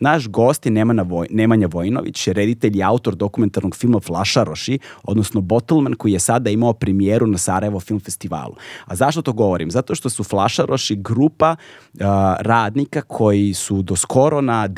[0.00, 5.94] Naš gost je Nemanja, Voj, Nemanja Vojinović, reditelj i autor dokumentarnog filma Flašaroši, odnosno Bottleman
[5.94, 8.54] koji je sada imao premijeru na Sarajevo Film Festivalu.
[8.84, 9.70] A zašto to govorim?
[9.70, 12.00] Zato što su Flašaroši grupa uh,
[12.40, 14.68] radnika koji su do skoro na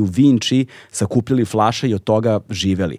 [0.00, 2.98] u Vinči sakupljali flaša i od toga živeli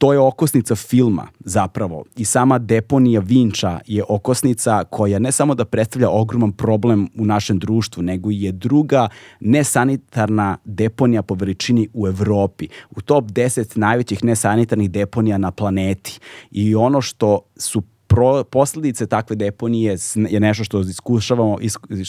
[0.00, 5.64] to je okosnica filma zapravo i sama deponija Vinča je okosnica koja ne samo da
[5.64, 9.08] predstavlja ogroman problem u našem društvu, nego je druga
[9.40, 12.68] nesanitarna deponija po veličini u Evropi.
[12.90, 16.20] U top 10 najvećih nesanitarnih deponija na planeti.
[16.50, 21.58] I ono što su pro, posledice takve deponije je nešto što iskušavamo,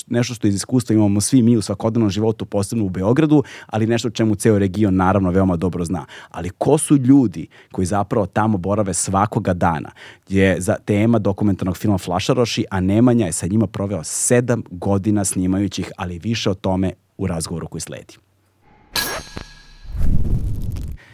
[0.08, 4.10] nešto što iz iskustva imamo svi mi u svakodnevnom životu, posebno u Beogradu, ali nešto
[4.10, 6.06] čemu ceo region naravno veoma dobro zna.
[6.30, 9.92] Ali ko su ljudi koji zapravo tamo borave svakoga dana?
[10.30, 15.92] Je za tema dokumentarnog filma Flašaroši, a Nemanja je sa njima proveo sedam godina snimajućih,
[15.98, 18.18] ali više o tome u razgovoru koji sledi.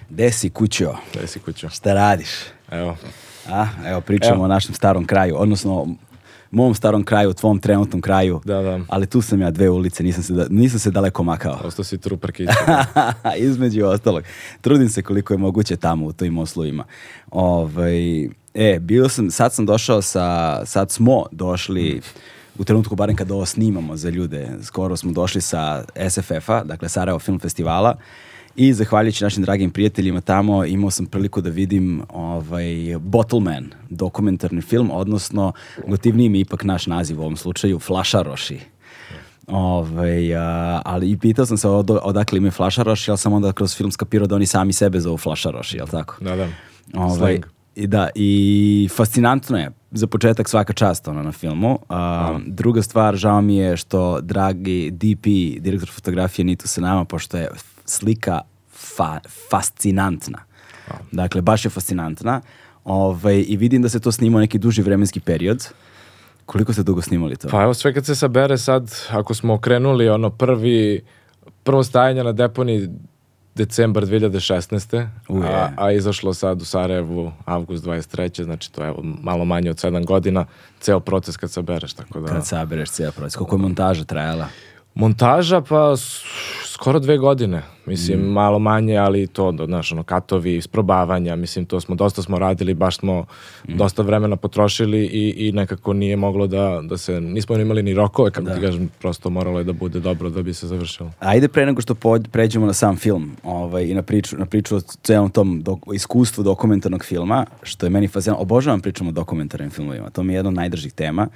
[0.10, 0.96] Gde si kućo?
[1.14, 1.70] Gde si kućo?
[1.70, 2.30] Šta radiš?
[2.72, 2.98] Evo,
[3.50, 4.44] A, evo, pričamo evo.
[4.44, 5.88] o našem starom kraju, odnosno
[6.52, 8.42] mom starom kraju, tvom trenutnom kraju.
[8.46, 8.80] Da, da.
[8.88, 11.60] Ali tu sam ja dve ulice, nisam se, da, nisam se daleko makao.
[11.64, 12.50] Ostao si truparkić.
[13.38, 14.24] Između ostalog.
[14.62, 16.84] Trudim se koliko je moguće tamo u tojim oslovima.
[17.32, 22.02] Ovaj, e, bio sam, sad sam došao sa, sad smo došli
[22.60, 27.20] u trenutku barem kada ovo snimamo za ljude, skoro smo došli sa SFF-a, dakle Sarajevo
[27.20, 27.96] Film Festivala,
[28.58, 34.92] I zahvaljujući našim dragim prijateljima tamo imao sam priliku da vidim ovaj, Bottleman, dokumentarni film,
[34.92, 35.52] odnosno
[35.88, 38.60] gotivniji mi ipak naš naziv u ovom slučaju, Flašaroši.
[39.48, 43.76] Ovaj, a, ali i pitao sam se od, odakle ime Flašaroši, ali sam onda kroz
[43.76, 46.16] film skapirao da oni sami sebe zovu Flašaroši, jel tako?
[46.22, 46.48] Da, da.
[46.94, 47.40] Ovaj,
[47.76, 51.80] i da, i fascinantno je, za početak svaka čast ono na filmu.
[51.90, 55.26] A, druga stvar, žao mi je što dragi DP,
[55.62, 57.50] direktor fotografije, nitu sa nama, pošto je
[57.90, 60.38] slika fa, fascinantna.
[61.12, 62.42] Dakle, baš je fascinantna.
[62.84, 65.68] Ovaj, I vidim da se to snima neki duži vremenski period.
[66.46, 67.48] Koliko ste dugo snimali to?
[67.48, 71.02] Pa evo sve kad se sabere sad, ako smo krenuli ono prvi,
[71.64, 72.90] prvo stajanje na deponi
[73.58, 75.08] decembar 2016.
[75.44, 78.44] A, a izašlo sad u Sarajevu avgust 23.
[78.44, 80.46] Znači to je evo, malo manje od 7 godina.
[80.80, 81.94] Ceo proces kad sabereš.
[81.94, 82.28] Tako da...
[82.28, 83.36] Kad sabereš ceo proces.
[83.36, 84.48] Koliko je montaža trajala?
[84.96, 85.96] Montaža pa
[86.78, 87.64] skoro dve godine.
[87.86, 88.32] Mislim, mm.
[88.32, 92.98] malo manje, ali to, znaš, ono, katovi, isprobavanja, mislim, to smo, dosta smo radili, baš
[92.98, 93.78] smo mm.
[93.78, 98.32] dosta vremena potrošili i, i nekako nije moglo da, da se, nismo imali ni rokove,
[98.32, 98.56] kako da.
[98.56, 101.12] ti kažem, prosto moralo je da bude dobro da bi se završilo.
[101.20, 101.96] Ajde pre nego što
[102.32, 106.44] pređemo na sam film ovaj, i na priču, na priču o celom tom dok, iskustvu
[106.44, 110.50] dokumentarnog filma, što je meni fascinantno, obožavam pričamo o dokumentarnim filmovima, to mi je jedna
[110.50, 111.28] od najdržih tema.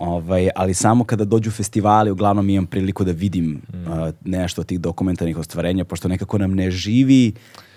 [0.00, 3.92] Ovaj, ali samo kada dođu festivali, uglavnom imam priliku da vidim mm.
[3.92, 7.32] uh, nešto od tih dokumentarnih ostvarenja, pošto nekako nam ne živi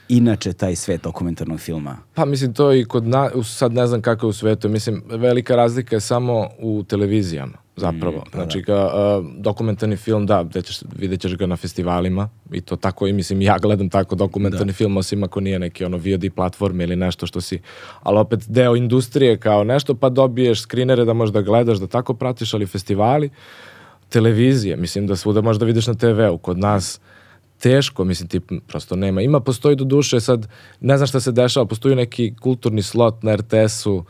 [0.09, 1.97] inače taj svet dokumentarnog filma?
[2.13, 5.55] Pa mislim to i kod na, sad ne znam kako je u svetu, mislim velika
[5.55, 8.17] razlika je samo u televizijama zapravo.
[8.17, 8.65] Mm, znači, da.
[8.65, 13.13] Ka, uh, dokumentarni film, da, ćeš, vidjet ćeš ga na festivalima i to tako, i
[13.13, 14.77] mislim, ja gledam tako dokumentarni da.
[14.77, 17.59] film, osim ako nije neki ono VOD platforme ili nešto što si,
[18.03, 22.53] ali opet deo industrije kao nešto, pa dobiješ skrinere da možda gledaš, da tako pratiš,
[22.53, 23.29] ali festivali,
[24.09, 26.99] televizije, mislim da svuda možda vidiš na TV-u, kod nas
[27.59, 29.21] teško, mislim ti prosto nema.
[29.21, 30.47] Ima, postoji do duše sad,
[30.79, 34.03] ne znam šta se dešava, postoji neki kulturni slot na RTS-u,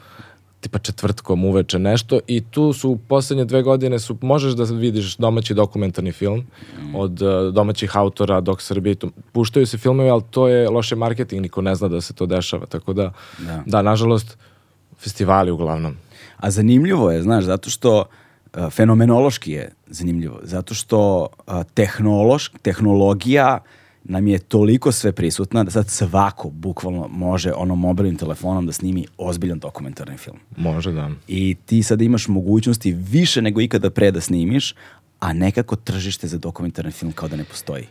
[0.63, 5.53] tipa četvrtkom uveče nešto i tu su poslednje dve godine su, možeš da vidiš domaći
[5.53, 6.95] dokumentarni film mm.
[6.95, 11.41] od uh, domaćih autora dok Srbije tu, puštaju se filmove, ali to je loše marketing,
[11.41, 14.37] niko ne zna da se to dešava, tako da, da, da nažalost,
[14.97, 15.97] festivali uglavnom.
[16.37, 18.05] A zanimljivo je, znaš, zato što
[18.53, 23.59] a, fenomenološki je zanimljivo, zato što a, tehnološ, tehnologija
[24.03, 29.05] nam je toliko sve prisutna da sad svako bukvalno može ono mobilnim telefonom da snimi
[29.17, 30.37] ozbiljan dokumentarni film.
[30.57, 31.11] Može, da.
[31.27, 34.75] I ti sad imaš mogućnosti više nego ikada pre da snimiš,
[35.19, 37.87] a nekako tržište za dokumentarni film kao da ne postoji.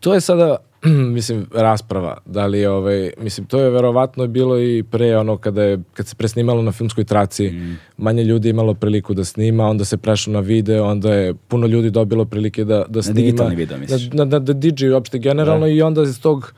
[0.00, 0.56] To je sada,
[1.16, 2.18] mislim, rasprava.
[2.26, 6.06] Da li je, ovaj, mislim, to je verovatno bilo i pre ono kada je, kad
[6.06, 7.78] se presnimalo na filmskoj traci, mm.
[7.96, 11.90] manje ljudi imalo priliku da snima, onda se prešlo na video, onda je puno ljudi
[11.90, 13.20] dobilo prilike da, da snima.
[13.20, 14.08] Na digitalni video, misliš?
[14.12, 15.72] Na, na, na, da DJ uopšte generalno da.
[15.72, 16.52] i onda iz tog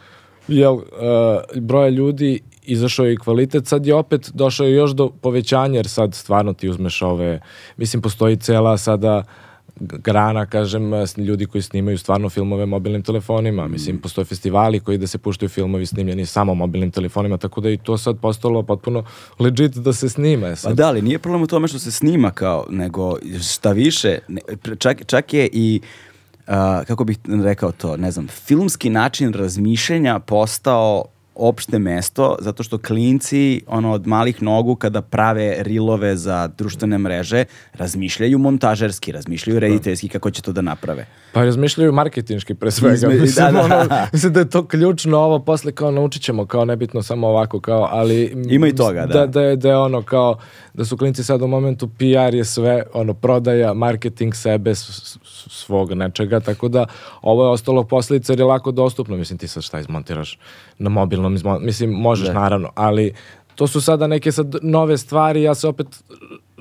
[0.48, 0.82] jel, uh,
[1.60, 6.14] broja ljudi izašao je i kvalitet, sad je opet došao još do povećanja, jer sad
[6.14, 7.40] stvarno ti uzmeš ove,
[7.76, 9.22] mislim, postoji cela sada
[9.80, 13.68] grana, kažem, ljudi koji snimaju stvarno filmove mobilnim telefonima.
[13.68, 17.76] Mislim, postoje festivali koji da se puštaju filmovi snimljeni samo mobilnim telefonima, tako da i
[17.76, 19.04] to sad postalo potpuno
[19.38, 20.56] legit da se snima.
[20.56, 20.70] Sad.
[20.70, 23.16] Pa da, ali nije problem u tome što se snima kao, nego
[23.54, 24.40] šta više, ne,
[24.78, 25.80] čak, čak je i
[26.46, 26.54] uh,
[26.86, 31.04] kako bih rekao to, ne znam, filmski način razmišljanja postao
[31.34, 37.44] opšte mesto zato što klinci ono od malih nogu kada prave rilove za društvene mreže
[37.72, 39.66] razmišljaju montažerski, razmišljaju da.
[39.66, 41.06] rediteljski kako će to da naprave.
[41.32, 42.94] Pa razmišljaju marketinški pre svega.
[42.94, 43.64] Izme, mislim, da, da.
[43.64, 47.60] Ono, mislim da je to ključno ovo posle kao naučit ćemo kao nebitno samo ovako
[47.60, 49.18] kao ali ima i toga da.
[49.18, 50.38] Da, da, je, da je ono kao
[50.74, 54.74] da su klinci sad u momentu PR je sve ono prodaja, marketing sebe
[55.50, 56.86] svog nečega tako da
[57.22, 60.38] ovo je ostalo posledica jer je lako dostupno mislim ti sad šta izmontiraš
[60.78, 61.58] na mobilnom izmo...
[61.58, 62.34] mislim možeš da.
[62.34, 63.12] naravno ali
[63.54, 65.86] to su sada neke sad nove stvari ja se opet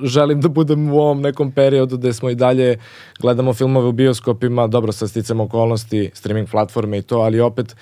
[0.02, 2.78] želim da budem u ovom nekom periodu gde smo i dalje
[3.20, 7.76] gledamo filmove u bioskopima, dobro sa sticam okolnosti, streaming platforme i to, ali opet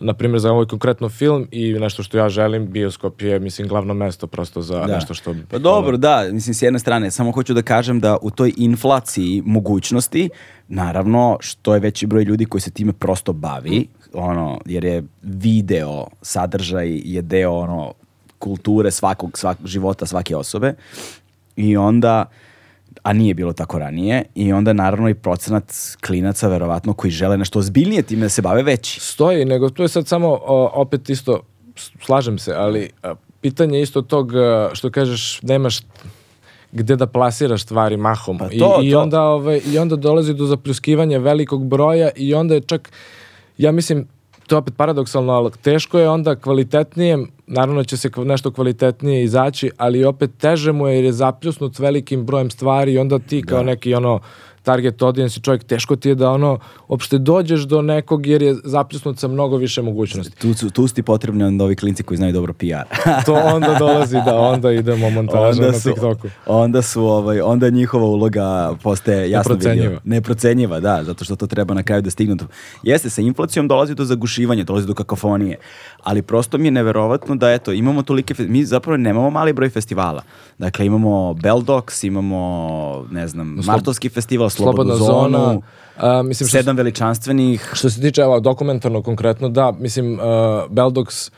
[0.00, 3.94] na primjer za ovaj konkretno film i nešto što ja želim, bioskop je mislim glavno
[3.94, 4.94] mesto prosto za da.
[4.94, 5.34] nešto što...
[5.50, 9.42] Pa dobro, da, mislim s jedne strane, samo hoću da kažem da u toj inflaciji
[9.46, 10.28] mogućnosti,
[10.68, 16.06] naravno, što je veći broj ljudi koji se time prosto bavi, ono, jer je video
[16.22, 17.92] sadržaj je deo ono
[18.38, 20.74] kulture svakog, svakog života svake osobe.
[21.56, 22.24] I onda
[23.02, 25.72] a nije bilo tako ranije i onda naravno i procenat
[26.06, 29.00] klinaca verovatno koji žele nešto ozbiljnije time da se bave veći.
[29.00, 31.40] Stoji, nego to je sad samo o, opet isto
[32.00, 34.32] slažem se, ali a, pitanje isto tog
[34.72, 35.80] što kažeš nemaš
[36.72, 38.38] gde da plasiraš stvari mahom.
[38.38, 42.54] Pa to, I, i, onda, ovaj, i onda dolazi do zapljuskivanja velikog broja i onda
[42.54, 42.92] je čak
[43.58, 44.08] ja mislim
[44.46, 49.70] to je opet paradoksalno, ali teško je onda kvalitetnije, naravno će se nešto kvalitetnije izaći,
[49.76, 53.58] ali opet teže mu je jer je zapljusnut velikim brojem stvari i onda ti kao
[53.58, 53.64] da.
[53.64, 54.20] neki ono
[54.64, 56.58] target audience čovjek, teško ti je da ono,
[56.88, 60.36] opšte dođeš do nekog jer je zapljusnut sa mnogo više mogućnosti.
[60.36, 62.64] Tu, su, tu su ti potrebni onda ovi klinci koji znaju dobro PR.
[63.26, 66.28] to onda dolazi, da, onda idemo montaža onda su, na TikToku.
[66.46, 70.00] Onda su, ovaj, onda njihova uloga postaje jasno vidljiva.
[70.04, 72.36] Neprocenjiva, da, zato što to treba na kraju da stignu.
[72.82, 75.56] Jeste, sa inflacijom dolazi do zagušivanja, dolazi do kakofonije,
[76.02, 80.22] ali prosto mi je neverovatno da, eto, imamo tolike, mi zapravo nemamo mali broj festivala.
[80.58, 85.60] Dakle, imamo Beldox, imamo, ne znam, Martovski festival, slobodna zonu, zona.
[85.96, 87.70] A, mislim, sedam veličanstvenih.
[87.72, 90.20] Što se tiče evo, dokumentarno konkretno, da, mislim, uh,
[90.70, 91.30] Beldox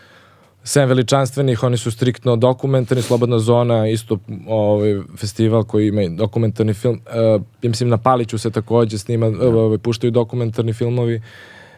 [0.66, 4.18] Sem veličanstvenih, oni su striktno dokumentarni, Slobodna zona, isto
[4.48, 7.00] ovaj, festival koji ima dokumentarni film.
[7.06, 11.22] Uh, ja mislim, na Paliću se takođe snima, uh, ovaj, puštaju dokumentarni filmovi.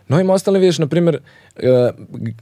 [0.08, 1.18] No im ostale vidiš, na primjer,
[1.56, 1.62] uh,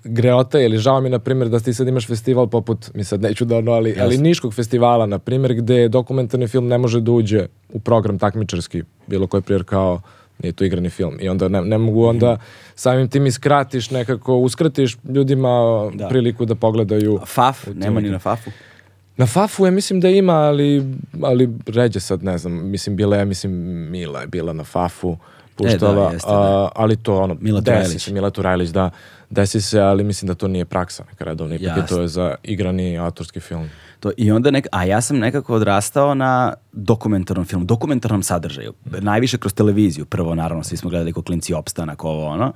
[0.04, 3.44] Greota ili žao mi, na primjer, da ti sad imaš festival poput, mi sad neću
[3.44, 4.02] da ono, ali, yes.
[4.02, 8.82] ali Niškog festivala, na primjer, gde dokumentarni film ne može da uđe u program takmičarski,
[9.06, 10.00] bilo koji primjer kao
[10.42, 12.38] nije to igrani film i onda ne, ne mogu onda mm.
[12.74, 15.48] samim tim iskratiš nekako, uskratiš ljudima
[15.94, 16.08] da.
[16.08, 18.50] priliku da pogledaju Faf, nema ni na Fafu
[19.16, 20.84] Na Fafu je mislim da ima, ali,
[21.22, 23.52] ali ređe sad, ne znam, mislim bila je, mislim
[23.90, 25.16] Mila je bila na Fafu
[25.56, 26.68] puštala, e, da, jeste, da.
[26.74, 28.90] ali to ono, Mila desi se, Mila Turajlić, da,
[29.30, 32.34] desi se, ali mislim da to nije praksa neka redovna, ipak je to je za
[32.42, 33.70] igrani autorski film.
[34.00, 39.38] To, I onda nek, a ja sam nekako odrastao na dokumentarnom filmu, dokumentarnom sadržaju, najviše
[39.38, 42.52] kroz televiziju, prvo naravno svi smo gledali ko klinci opstanak, ovo ono,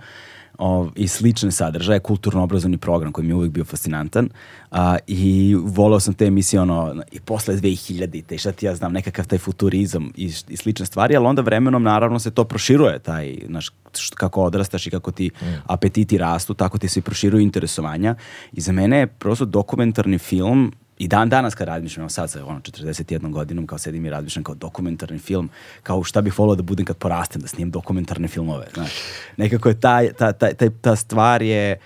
[0.61, 4.29] o, i slične sadržaje, kulturno-obrazovni program koji mi je uvijek bio fascinantan
[4.71, 8.93] a, i volao sam te emisije ono, i posle 2000 i šta ti ja znam,
[8.93, 13.37] nekakav taj futurizam i, i slične stvari, ali onda vremenom naravno se to proširuje, taj,
[13.49, 13.71] naš,
[14.14, 15.47] kako odrastaš i kako ti mm.
[15.67, 18.14] apetiti rastu, tako ti se proširuju interesovanja
[18.52, 22.61] i za mene je prosto dokumentarni film i dan danas kad razmišljam, sad sa ono
[22.61, 25.49] 41 godinom kao sedim i razmišljam kao dokumentarni film,
[25.83, 28.90] kao šta bih volao da budem kad porastem, da snijem dokumentarne filmove, znaš.
[29.37, 31.78] Nekako je ta, ta, ta, ta, ta stvar je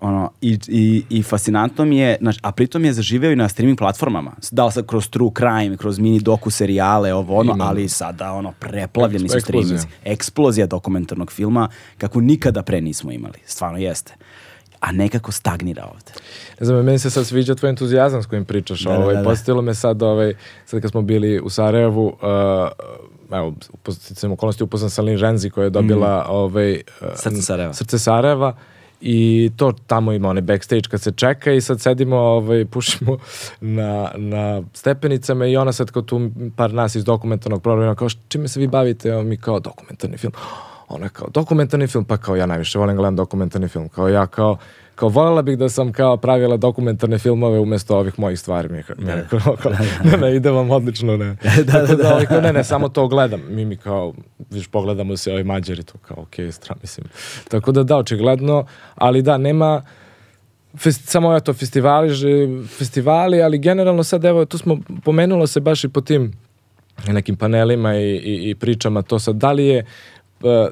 [0.00, 3.78] ono, i, i, i fascinantno mi je, znači, a pritom je zaživeo i na streaming
[3.78, 4.32] platformama.
[4.50, 7.64] Da li sad kroz True Crime, kroz mini doku serijale, ovo ono, Ima.
[7.64, 9.80] ali sada ono, preplavljeni su streaming.
[10.04, 13.38] Eksplozija dokumentarnog filma, kako nikada pre nismo imali.
[13.46, 14.14] Stvarno jeste.
[14.80, 16.12] A nekako stagnira ovde.
[16.60, 18.80] Ne znam, meni se sad sviđa tvoj entuzijazam s kojim pričaš.
[18.80, 19.28] Da, da, ovaj, da, da.
[19.28, 20.34] Postavilo me sad, ovaj,
[20.66, 22.12] sad kad smo bili u Sarajevu, uh,
[23.32, 27.72] evo, upoznatim okolnosti upoznan sa Lin Renzi koja je dobila ovaj, uh, Srce Sarajeva.
[27.74, 28.56] Srce Sarajeva
[29.00, 33.18] i to tamo ima onaj backstage kad se čeka i sad sedimo, ovaj, pušimo
[33.60, 38.18] na, na stepenicama i ona sad kao tu par nas iz dokumentarnog programa kao "Š-
[38.28, 39.08] čime se vi bavite?
[39.08, 40.32] Evo mi kao dokumentarni film.
[40.90, 43.88] Ona kao dokumentarni film, pa kao ja najviše volim gledam dokumentarni film.
[43.88, 44.56] Kao ja kao
[44.94, 48.68] kao voljela bih da sam kao pravila dokumentarne filmove umjesto ovih mojih stvari.
[48.68, 49.72] Mi kao, ne, kao, kao,
[50.04, 51.36] ne, ne, ide vam odlično, ne.
[51.72, 52.26] da, da, da.
[52.28, 53.40] Kao, ne, ne, samo to gledam.
[53.48, 54.14] Mi mi kao,
[54.50, 57.06] viš, pogledamo se ovi mađari tu, kao, okej, stra, mislim.
[57.48, 59.82] Tako da da, očigledno, ali da, nema,
[60.78, 65.84] Fest, samo eto festivali, že- festivali, ali generalno sad evo tu smo pomenulo se baš
[65.84, 66.32] i po tim
[67.08, 69.84] nekim panelima i, i, i pričama to sad da li je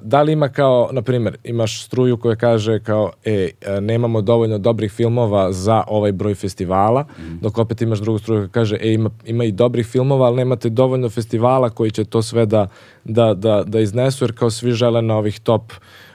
[0.02, 4.58] da li ima kao, na primjer, imaš struju koja kaže kao, e, e, nemamo dovoljno
[4.58, 7.04] dobrih filmova za ovaj broj festivala,
[7.40, 10.68] dok opet imaš drugu struju koja kaže, e, ima, ima i dobrih filmova, ali nemate
[10.68, 12.66] dovoljno festivala koji će to sve da,
[13.04, 15.72] da, da, da iznesu, jer kao svi žele na ovih top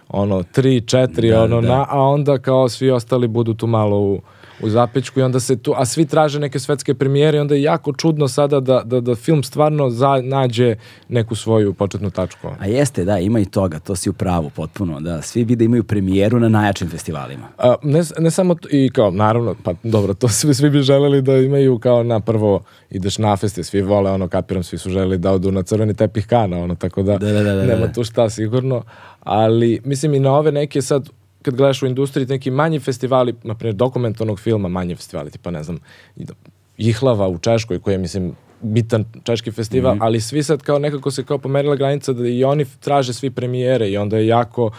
[0.10, 1.68] ono, tri, četiri, Da, ono, da.
[1.68, 4.22] na, a onda kao svi ostali budu tu malo u,
[4.62, 7.62] u zapećku i onda se tu, a svi traže neke svetske premijere i onda je
[7.62, 10.76] jako čudno sada da, da, da film stvarno za, nađe
[11.10, 12.48] neku svoju početnu tačku.
[12.60, 15.22] A jeste, da, ima i toga, to si u pravu potpuno, da.
[15.22, 17.48] Svi bi da imaju premijeru na najjačim festivalima.
[17.58, 21.22] A, ne, ne samo to, i kao naravno, pa dobro, to svi, svi bi želeli
[21.22, 25.18] da imaju kao na prvo ideš na feste, svi vole ono, kapiram, svi su želeli
[25.18, 27.94] da odu na crveni tepih kana, ono, tako da, Da, da, da, da, nema da.
[27.94, 28.84] tu šta sigurno,
[29.20, 31.10] ali mislim i na ove neke sad,
[31.44, 35.64] kad gledaš u industriji, neki manji festivali, na primjer dokumentarnog filma, manji festivali, tipa ne
[35.64, 35.80] znam,
[36.16, 36.34] da-
[36.78, 41.24] Jihlava u Češkoj, koji je, mislim, bitan češki festival, ali svi sad kao nekako se
[41.24, 44.72] kao pomerila granica da i oni traže svi premijere i onda je jako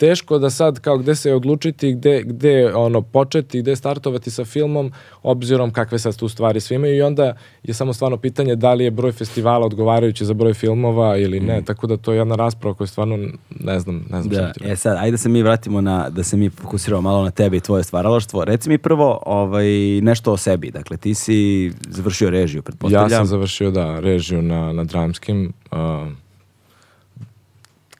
[0.00, 4.92] teško da sad kao gde se odlučiti, gde, gde ono početi, gde startovati sa filmom,
[5.22, 8.84] obzirom kakve sad tu stvari svi imaju i onda je samo stvarno pitanje da li
[8.84, 12.74] je broj festivala odgovarajući za broj filmova ili ne, tako da to je jedna rasprava
[12.74, 13.18] koju stvarno
[13.60, 16.36] ne znam, ne znam Da, e sad, ajde da se mi vratimo na, da se
[16.36, 18.44] mi fokusiramo malo na tebe i tvoje stvaralaštvo.
[18.44, 20.70] Reci mi prvo ovaj, nešto o sebi.
[20.70, 23.10] Dakle, ti si završio režiju, pretpostavljam.
[23.10, 25.78] Ja sam završio, da, režiju na, na dramskim uh,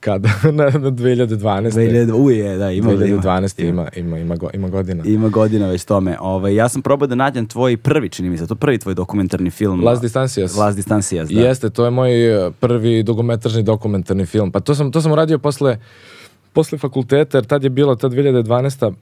[0.01, 0.29] kada?
[0.59, 1.71] na, na 2012.
[1.71, 3.69] 2000, uje, da, ima, 2012.
[3.69, 5.05] ima, ima, ima, ima, go- ima godina.
[5.07, 6.17] ima godina već tome.
[6.21, 9.51] Ovaj, ja sam probao da nađem tvoj prvi, čini mi se, to prvi tvoj dokumentarni
[9.51, 9.85] film.
[9.85, 10.57] Las Distancias.
[10.57, 11.41] Las Distancias, da.
[11.41, 14.53] Jeste, to je moj uh, prvi dugometražni dokumentarni film.
[14.53, 15.79] Pa to sam, to sam uradio posle,
[16.53, 18.93] posle fakulteta, jer tad je bilo, tad 2012.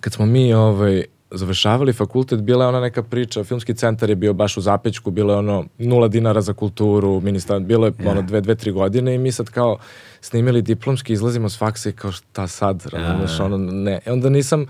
[0.00, 4.32] kad smo mi ovaj, završavali fakultet, bila je ona neka priča, filmski centar je bio
[4.32, 8.40] baš u Zapećku, bilo je ono nula dinara za kulturu, ministar, bilo je ono dve,
[8.40, 9.78] dve, tri godine i mi sad kao
[10.20, 14.00] snimili diplomski, izlazimo s faksa i kao šta sad, razumeš, ono, ne.
[14.06, 14.66] I onda nisam,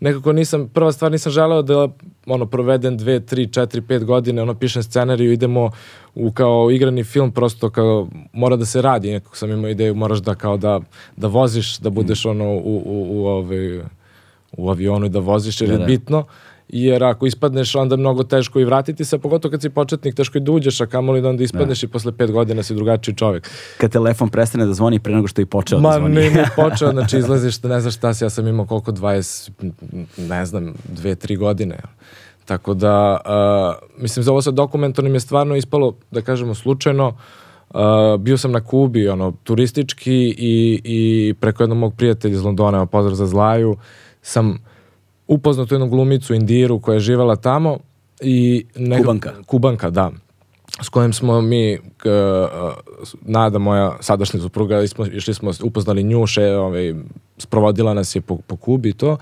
[0.00, 1.88] nekako nisam, prva stvar nisam želeo da
[2.26, 5.70] ono provedem dve, tri, četiri, pet godine, ono pišem scenariju, idemo
[6.14, 10.18] u kao igrani film, prosto kao mora da se radi, nekako sam imao ideju, moraš
[10.18, 10.80] da kao da,
[11.16, 13.80] da voziš, da budeš ono u, u, u, ovaj,
[14.52, 15.84] u avionu i da voziš jer Da, je da.
[15.84, 16.24] bitno,
[16.68, 20.38] jer ako ispadneš onda je mnogo teško i vratiti se, pogotovo kad si početnik, teško
[20.38, 23.50] i da uđeš, a kamoli da onda ispadneš i posle pet godina si drugačiji čovjek.
[23.78, 26.14] Kad telefon prestane da zvoni pre nego što je i počeo da Ma zvoni.
[26.14, 29.50] ne, ne počeo, znači izlaziš, ne znaš šta si, ja sam imao koliko, 20,
[30.16, 31.78] ne znam, dve, tri godine.
[32.44, 37.16] Tako da, uh, mislim, za ovo sa dokumentarnim je stvarno ispalo, da kažemo, slučajno.
[37.70, 37.80] Uh,
[38.20, 43.14] bio sam na Kubi, ono, turistički i, i preko jednog mog prijatelja iz Londona, pozdrav
[43.14, 43.76] za Zlaju,
[44.22, 44.58] sam
[45.26, 47.78] upoznao tu jednu glumicu Indiru koja je živela tamo
[48.20, 49.32] i nekako- Kubanka.
[49.46, 50.10] Kubanka, da.
[50.82, 52.72] S kojim smo mi k, uh,
[53.22, 54.82] Nada moja sadašnja supruga
[55.12, 56.94] išli smo upoznali nju še, ovaj,
[57.38, 59.16] sprovodila nas je po, po Kubi to.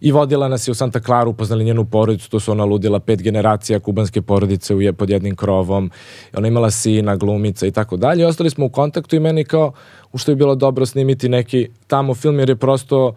[0.00, 3.22] I vodila nas je u Santa Clara upoznali njenu porodicu to su ona ludila pet
[3.22, 5.90] generacija kubanske porodice u je, pod jednim krovom.
[6.36, 8.26] Ona imala sina, glumica i tako dalje.
[8.26, 9.72] Ostali smo u kontaktu i meni kao
[10.12, 13.14] u što je bilo dobro snimiti neki tamo film jer je prosto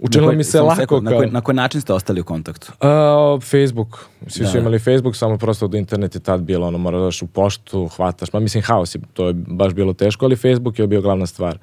[0.00, 2.20] učinilo Na koji- mi se lako sekund, na, kao- koji, na koji način ste ostali
[2.20, 2.72] u kontaktu?
[2.80, 4.06] a, Facebook.
[4.26, 4.50] Svi Da.
[4.50, 8.32] su imali Facebook, samo prosto od internet je tad bilo, ono, moraš u poštu, hvataš,
[8.32, 11.58] ma mislim, haos je, to je baš bilo teško, ali Facebook je bio glavna stvar.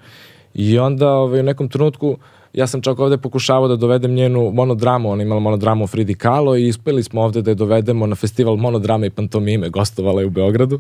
[0.54, 2.18] I onda ovaj, u nekom trenutku,
[2.54, 6.58] ja sam čak ovde pokušavao da dovedem njenu monodramu, ona imala monodramu u Fridi Kahlo
[6.58, 10.30] i uspeli smo ovde da je dovedemo na festival monodrame i pantomime, gostovala je u
[10.30, 10.80] Beogradu.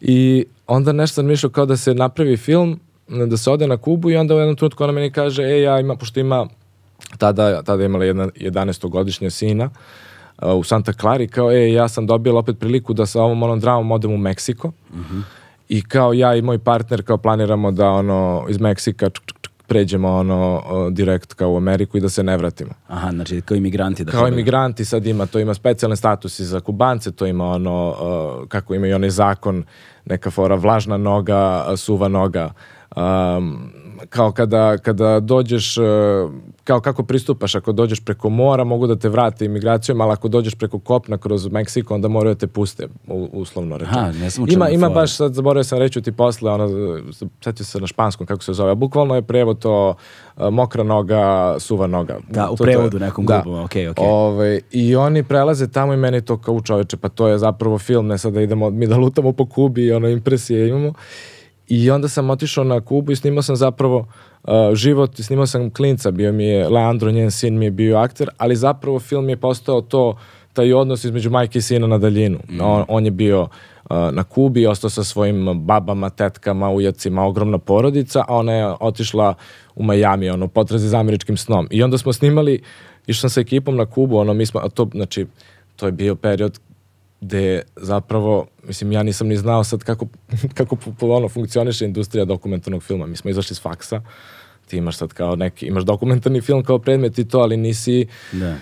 [0.00, 2.80] I onda nešto sam mišljao kao da se napravi film,
[3.26, 5.80] da se ode na Kubu i onda u jednom trenutku ona meni kaže, e, ja
[5.80, 6.46] ima, pošto ima
[7.18, 9.64] tada, tada je imala jedna 11-godišnja sina
[10.42, 13.60] uh, u Santa Clari, kao, e, ja sam dobila opet priliku da sa ovom onom
[13.60, 14.72] dramom odem u Meksiko
[15.68, 20.08] i kao ja i moj partner kao planiramo da ono iz Meksika čuk, čuk, pređemo
[20.08, 22.70] ono direkt kao u Ameriku i da se ne vratimo.
[22.88, 24.04] Aha, znači kao imigranti.
[24.04, 28.48] Da Kao imigranti sad ima, to ima specijalne statusi za Kubance, to ima ono, uh,
[28.48, 29.64] kako ima i onaj zakon,
[30.04, 32.52] neka fora vlažna noga, uh, suva noga.
[32.96, 33.72] Um,
[34.08, 35.84] kao kada, kada dođeš, uh,
[36.64, 40.54] kao kako pristupaš, ako dođeš preko mora mogu da te vrate imigracijom, ali ako dođeš
[40.54, 42.88] preko kopna kroz Meksiko, onda moraju da te puste,
[43.32, 43.96] uslovno rečeno.
[44.54, 46.68] Ima, ima baš, sad zaboravio sam reći ti posle, ono,
[47.44, 49.94] setio se na španskom, kako se zove, a bukvalno je prevod to
[50.36, 52.18] uh, mokra noga, suva noga.
[52.30, 53.40] Da, u To- to- prevodu nekom da.
[53.44, 54.06] grubom, okej, okej.
[54.08, 58.06] Ovaj, I oni prelaze tamo i meni to kao čoveče, pa to je zapravo film,
[58.06, 60.92] ne sad da idemo, mi da lutamo po Kubi i ono impresije imamo.
[61.68, 63.98] I onda sam otišao na Kubu i snimao sam zapravo
[64.42, 68.28] uh, život, snimao sam klinca, bio mi je Leandro, njen sin mi je bio akter,
[68.38, 70.16] ali zapravo film je postao to,
[70.52, 72.38] taj odnos između majke i sina na daljinu.
[72.60, 73.48] On, on je bio uh,
[74.12, 79.34] na Kubi, ostao sa svojim babama, tetkama, ujacima, ogromna porodica, a ona je otišla
[79.74, 81.68] u Miami, ono, potrazi za američkim snom.
[81.70, 82.62] I onda smo snimali,
[83.06, 85.26] išao sam sa ekipom na Kubu, ono, mi smo, a to, znači,
[85.76, 86.58] to je bio period
[87.24, 90.06] gde zapravo, mislim, ja nisam ni znao sad kako,
[90.58, 93.06] kako po- po- ono, funkcioniše industrija dokumentarnog filma.
[93.06, 94.02] Mi smo izašli s faksa,
[94.66, 98.56] ti imaš sad kao neki, imaš dokumentarni film kao predmet i to, ali nisi, Da.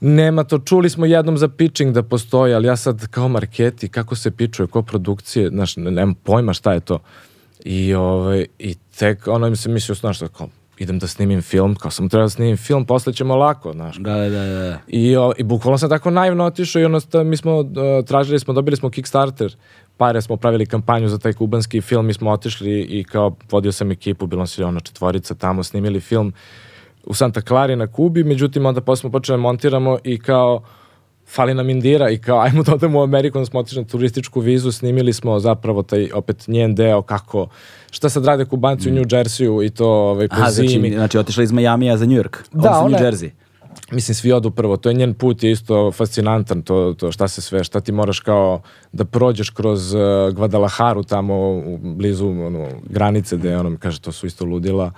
[0.00, 4.16] nema to, čuli smo jednom za pitching da postoji, ali ja sad kao marketi, kako
[4.16, 6.98] se pičuje, ko produkcije, znaš, ne, nemam pojma šta je to.
[7.64, 11.90] I, ovaj, i tek, ono mi se mislio, znaš, kao, idem da snimim film, kao
[11.90, 13.96] sam trebao da snimim film, posle ćemo lako, znaš.
[13.96, 14.78] Da, da, da.
[14.88, 17.66] I, o, I bukvalno sam tako naivno otišao i ono, mi smo, uh,
[18.06, 19.56] tražili smo, dobili smo Kickstarter,
[19.96, 23.90] pare smo pravili kampanju za taj kubanski film, mi smo otišli i kao vodio sam
[23.90, 26.32] ekipu, bilo je ono četvorica tamo, snimili film
[27.04, 30.62] u Santa Clari na Kubi, međutim onda posle smo počeli da montiramo i kao
[31.26, 34.40] fali nam Indira i kao ajmo da odemo u Ameriku, onda smo otišli na turističku
[34.40, 37.48] vizu, snimili smo zapravo taj opet njen deo kako,
[37.90, 40.90] šta sad rade kubanci u New Jerseyu i to ovaj, po Aha, znači, zimi.
[40.90, 42.36] znači otišla iz Majamija za New York.
[42.52, 43.30] Da, ona New je- Jersey.
[43.90, 47.40] Mislim, svi odu prvo, to je njen put je isto fascinantan, to, to šta se
[47.40, 48.60] sve, šta ti moraš kao
[48.92, 50.00] da prođeš kroz uh,
[50.34, 54.84] Guadalajaru tamo u blizu ono, granice gde ono, kaže, to su isto ludila.
[54.84, 54.92] Uh,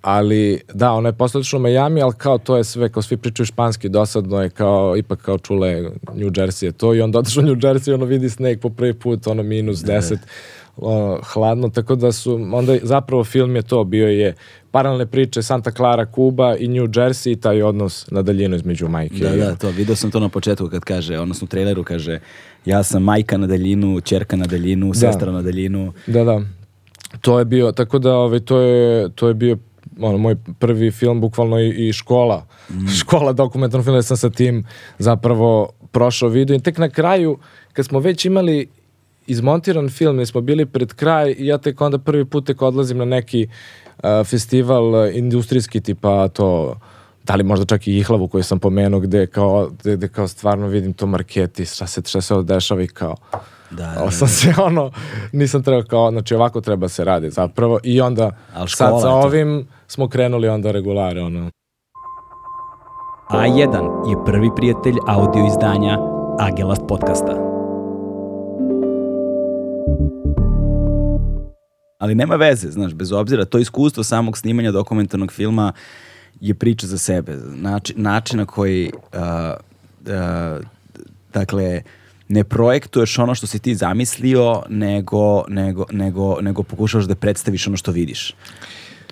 [0.00, 3.16] ali da, ona je posle otišla u Miami, ali kao to je sve, kao svi
[3.16, 5.82] pričaju španski, dosadno je kao, ipak kao čule
[6.14, 8.94] New Jersey je to i onda otišao u New Jersey, ono vidi sneg po prvi
[8.94, 10.16] put, ono minus 10,
[10.76, 14.34] ono, hladno, tako da su, onda zapravo film je to, bio je
[14.70, 19.24] paralelne priče Santa Clara, Kuba i New Jersey i taj odnos na daljinu između majke.
[19.24, 22.20] Da, i da, to, video sam to na početku kad kaže, odnosno u traileru kaže,
[22.64, 25.92] ja sam majka na daljinu, čerka na daljinu, sestra na daljinu.
[26.06, 26.42] Da, da.
[27.22, 29.56] To je bio, tako da ovaj, to, je, to je bio
[30.00, 32.46] ono, moj prvi film, bukvalno i, i škola.
[33.00, 34.64] Škola dokumentarnog filma, sam sa tim
[34.98, 37.38] zapravo prošao video i tek na kraju,
[37.72, 38.68] kad smo već imali
[39.26, 42.98] izmontiran film, jer smo bili pred kraj i ja tek onda prvi put tek odlazim
[42.98, 46.76] na neki uh, festival uh, industrijski tipa to
[47.24, 50.66] da li možda čak i Ihlavu koju sam pomenuo gde kao, gde, gde kao stvarno
[50.66, 53.16] vidim to marketi, šta se, šta se dešava i kao
[53.76, 54.90] Da, ali da, sam se ono,
[55.32, 59.10] nisam trebao kao, znači ovako treba se radi zapravo i onda Al sad škola sa
[59.10, 61.50] ovim smo krenuli onda regulare, ono.
[63.30, 65.98] A1 je prvi prijatelj audio izdanja
[66.38, 67.52] Agelast podcasta.
[71.98, 75.72] Ali nema veze, znaš, bez obzira, to iskustvo samog snimanja dokumentarnog filma
[76.40, 77.36] je priča za sebe.
[77.54, 79.20] Način, način na koji, uh,
[80.00, 80.64] uh,
[81.34, 81.82] dakle,
[82.32, 87.76] ne projektuješ ono što si ti zamislio, nego, nego, nego, nego pokušavaš da predstaviš ono
[87.76, 88.34] što vidiš.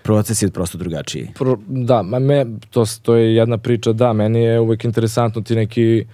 [0.02, 1.28] Proces je prosto drugačiji.
[1.34, 5.54] Pro, da, ma me, to, to je jedna priča, da, meni je uvek interesantno ti
[5.54, 6.04] neki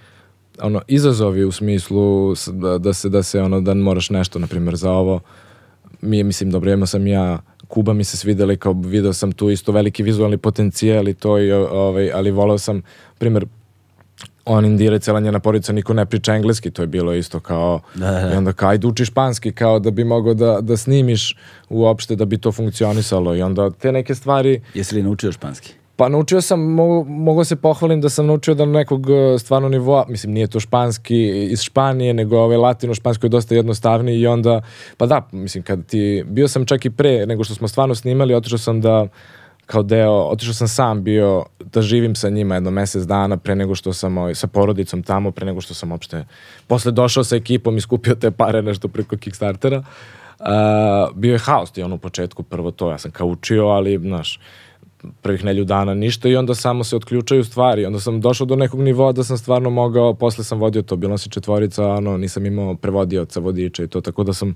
[0.61, 4.75] ono, izazovi u smislu da, da se, da se, ono, da moraš nešto, na primjer,
[4.75, 5.19] za ovo.
[6.01, 9.31] Mi je, mislim, dobro, imao sam ja, Kuba mi se svidela i kao video sam
[9.31, 12.81] tu isto veliki vizualni potencijal i to, i, ovaj, ali volao sam,
[13.17, 13.45] primjer,
[14.47, 18.11] on indire cela njena porodica, niko ne priča engleski, to je bilo isto kao, Da,
[18.11, 18.33] da, da.
[18.33, 21.37] i onda kao, ajde uči španski, kao da bi mogao da, da snimiš
[21.69, 25.73] uopšte da bi to funkcionisalo i onda te neke stvari, Jesi li naučio španski?
[25.97, 30.05] pa naučio sam, mogu, mogu se pohvalim da sam naučio da nekog e, stvarno nivoa,
[30.09, 34.61] mislim nije to španski iz Španije, nego ovaj latino špansko je dosta jednostavniji i onda,
[34.97, 38.33] pa da, mislim kad ti, bio sam čak i pre nego što smo stvarno snimali,
[38.33, 39.07] otišao sam da
[39.67, 43.75] kao deo, otišao sam sam bio da živim sa njima jedno mesec dana pre nego
[43.75, 46.25] što sam ovaj, sa porodicom tamo, pre nego što sam uopšte
[46.67, 49.83] posle došao sa ekipom i skupio te pare nešto preko Kickstartera.
[50.39, 50.45] Uh,
[51.15, 54.39] bio je haos ti ono u početku, prvo to, ja sam kao učio, ali, znaš,
[55.21, 57.85] prvih nelju dana ništa i onda samo se otključaju stvari.
[57.85, 61.17] Onda sam došao do nekog nivoa da sam stvarno mogao, posle sam vodio to, bilo
[61.17, 64.55] se četvorica, ono, nisam imao prevodioca, vodiča i to, tako da sam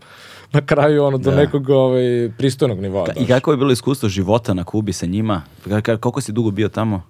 [0.52, 1.38] na kraju ono, do Da.
[1.38, 2.02] nekog ovaj,
[2.38, 3.06] pristojnog nivoa.
[3.06, 5.42] Ka- I kako je bilo iskustvo života na Kubi sa njima?
[5.66, 7.02] Ka- koliko si dugo bio tamo?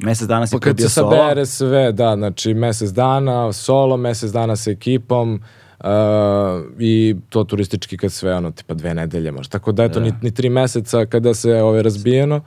[0.00, 1.10] Mesec dana si Pa prvi kad bio se solo?
[1.12, 5.40] sabere sve, da, znači mesec dana solo, mesec dana sa ekipom
[5.86, 9.50] uh, i to turistički kad sve, ono, tipa dve nedelje možda.
[9.50, 12.40] Tako da, eto, ni, ni tri meseca kada se ove, razbijeno,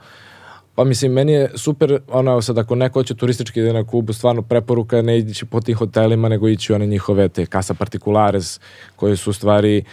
[0.74, 4.12] Pa mislim, meni je super, ono, sad, ako neko hoće turistički da ide na Kubu,
[4.12, 8.60] stvarno preporuka ne ići po tim hotelima, nego ići one njihove te casa particulares,
[8.96, 9.84] koje su u stvari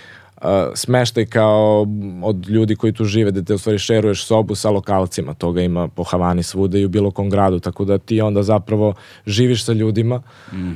[0.41, 1.88] uh, smeštaj kao
[2.23, 5.88] od ljudi koji tu žive, da te u stvari šeruješ sobu sa lokalcima, toga ima
[5.88, 8.93] po Havani svuda i u bilo kom gradu, tako da ti onda zapravo
[9.25, 10.21] živiš sa ljudima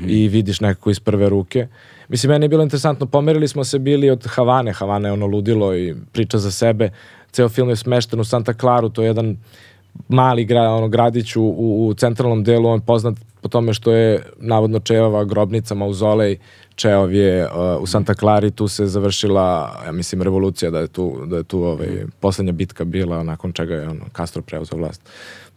[0.07, 1.67] i vidiš nekako iz prve ruke.
[2.11, 5.75] Mislim, meni je bilo interesantno, pomerili smo se bili od Havane, Havana je ono ludilo
[5.75, 6.89] i priča za sebe,
[7.31, 9.37] ceo film je smešten u Santa Claru, to je jedan
[10.07, 13.91] mali gra, ono, gradić u, u, u centralnom delu, on je poznat po tome što
[13.91, 16.37] je navodno Čeova grobnica, mauzolej
[16.75, 21.25] Čeov je uh, u Santa Clari, tu se završila, ja mislim, revolucija, da je tu,
[21.25, 25.01] da je tu ovaj, poslednja bitka bila, nakon čega je ono, Castro preuzeo vlast.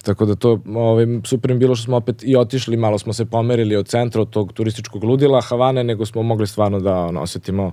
[0.05, 3.13] Tako da to ovaj, super mi je bilo što smo opet i otišli, malo smo
[3.13, 7.21] se pomerili od centra, od tog turističkog ludila Havane, nego smo mogli stvarno da ono,
[7.21, 7.73] osetimo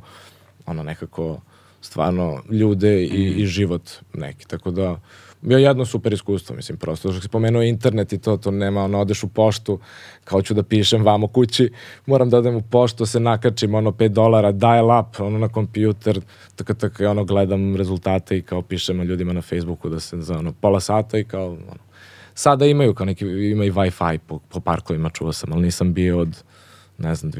[0.65, 1.39] ono nekako
[1.81, 4.47] stvarno ljude i, i život neki.
[4.47, 4.99] Tako da
[5.41, 7.11] bio je jedno super iskustvo, mislim, prosto.
[7.11, 9.79] Što spomenuo internet i to, to nema, ono, odeš u poštu,
[10.23, 11.71] kao ću da pišem vamo kući,
[12.05, 16.21] moram da odem u poštu, se nakačim, ono, 5 dolara, dial up, ono, na kompjuter,
[16.55, 20.53] tako, tako, ono, gledam rezultate i kao pišem ljudima na Facebooku da se za, ono,
[20.61, 21.90] pola sata i kao, ono,
[22.41, 26.19] sada imaju kao neki, ima i Wi-Fi po, po parkovima, čuo sam, ali nisam bio
[26.19, 26.43] od,
[26.97, 27.31] ne znam,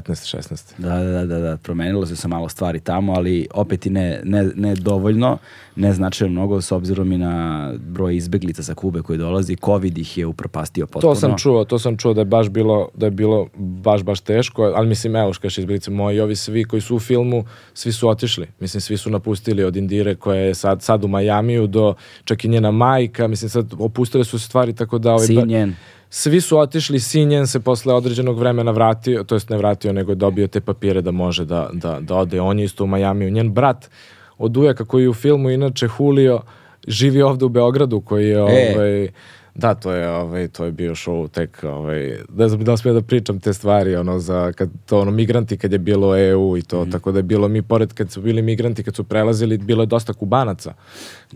[0.00, 0.36] 2015.
[0.36, 0.72] 16.
[0.78, 4.50] Da, da, da, da, promenilo se sa malo stvari tamo, ali opet i ne, ne,
[4.54, 5.38] ne dovoljno,
[5.76, 10.18] ne značajno mnogo s obzirom i na broj izbeglica sa Kube koji dolazi, COVID ih
[10.18, 11.14] je upropastio potpuno.
[11.14, 14.20] To sam čuo, to sam čuo da je baš bilo, da je bilo baš, baš
[14.20, 18.08] teško, ali mislim, evo, škaš izblice moji, ovi svi koji su u filmu, svi su
[18.08, 18.46] otišli.
[18.60, 22.48] Mislim, svi su napustili od Indire koja je sad, sad u Majamiju do čak i
[22.48, 25.12] njena majka, mislim, sad opustile su se stvari tako da...
[25.12, 25.74] Ovaj, ba- Sinjen.
[26.16, 30.16] Svi su otišli, Sinjen se posle određenog vremena vratio, to jest ne vratio, nego je
[30.16, 32.40] dobio te papire da može da, da, da ode.
[32.40, 33.30] On je isto u Majamiju.
[33.30, 33.90] Njen brat
[34.38, 36.40] od ujaka koji je u filmu, inače Julio,
[36.88, 38.42] živi ovde u Beogradu, koji je...
[38.42, 39.08] Ovaj,
[39.54, 42.96] da, to je, ovaj, to je bio show tek, ovaj, ne znam da li smijem
[42.96, 46.62] da pričam te stvari, ono, za, kad, to, ono, migranti kad je bilo EU i
[46.62, 49.82] to, tako da je bilo mi, pored kad su bili migranti, kad su prelazili, bilo
[49.82, 50.74] je dosta kubanaca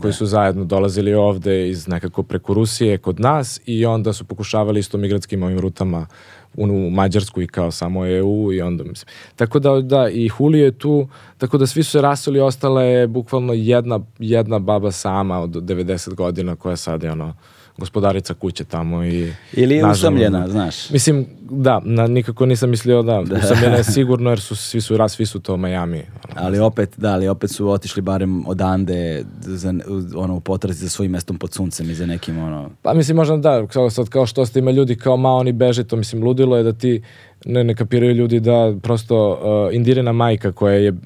[0.01, 4.81] koji su zajedno dolazili ovde iz nekako preko Rusije kod nas i onda su pokušavali
[4.81, 6.07] isto migratskim ovim rutama
[6.55, 9.09] u, u Mađarsku i kao samo EU i onda mislim.
[9.37, 13.07] Tako da, da, i Julio je tu, tako da svi su se rasuli, ostala je
[13.07, 17.35] bukvalno jedna, jedna baba sama od 90 godina koja sad je ono,
[17.79, 19.33] gospodarica kuće tamo i...
[19.53, 20.91] Ili je nažalost, usamljena, znaš.
[20.91, 25.13] Mislim, da, na, nikako nisam mislio da, usamljena je sigurno jer su svi su raz,
[25.13, 25.99] svi su to Miami.
[25.99, 26.47] Ono.
[26.47, 29.75] Ali opet, da, ali opet su otišli barem odande za,
[30.17, 32.71] ono, u potrazi za svojim mestom pod suncem i za nekim, ono...
[32.83, 35.85] Pa mislim možda da, kao, sad kao što ste ima ljudi kao ma oni beže,
[35.85, 37.03] to mislim ludilo je da ti
[37.45, 40.99] ne, ne kapiraju ljudi da prosto uh, Indirina majka koja je uh,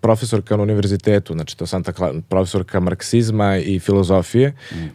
[0.00, 4.54] profesorka na univerzitetu, znači to Santa Clara, profesorka marksizma i filozofije,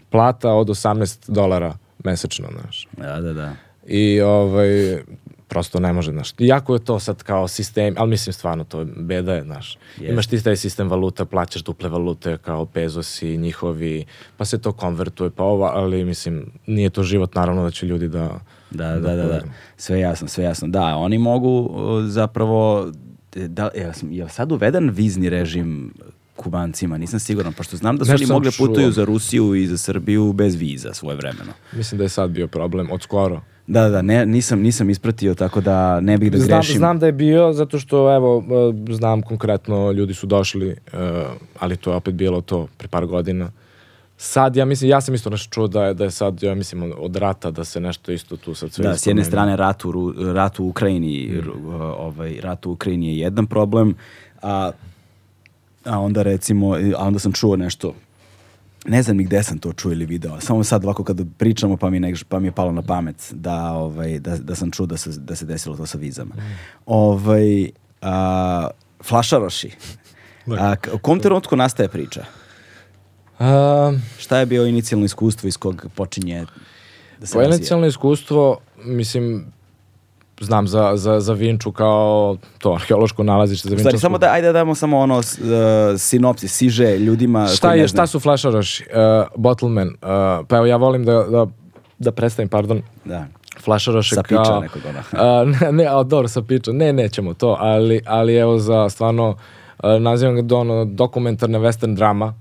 [0.10, 2.88] plata od 18 dolara mesečno, znaš.
[2.98, 3.56] Da, da, da.
[3.88, 5.02] I ovaj,
[5.50, 6.34] prosto ne može, znaš.
[6.40, 9.78] Iako je to sad kao sistem, ali mislim stvarno to je beda je, znaš.
[9.98, 10.12] Jest.
[10.12, 14.06] Imaš ti taj sistem valuta, plaćaš duple valute kao pezosi njihovi,
[14.38, 18.08] pa se to konvertuje, pa ovo, ali mislim, nije to život, naravno da će ljudi
[18.08, 18.40] da...
[18.72, 19.42] Da, da, da, da.
[19.78, 20.68] Sve jasno, sve jasno.
[20.68, 21.70] Da, oni mogu
[22.08, 22.92] zapravo,
[23.36, 25.94] da, je, je sad uveden vizni režim
[26.36, 29.78] Kubancima, nisam siguran, pošto znam da su Nešto oni mogli putuju za Rusiju i za
[29.78, 31.52] Srbiju bez viza svoje vremeno.
[31.74, 33.42] Mislim da je sad bio problem, od skoro.
[33.68, 36.78] Da, da, da, ne, nisam, nisam ispratio, tako da ne bih da Znam, grešim.
[36.78, 41.00] znam da je bio, zato što, evo, uh, znam konkretno, ljudi su došli, uh,
[41.60, 43.52] ali to je opet bilo to pre par godina.
[44.22, 46.94] Sad, ja mislim, ja sam isto nešto čuo da je, da je sad, ja mislim,
[46.98, 49.92] od rata da se nešto isto tu sad sve Da, s jedne strane rat u,
[50.34, 51.50] rat u Ukrajini, r-
[51.98, 53.96] ovaj, rat u Ukrajini je jedan problem,
[54.42, 54.72] a,
[55.86, 57.94] a onda recimo, a onda sam čuo nešto,
[58.86, 61.90] ne znam ni gde sam to čuo ili video, samo sad ovako kada pričamo pa
[61.90, 64.98] mi, nek, pa mi je palo na pamet da, ovaj, da, da sam čuo da
[64.98, 66.36] se, da se desilo to sa vizama.
[66.86, 67.70] Ovaj,
[68.02, 68.68] a,
[69.04, 69.72] flašaroši.
[70.50, 72.26] A, k- u kom trenutku nastaje priča?
[73.40, 76.46] A, Šta je bio inicijalno iskustvo iz kog počinje
[77.20, 79.46] da se inicijalno iskustvo, mislim,
[80.42, 83.98] znam za, za, za Vinču kao to arheološko nalazište za Vinčansku.
[83.98, 85.24] Stvari, samo da, ajde da damo samo ono uh,
[85.98, 88.84] sinopsis, siže ljudima Šta je, šta su flašaroši?
[88.84, 89.88] Uh, Bottleman.
[89.88, 89.96] Uh,
[90.48, 91.48] pa evo ja volim da, da,
[92.00, 93.26] da predstavim, pardon, Da.
[93.64, 94.44] flašaroše Sa kao...
[94.44, 95.24] piča nekog, ono.
[95.24, 96.72] A, ne, ne, a, dobro, sa piča.
[96.72, 99.38] Ne, nećemo to, ali, ali evo za stvarno,
[99.78, 102.34] a, nazivam ga do, ono, dokumentarna western drama,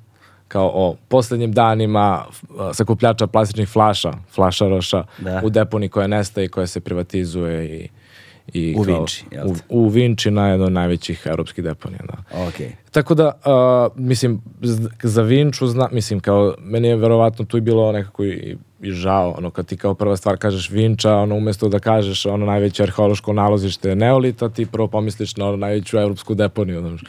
[0.48, 2.24] kao o posljednjim danima
[2.72, 5.40] sakupljača plastičnih flaša, flašaroša, Da.
[5.44, 7.88] u deponi koja nestaje i koja se privatizuje i
[8.52, 12.46] i U kao- Vinči, jel u, u Vinči na jedno od najvećih europskih deponija, da.
[12.46, 12.72] Okej.
[12.90, 14.42] Tako da, uh, mislim,
[15.02, 19.34] za Vinču, zna, mislim, kao, meni je verovatno tu i bilo nekako i, i žao,
[19.38, 23.32] ono, kad ti kao prva stvar kažeš Vinča, ono, umjesto da kažeš ono najveće arheološko
[23.32, 27.00] naložište Neolita, ti prvo pomisliš na ono najveću evropsku deponiju, znaš.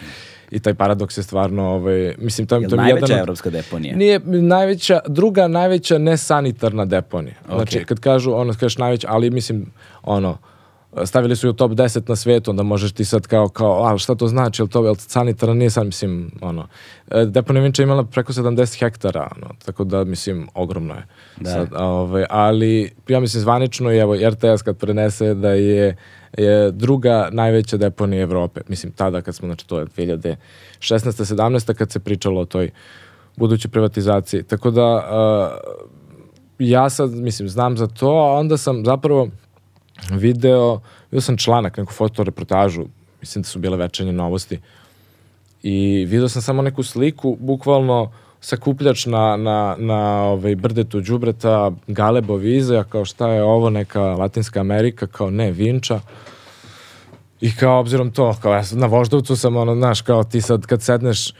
[0.51, 3.49] I taj paradoks je stvarno, ovaj, mislim, to, je- to je najveća jedan od- evropska
[3.49, 3.95] deponija?
[3.95, 7.35] nije najveća, druga najveća nesanitarna deponija.
[7.47, 9.65] Znači, kad kažu, ono, kažeš najveća, ali mislim,
[10.03, 10.37] ono,
[11.05, 13.99] stavili su ju u top 10 na svijetu, onda možeš ti sad kao, kao, ali
[13.99, 16.67] šta to znači, jel to, jel sanitarna, nije sad, mislim, ono,
[17.11, 21.05] e, deponija Vinča je imala preko 70 hektara, ono, tako da, mislim, ogromno je.
[21.37, 21.49] Da.
[21.51, 25.95] Sad, ovaj, ali, ja mislim, zvanično, i evo, RTS kad prenese da je,
[26.37, 28.61] je druga najveća deponija Evrope.
[28.67, 30.37] Mislim, tada kad smo, znači, to je 2016.
[30.81, 31.73] 17.
[31.73, 32.69] kad se pričalo o toj
[33.35, 34.43] budućoj privatizaciji.
[34.43, 35.79] Tako da, uh,
[36.59, 39.29] ja sad, mislim, znam za to, a onda sam zapravo
[40.11, 40.79] video,
[41.11, 42.85] vidio sam članak, neku fotoreportažu,
[43.21, 44.59] mislim da su bile večernje novosti,
[45.63, 48.11] i vidio sam samo neku sliku, bukvalno
[48.41, 54.59] sakupljač na, na, na ovaj, brdetu đubreta, galebo vize, kao šta je ovo, neka Latinska
[54.59, 55.99] Amerika, kao ne, Vinča.
[57.41, 60.81] I kao, obzirom to, kao ja na voždovcu sam, ono, znaš, kao ti sad kad
[60.81, 61.33] sedneš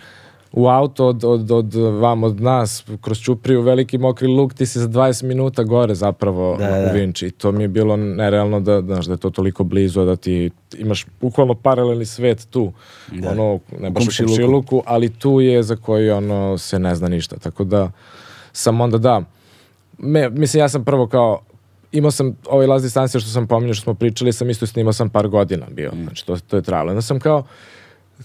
[0.52, 4.80] u auto od, od, od vam, od nas, kroz Ćupriju, veliki mokri luk, ti si
[4.80, 6.92] za 20 minuta gore zapravo Da, u da.
[6.92, 7.28] Vinči.
[7.28, 10.52] I to mi je bilo nerealno da, znaš, da je to toliko blizu, da ti
[10.78, 12.74] imaš bukvalno paralelni svet tu.
[13.12, 13.30] Da.
[13.30, 14.84] Ono, ne baš u komšiluku.
[14.86, 17.38] ali tu je za koji ono se ne zna ništa.
[17.38, 17.92] Tako da
[18.52, 19.22] sam onda da,
[19.98, 21.40] me, mislim ja sam prvo kao
[21.92, 25.10] imao sam ovaj last distancija što sam pominjao što smo pričali, sam isto snimao sam
[25.10, 26.90] par godina bio, znači to, to je trajalo.
[26.90, 27.44] Onda sam kao,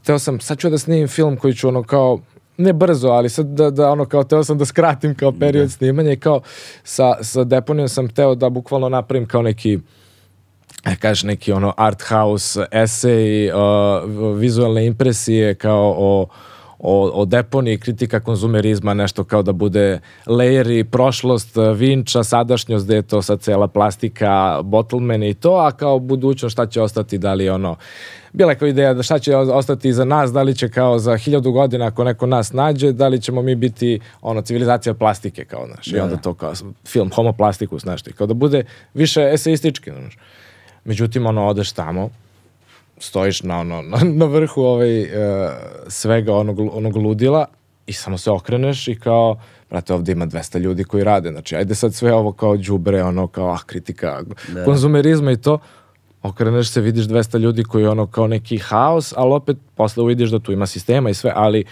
[0.03, 2.21] teo sam, sad ću da snimim film koji ću ono kao,
[2.57, 6.13] ne brzo, ali sad da, da ono kao, teo sam da skratim kao period snimanja
[6.13, 6.41] i kao
[6.85, 9.79] sa, sa deponijom sam teo da bukvalno napravim kao neki
[10.85, 13.59] e, kažeš neki ono art house esej, uh,
[14.37, 16.27] vizualne impresije kao o,
[16.87, 22.95] o, o deponiji, kritika konzumerizma, nešto kao da bude lejeri, prošlost, uh, vinča, sadašnjost, gde
[22.95, 27.35] je to sad cela plastika, bottleman i to, a kao budućnost šta će ostati, da
[27.35, 27.77] li ono,
[28.33, 31.17] bila je kao ideja da šta će ostati za nas, da li će kao za
[31.17, 35.67] hiljadu godina ako neko nas nađe, da li ćemo mi biti ono civilizacija plastike kao
[35.67, 36.53] znaš, i onda to kao
[36.87, 40.19] film Homo plasticus, znaš ti, kao da bude više eseistički, znaš.
[40.85, 42.11] Međutim, ono, odeš tamo,
[42.99, 45.09] stojiš na, ono, na, na vrhu ovaj, e,
[45.89, 47.47] svega onog, onog ludila
[47.87, 51.31] i samo se okreneš i kao, brate, ovdje ima 200 ljudi koji rade.
[51.31, 54.23] Znači, ajde sad sve ovo kao đubre, ono, kao, ah, kritika
[54.65, 55.59] konzumerizma i to.
[56.23, 60.39] Okreneš se, vidiš 200 ljudi koji ono kao neki haos, ali opet posle vidiš da
[60.39, 61.65] tu ima sistema i sve, ali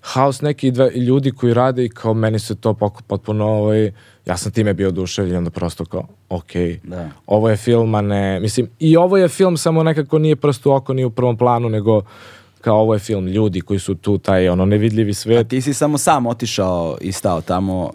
[0.00, 2.74] haos neki dve, ljudi koji rade i kao meni se to
[3.06, 3.92] potpuno, ovaj,
[4.26, 6.50] ja sam time bio oduševljen, onda prosto kao, ok,
[6.84, 7.08] Da.
[7.26, 10.72] ovo je film, a ne, mislim, i ovo je film, samo nekako nije prst u
[10.72, 12.02] oko, ni u prvom planu, nego
[12.60, 15.48] kao ovo je film ljudi koji su tu, taj ono nevidljivi A svet.
[15.48, 17.90] ti si samo sam otišao i stao tamo.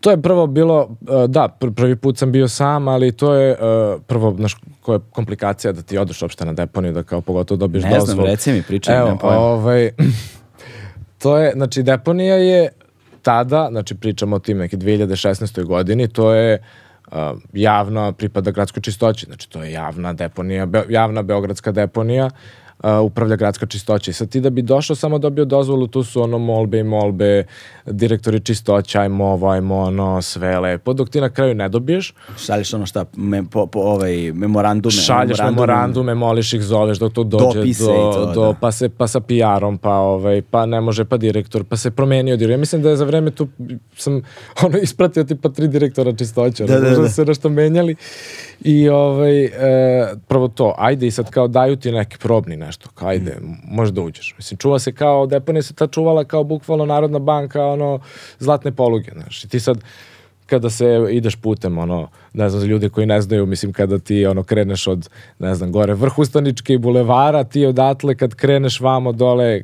[0.00, 3.52] To je prvo bilo, uh, da, pr- prvi put sam bio sam, ali to je
[3.52, 3.58] uh,
[4.02, 7.84] prvo, znaš, koja je komplikacija da ti odeš uopšte na deponiju, da kao pogotovo dobiješ
[7.84, 8.26] Ne znam, dozvolu.
[8.26, 9.90] reci mi, pričaj, Evo, ovaj,
[11.22, 12.68] to je, znači, deponija je
[13.24, 15.64] tada, znači pričamo o tim neki 2016.
[15.64, 16.62] godini, to je
[17.06, 17.18] uh,
[17.52, 22.63] javna, pripada gradskoj čistoći, znači to je javna deponija, be- javna beogradska deponija, uh,
[23.02, 24.10] upravlja gradska čistoća.
[24.10, 27.44] I sad ti da bi došao samo dobio dozvolu, tu su ono molbe i molbe,
[27.86, 32.74] direktori čistoća, ajmo ovo, ajmo ono, sve lepo, dok ti na kraju ne dobiješ, Šalješ
[32.74, 34.92] ono šta, me, po, po, ovaj, memorandume.
[34.92, 38.54] šalješ memorandume, moliš ih, zoveš dok to dođe Dopise do, i to, do da.
[38.60, 42.36] pa se pa sa PR-om, pa ovaj pa ne može pa direktor, pa se promenio
[42.36, 42.50] direktor.
[42.50, 43.48] Ja mislim da je za vreme tu
[43.96, 44.22] sam
[44.64, 47.08] ono ispratio tipa tri direktora čistoće, Da, da, možda da.
[47.08, 47.96] su se nešto menjali.
[48.60, 49.50] I ovaj e,
[50.28, 53.54] prvo to, ajde i sad kao daju ti neki probni nešto, kao ajde, Mm.
[53.74, 54.34] možeš da uđeš.
[54.38, 58.00] Mislim čuva se kao deponija se ta čuvala kao bukvalno Narodna banka, ono
[58.38, 59.44] zlatne poluge, znaš.
[59.44, 59.78] I ti sad
[60.46, 64.26] kada se ideš putem, ono, ne znam, za ljude koji ne znaju, mislim, kada ti,
[64.26, 69.12] ono, kreneš od, ne znam, gore vrh Ustaničke i bulevara, ti odatle kad kreneš vamo
[69.12, 69.62] dole e,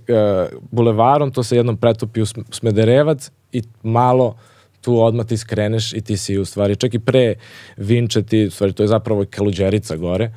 [0.71, 4.37] bulevarom, to se jednom pretopi u Sm- Smederevac i malo
[4.81, 7.35] tu odmah ti skreneš i ti si u stvari, čak i pre
[7.77, 10.33] Vinče ti, u stvari to je zapravo Kaluđerica gore,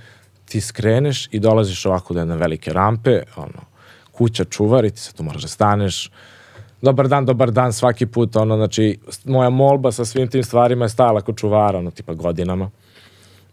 [0.46, 3.62] ti skreneš i dolaziš ovako do jedne velike rampe, ono,
[4.12, 6.12] kuća čuvar i ti se tu moraš da staneš,
[6.82, 10.90] dobar dan, dobar dan svaki put, ono, znači, moja molba sa svim tim stvarima je
[10.90, 12.70] stajala kod čuvara, ono, tipa godinama.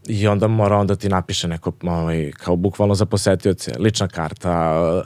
[0.07, 5.05] I onda mora onda ti napiše neko, ovaj, kao bukvalno za posetioce, lična karta, uh,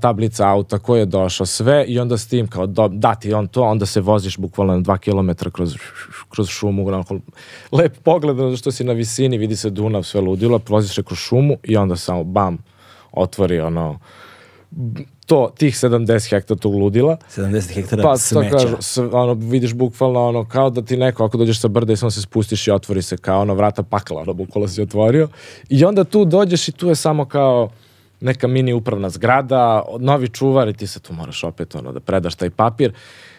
[0.00, 3.62] tablica auta, ko je došao, sve i onda s tim kao do, dati on to,
[3.62, 5.74] onda se voziš bukvalno na dva kilometra kroz,
[6.28, 7.18] kroz šumu, onako,
[7.72, 11.76] lep pogled, što si na visini, vidi se Dunav, sve ludilo, se kroz šumu i
[11.76, 12.58] onda samo bam,
[13.12, 13.98] otvori ono,
[15.26, 17.16] to, tih 70 hektara tog ludila.
[17.36, 18.50] 70 hektara Pa, smeća.
[18.50, 21.92] to kažu, s, ono, vidiš bukvalno ono, kao da ti neko, ako dođeš sa brda
[21.92, 25.28] i samo se spustiš i otvori se kao ono vrata pakla, ono, bukvalno si otvorio.
[25.68, 27.70] I onda tu dođeš i tu je samo kao
[28.22, 32.34] neka mini upravna zgrada, novi čuvar i ti se tu moraš opet ono, da predaš
[32.34, 32.92] taj papir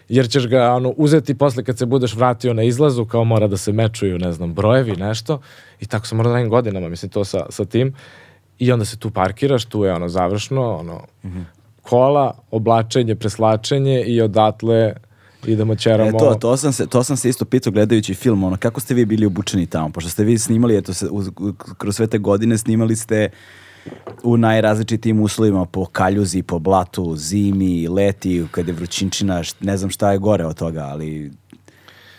[0.08, 3.56] jer ćeš ga ono, uzeti posle kad se budeš vratio na izlazu, kao mora da
[3.56, 5.40] se mečuju, ne znam, brojevi, nešto.
[5.80, 7.94] I tako sam morao da radim godinama, mislim, to sa, sa tim.
[8.58, 11.00] I onda se tu parkiraš, tu je ono završno, ono,
[11.82, 14.94] kola, oblačenje, preslačenje i odatle
[15.46, 16.08] idemo ćeramo.
[16.08, 18.94] E to, to sam, se, to sam se isto pitao gledajući film, ono, kako ste
[18.94, 21.30] vi bili obučeni tamo, pošto ste vi snimali, eto, se, uz,
[21.78, 23.28] kroz sve te godine snimali ste
[24.22, 30.12] u najrazličitijim uslovima, po kaljuzi, po blatu, zimi, leti, kad je vrućinčina, ne znam šta
[30.12, 31.32] je gore od toga, ali...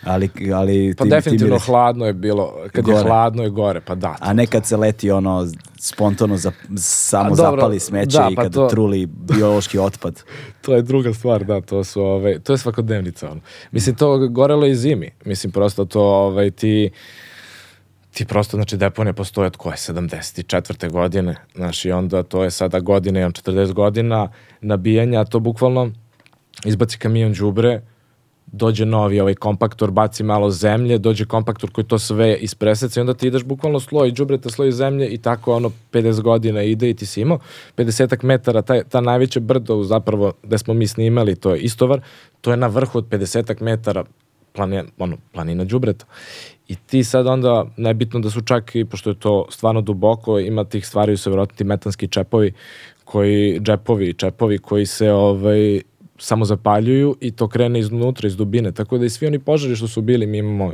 [0.04, 3.02] Ali, ali Pa ti- ti mi definitivno reci- hladno je bilo, kad je Gore.
[3.02, 4.16] hladno je gore, pa da.
[4.20, 5.46] A ne kad se leti ono
[5.78, 10.22] spontano za, samo A, dobro, zapali smeće da, i pa kad to- truli biološki otpad.
[10.62, 13.40] To je druga stvar, da, to su, ovaj, to je svakodnevnica, ono.
[13.72, 15.10] Mislim, to gorelo i zimi.
[15.24, 16.90] Mislim, prosto to, ovaj, ti,
[18.16, 20.90] ti prosto, znači, deponije postoje od koje, 74.
[20.90, 24.28] godine, znači, onda to je sada godine, imam 40 godina
[24.60, 25.90] nabijanja, to bukvalno
[26.64, 27.82] izbaci kamion đubre,
[28.46, 33.14] dođe novi ovaj kompaktor, baci malo zemlje, dođe kompaktor koji to sve ispreseca i onda
[33.14, 37.06] ti ideš bukvalno sloj đubreta, sloj zemlje i tako ono 50 godina ide i ti
[37.06, 37.38] si imao
[37.76, 42.00] 50 metara, taj, ta najveća brdo zapravo gde smo mi snimali, to je istovar,
[42.40, 44.04] to je na vrhu od 50 metara
[44.52, 46.06] planina, ono, planina đubreta.
[46.68, 50.64] I ti sad onda, nebitno da su čak i, pošto je to stvarno duboko, ima
[50.64, 52.52] tih stvari su vjerojatno ti metanski čepovi,
[53.04, 55.80] koji, džepovi, čepovi koji se ovaj,
[56.18, 58.72] samo zapaljuju i to krene iznutra, iz dubine.
[58.72, 60.72] Tako da i svi oni požari što su bili, mi imamo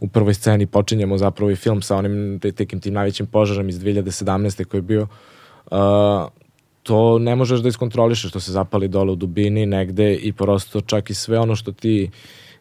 [0.00, 3.80] u prvoj sceni, počinjemo zapravo i film sa onim te- tekim tim najvećim požarom iz
[3.80, 4.64] 2017.
[4.64, 5.02] koji je bio,
[5.70, 5.78] uh,
[6.82, 11.10] to ne možeš da iskontrolišeš, što se zapali dole u dubini negde i prosto čak
[11.10, 12.10] i sve ono što ti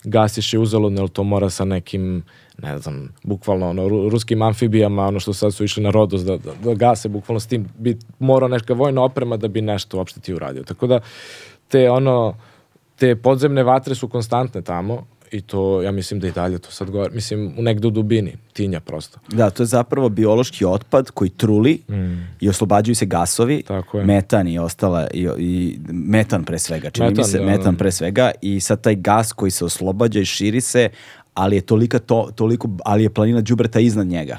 [0.04, 2.24] gasiš je uzaludno, jer to mora sa nekim,
[2.60, 6.38] ne znam, bukvalno ono, ru- ruskim amfibijama, ono što sad su išli na Rodos da,
[6.38, 10.19] da, da gase, bukvalno s tim bi morao neka vojna oprema da bi nešto uopšte
[10.19, 10.63] ti uradio.
[10.63, 11.00] Tako da,
[11.67, 12.36] te ono,
[12.95, 16.89] te podzemne vatre su konstantne tamo i to, ja mislim da i dalje to sad
[16.89, 19.19] gore, mislim, u negde u dubini, tinja prosto.
[19.28, 21.82] Da, to je zapravo biološki otpad koji truli
[22.39, 23.63] i oslobađaju se gasovi, Mm.
[23.63, 24.06] Tako je.
[24.06, 27.78] metan i ostala, i, i metan pre svega, čini mi Metan, se, da, metan da.
[27.78, 30.89] pre svega i sad taj gas koji se oslobađa i širi se,
[31.39, 34.38] ali je tolika to, toliko, ali je planina đubreta iznad njega.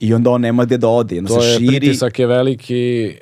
[0.00, 1.66] I onda on nema gde da ode, onda To se je, širi.
[1.68, 3.12] pritisak je veliki,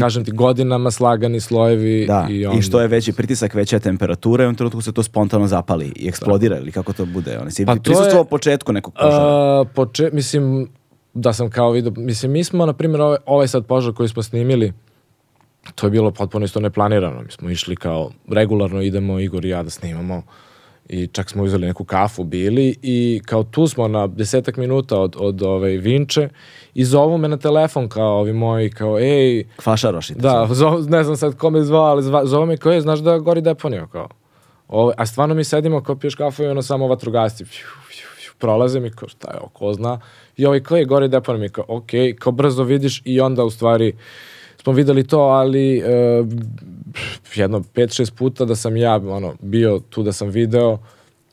[0.00, 2.62] kažem ti, godinama slagani slojevi Da, i i, onda...
[2.62, 6.08] što je veći pritisak, veća je temperatura i u trenutku se to spontano zapali i
[6.08, 7.38] eksplodira ili kako to bude.
[7.38, 9.24] Oni si Pa to prisustvovao je- početku nekog požara.
[9.60, 10.68] A, poče, mislim,
[11.14, 14.22] da sam kao vidio, mislim, mi smo, na primjer, ovaj, ovaj sad požar koji smo
[14.22, 14.72] snimili,
[15.74, 17.22] to je bilo potpuno isto neplanirano.
[17.22, 20.22] Mi smo išli kao, regularno idemo, Igor i ja da snimamo
[20.92, 25.16] i čak smo uzeli neku kafu bili i kao tu smo na desetak minuta od,
[25.18, 26.28] od ove Vinče
[26.74, 30.14] i zovu me na telefon kao ovi moji, kao ej, Kvašaroši.
[30.14, 33.18] da, zov, ne znam sad kome zvao, ali zva, zove me kao je, znaš da
[33.18, 34.08] gori deponija, kao.
[34.68, 37.44] Ovo, a stvarno mi sedimo kao piješ kafu i ono samo vatrogasci,
[38.38, 40.00] prolaze mi kao šta je ko zna.
[40.36, 43.50] I ovaj kao je gori deponija, mi kao ok, kao brzo vidiš i onda u
[43.50, 43.92] stvari
[44.62, 46.24] smo videli to, ali e,
[47.34, 50.78] jedno 5-6 puta da sam ja ono, bio tu da sam video,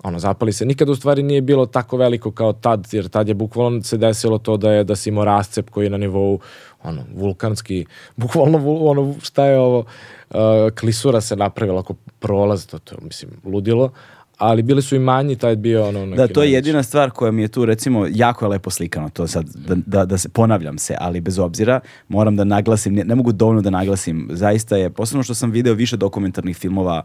[0.03, 0.65] ono, zapali se.
[0.65, 4.37] Nikada u stvari nije bilo tako veliko kao tad, jer tad je bukvalno se desilo
[4.37, 6.39] to da je da si imao rascep koji je na nivou
[6.83, 10.37] ono, vulkanski, bukvalno ono, šta je ovo, uh,
[10.79, 13.91] klisura se napravila ako prolaz, to, to mislim, ludilo,
[14.39, 16.05] ali bili su i manji, taj je bio ono...
[16.05, 19.09] Da, neki to je jedina stvar koja mi je tu, recimo, jako je lepo slikano,
[19.09, 23.03] to sad, da, da, da se ponavljam se, ali bez obzira, moram da naglasim, ne,
[23.03, 27.03] ne mogu dovoljno da naglasim, zaista je, posebno što sam video više dokumentarnih filmova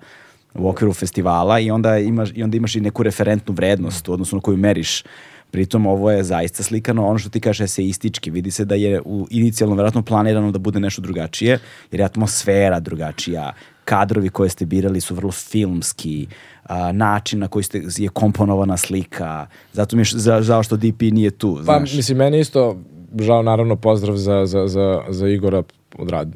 [0.54, 4.36] u okviru festivala i onda imaš, i onda imaš i neku referentnu vrednost u odnosu
[4.36, 5.02] na koju meriš.
[5.50, 9.26] Pritom ovo je zaista slikano, ono što ti kaže eseistički, vidi se da je u
[9.30, 11.58] inicijalno verovatno planirano da bude nešto drugačije,
[11.90, 13.52] jer je atmosfera drugačija,
[13.84, 16.26] kadrovi koje ste birali su vrlo filmski,
[16.64, 21.02] a, način na koji ste, je komponovana slika, zato mi je za- žao što DP
[21.02, 21.94] nije tu, Pa, znaš.
[21.94, 22.76] mislim, meni isto,
[23.20, 25.62] žao naravno pozdrav za, za, za, za Igora
[25.98, 26.28] odrad,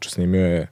[0.00, 0.66] snimio je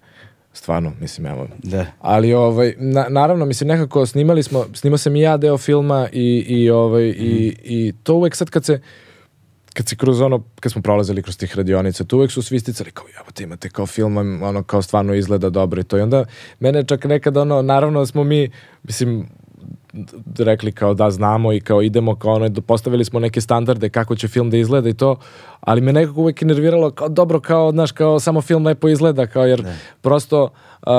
[0.52, 1.46] stvarno, mislim, evo.
[1.62, 1.86] Da.
[2.00, 6.44] Ali, ovaj, na, naravno, mislim, nekako snimali smo, snimao sam i ja deo filma i,
[6.48, 8.80] i, ovaj, i, i to uvek sad kad se,
[9.78, 12.90] kad se kroz ono, kad smo prolazili kroz tih radionica, tu uvek su svi sticali
[12.90, 15.98] kao, evo te imate kao film, ono, kao stvarno izgleda dobro i to.
[15.98, 16.24] I onda,
[16.60, 18.50] mene čak nekad, ono, naravno smo mi,
[18.82, 19.28] mislim,
[20.38, 24.28] rekli kao da znamo i kao idemo kao ono, postavili smo neke standarde kako će
[24.28, 25.16] film da izgleda i to,
[25.60, 29.46] ali me nekako uvek nerviralo kao dobro, kao, znaš, kao samo film lepo izgleda, kao
[29.46, 29.66] jer
[30.00, 30.92] prosto uh,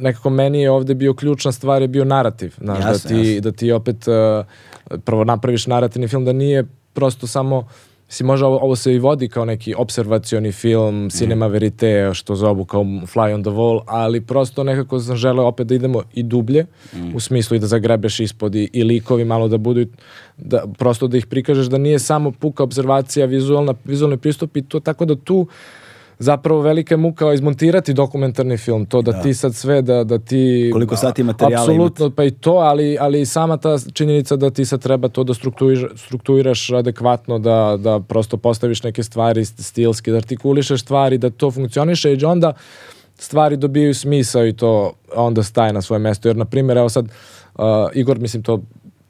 [0.00, 3.50] nekako meni je ovde bio ključna stvar je bio narativ, znaš, Jasno, da, ti, jasno.
[3.50, 6.64] da ti opet uh, prvo napraviš narativni film da nije
[6.98, 7.64] prosto samo
[8.08, 12.64] Mislim, možda ovo, ovo se i vodi kao neki observacioni film, cinema verite, što zovu
[12.64, 16.66] kao fly on the wall, ali prosto nekako sam želeo opet da idemo i dublje,
[17.14, 19.86] u smislu i da zagrebeš ispod i, i likovi malo da budu,
[20.36, 24.80] da, prosto da ih prikažeš da nije samo puka observacija, vizualna, vizualni pristup i to
[24.80, 25.46] tako da tu
[26.18, 30.70] zapravo velika je muka izmontirati dokumentarni film, to da, ti sad sve, da, da ti...
[30.72, 34.64] Koliko sati materijala Apsolutno, pa i to, ali, ali i sama ta činjenica da ti
[34.64, 40.16] sad treba to da struktuiraš, struktuiraš adekvatno, da, da prosto postaviš neke stvari stilski, da
[40.16, 42.52] artikulišeš stvari, da to funkcioniše i onda
[43.18, 46.28] stvari dobijaju smisao i to onda staje na svoje mesto.
[46.28, 47.64] Jer, na primjer, evo sad, uh,
[47.94, 48.62] Igor, mislim, to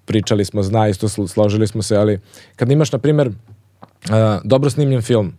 [0.05, 2.21] pričali smo, zna, isto sl- složili smo se, ali
[2.57, 3.35] kad imaš, na primjer, uh,
[4.45, 5.33] dobro snimljen film,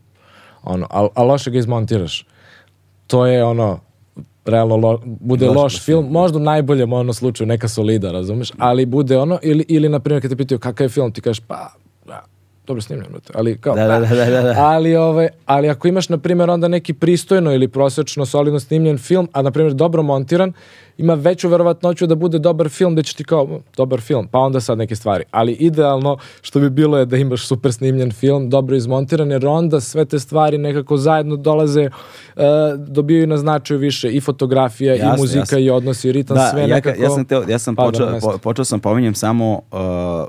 [0.64, 2.26] ono, a, a loše ga izmontiraš,
[3.07, 3.80] to je ono,
[4.45, 8.86] realno lo, bude Loš loš, film, možda u najboljem ono slučaju neka solida, razumeš, ali
[8.86, 11.70] bude ono, ili, ili na primjer kad te pitaju kakav je film, ti kažeš pa,
[12.05, 12.24] da,
[12.68, 14.55] dobro snimljen, ali kao, Da, da, pa, da, da, da.
[14.57, 19.30] ali, ovaj, ali ako imaš, na primjer, onda neki pristojno ili prosečno solidno snimljen film,
[19.34, 20.53] a na primjer dobro montiran,
[21.00, 24.39] ima veću verovatnoću da bude dobar film, da će ti kao, "Mm, dobar film, pa
[24.39, 25.24] onda sad neke stvari.
[25.32, 29.80] Ali idealno što bi bilo je da imaš super snimljen film, dobro izmontiran, jer onda
[29.80, 31.89] sve te stvari nekako zajedno dolaze,
[32.36, 32.43] uh,
[32.80, 35.58] dobijaju na značaju više i fotografija, Jasno, i muzika, jasno.
[35.58, 37.02] i odnos, i ritam, Da, sve ja, nekako...
[37.02, 39.80] ja sam, teo, ja sam počeo, po, počeo sam pominjem samo uh,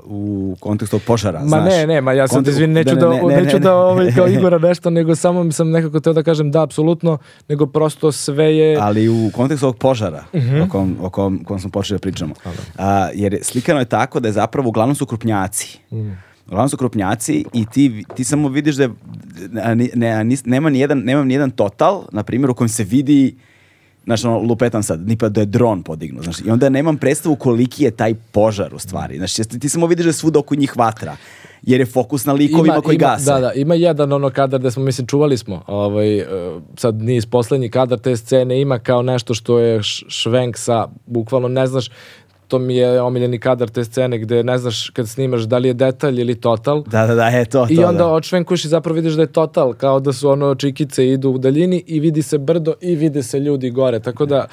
[0.05, 1.65] u kontekstu požara, Ma znaš.
[1.65, 4.89] ne, ne, ma ja sad Kontek- izvin, neću da, neću da ovaj, kao Igora nešto,
[4.89, 7.17] nego samo sam nekako teo da kažem da, apsolutno,
[7.47, 8.77] nego prosto sve je...
[8.77, 10.23] ali u kontekstu ovog požara
[10.61, 10.65] Mhm.
[10.65, 12.33] o, kom, o kom, kom smo počeli da pričamo.
[12.77, 15.79] A, jer je- slikano je tako da je zapravo uglavnom su krupnjaci.
[15.91, 16.11] Mhm.
[16.45, 18.89] Uglavnom su krupnjaci i ti, ti samo vidiš da je,
[19.95, 23.35] ne, nis- nema, nijedan, nema nijedan total, na primjer, u kojem se vidi
[24.05, 27.83] Znaš, ono, lupetam sad, nipa da je dron podignut, znaš, i onda nemam predstavu koliki
[27.83, 31.15] je taj požar u stvari, znaš, ti- samo vidiš da je svuda oko njih vatra,
[31.61, 33.25] jer je fokus na likovima koji gase.
[33.25, 36.25] Da, da, ima jedan ono kadar da smo, mislim, čuvali smo, ovaj, e,
[36.77, 41.67] sad niz poslednji kadar te scene ima kao nešto što je švenk sa, bukvalno ne
[41.67, 41.89] znaš,
[42.51, 45.73] to mi je omiljeni kadar te scene gde ne znaš kad snimaš da li je
[45.75, 46.83] detalj ili total.
[46.83, 48.07] Da, da, da, e, to, to, I onda da.
[48.07, 51.83] odšvenkuješ i zapravo vidiš da je total, kao da su ono čikice idu u daljini
[51.87, 54.47] i vidi se brdo i vide se ljudi gore, tako da,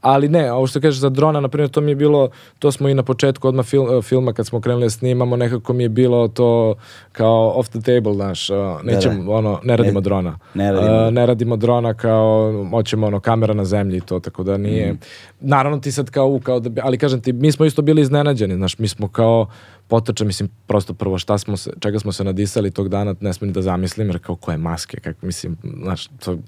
[0.00, 2.28] ali ne, ovo što kažeš za drona, na primjer, to mi je bilo,
[2.58, 5.82] to smo i na početku odmah fil, filma kad smo krenuli da snimamo, nekako mi
[5.82, 6.74] je bilo to
[7.12, 10.38] kao off the table, znaš, uh, nećemo, ono, ne radimo Ne- drona.
[10.54, 11.06] ne radimo.
[11.06, 12.24] Uh, ne radimo drona kao,
[12.70, 14.98] hoćemo ono, kamera na zemlji i to, tako da nije, Mm.
[15.40, 18.78] naravno ti sad kao, kao da ali kažem ti, mi smo isto bili iznenađeni, znaš,
[18.78, 19.46] mi smo kao,
[19.88, 23.48] potoče, mislim, prosto prvo šta smo se, čega smo se nadisali tog dana, ne smijem
[23.48, 26.38] ni da zamislim, jer kao koje maske, kako, mislim, znaš, to,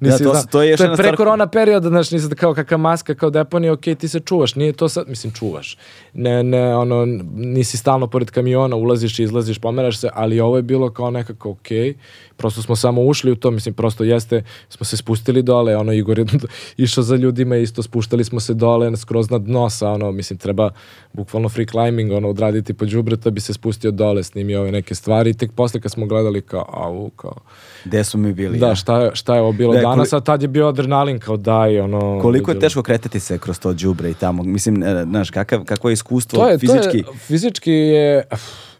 [0.00, 2.54] nisi to zna- to je to je pre stvar- korona perioda, znaš, nisi da kao
[2.54, 5.78] kakva maska, kao deponija, ok, ti se čuvaš, nije to sad, mislim, čuvaš,
[6.14, 10.62] ne, ne, ono, nisi stalno pored kamiona, ulaziš i izlaziš, pomeraš se, ali ovo je
[10.62, 11.68] bilo kao nekako ok,
[12.36, 16.18] prosto smo samo ušli u to, mislim, prosto jeste, smo se spustili dole, ono, Igor
[16.18, 16.24] je
[16.76, 20.70] išao za ljudima isto, spuštali smo se dole, skroz na dno sa, ono, mislim, treba
[21.12, 25.30] bukvalno free climbing, ono, odraditi po đubreta, bi se spustio dole, snimio ove neke stvari
[25.30, 27.34] i tek posle kad smo gledali kao, au, kao,
[27.84, 28.58] Gde smo mi bili?
[28.58, 31.18] da, šta je, šta je ovo bilo Da, danas, koli- a tad je bio adrenalin
[31.18, 32.18] kao daj, ono...
[32.22, 34.42] Koliko je teško kretati se kroz to đubre i tamo?
[34.42, 37.02] Mislim, e, znaš, kakav, kakvo je iskustvo to je, fizički?
[37.02, 38.22] To je, fizički je,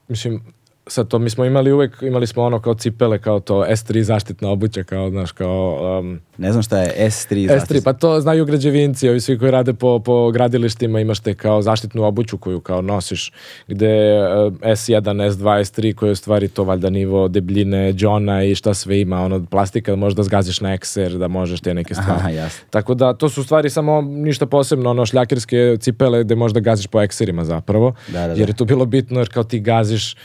[0.08, 0.42] mislim,
[0.86, 4.48] sad to mi smo imali uvek, imali smo ono kao cipele, kao to S3 zaštitna
[4.50, 5.98] obuća, kao, znaš, kao...
[6.00, 7.60] Um, Ne znam šta je S3.
[7.60, 11.62] S3, pa to znaju građevinci, ovi svi koji rade po, po gradilištima, imaš te kao
[11.62, 13.32] zaštitnu obuću koju kao nosiš,
[13.68, 14.20] gde eh,
[14.62, 19.00] S1, S2, S3, koji je u stvari to valjda nivo debljine, džona i šta sve
[19.00, 22.20] ima, ono, plastika, da možeš da zgaziš na ekser, da možeš te neke stvari.
[22.20, 22.64] Aha, jasno.
[22.70, 27.00] Tako da to su stvari samo ništa posebno, ono šljakerske cipele gde možda gaziš po
[27.02, 28.40] ekserima zapravo, Da, da, da.
[28.40, 30.16] jer je to bilo bitno jer kao ti gaziš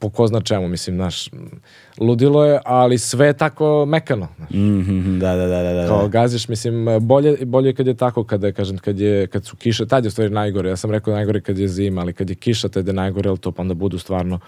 [0.00, 1.28] po ko zna čemu, mislim, znaš,
[1.98, 4.28] ludilo je, ali sve je tako mekano.
[4.36, 4.50] Znaš.
[4.50, 5.86] Mhm, da, da, da, da, da.
[5.86, 9.86] Kao gaziš, mislim, bolje, bolje kad je tako, kada, kažem, kad, je, kad su kiše,
[9.86, 12.36] tad je u stvari najgore, ja sam rekao najgore kad je zima, ali kad je
[12.36, 14.40] kiša, tad je najgore, ali to pa onda budu stvarno,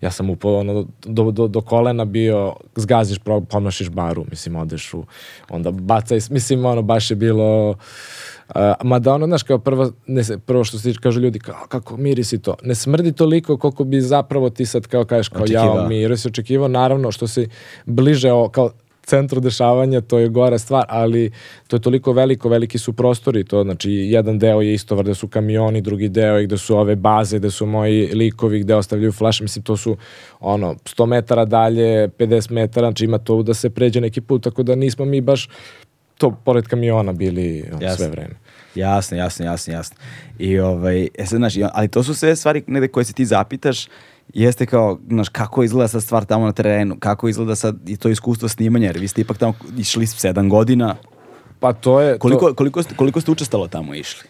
[0.00, 3.18] ja sam upao ono, do, do, do kolena bio, zgaziš,
[3.50, 5.04] pomašiš baru, mislim, odeš u,
[5.50, 7.74] onda bacaj, mislim, ono, baš je bilo,
[8.54, 12.42] Uh, mada ono, znaš, kao prvo, ne, prvo što se kažu ljudi, kao, kako mirisi
[12.42, 12.54] to.
[12.62, 15.76] Ne smrdi toliko koliko bi zapravo ti sad kao kažeš, kao Očekivao.
[15.76, 17.48] ja miris očekivao, naravno što se
[17.84, 18.70] bliže o, kao
[19.06, 21.30] centru dešavanja, to je gora stvar, ali
[21.68, 25.28] to je toliko veliko, veliki su prostori, to znači jedan deo je isto gde su
[25.28, 29.42] kamioni, drugi deo je gde su ove baze, gde su moji likovi, gde ostavljaju flaše,
[29.44, 29.96] mislim to su
[30.40, 34.62] ono 100 metara dalje, 50 metara, znači ima to da se pređe neki put, tako
[34.62, 35.48] da nismo mi baš
[36.18, 37.96] to pored kamiona bili Jasno.
[37.96, 38.34] sve vreme.
[38.74, 39.96] Jasno, jasno, jasno, jasno.
[40.38, 43.24] I ovaj, e sad, znaš, on- ali to su sve stvari negde koje se ti
[43.24, 43.88] zapitaš,
[44.34, 48.08] jeste kao, znaš, kako izgleda sad stvar tamo na terenu, kako izgleda sad i to
[48.08, 50.96] iskustvo snimanja, jer vi ste ipak tamo išli sedam godina.
[51.60, 52.18] Pa to je...
[52.18, 54.28] Koliko, to, koliko, ste, koliko ste učestalo tamo išli?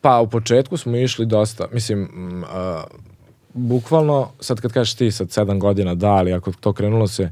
[0.00, 2.08] Pa u početku smo išli dosta, mislim,
[2.52, 2.82] a,
[3.54, 7.30] bukvalno, sad kad kažeš ti sad sedam godina, da, ali ako to krenulo se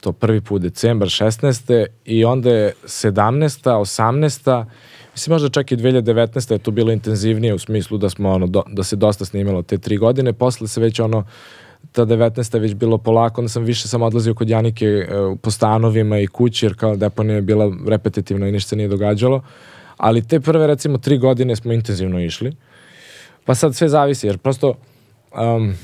[0.00, 1.86] to prvi put decembar 16.
[2.04, 3.70] i onda je 17.
[3.70, 4.64] 18.
[5.16, 6.52] Mislim možda čak i 2019.
[6.52, 9.78] je to bilo intenzivnije u smislu da smo ono, do, da se dosta snimalo te
[9.78, 11.24] tri godine, posle se već ono
[11.92, 12.54] ta 19.
[12.54, 15.06] je već bilo polako, onda sam više sam odlazio kod Janike e,
[15.42, 19.42] po stanovima i kući, jer kao deponija je bila repetitivna i ništa se nije događalo.
[19.96, 22.52] Ali te prve, recimo, tri godine smo intenzivno išli.
[23.44, 24.74] Pa sad sve zavisi, jer prosto
[25.38, 25.74] um,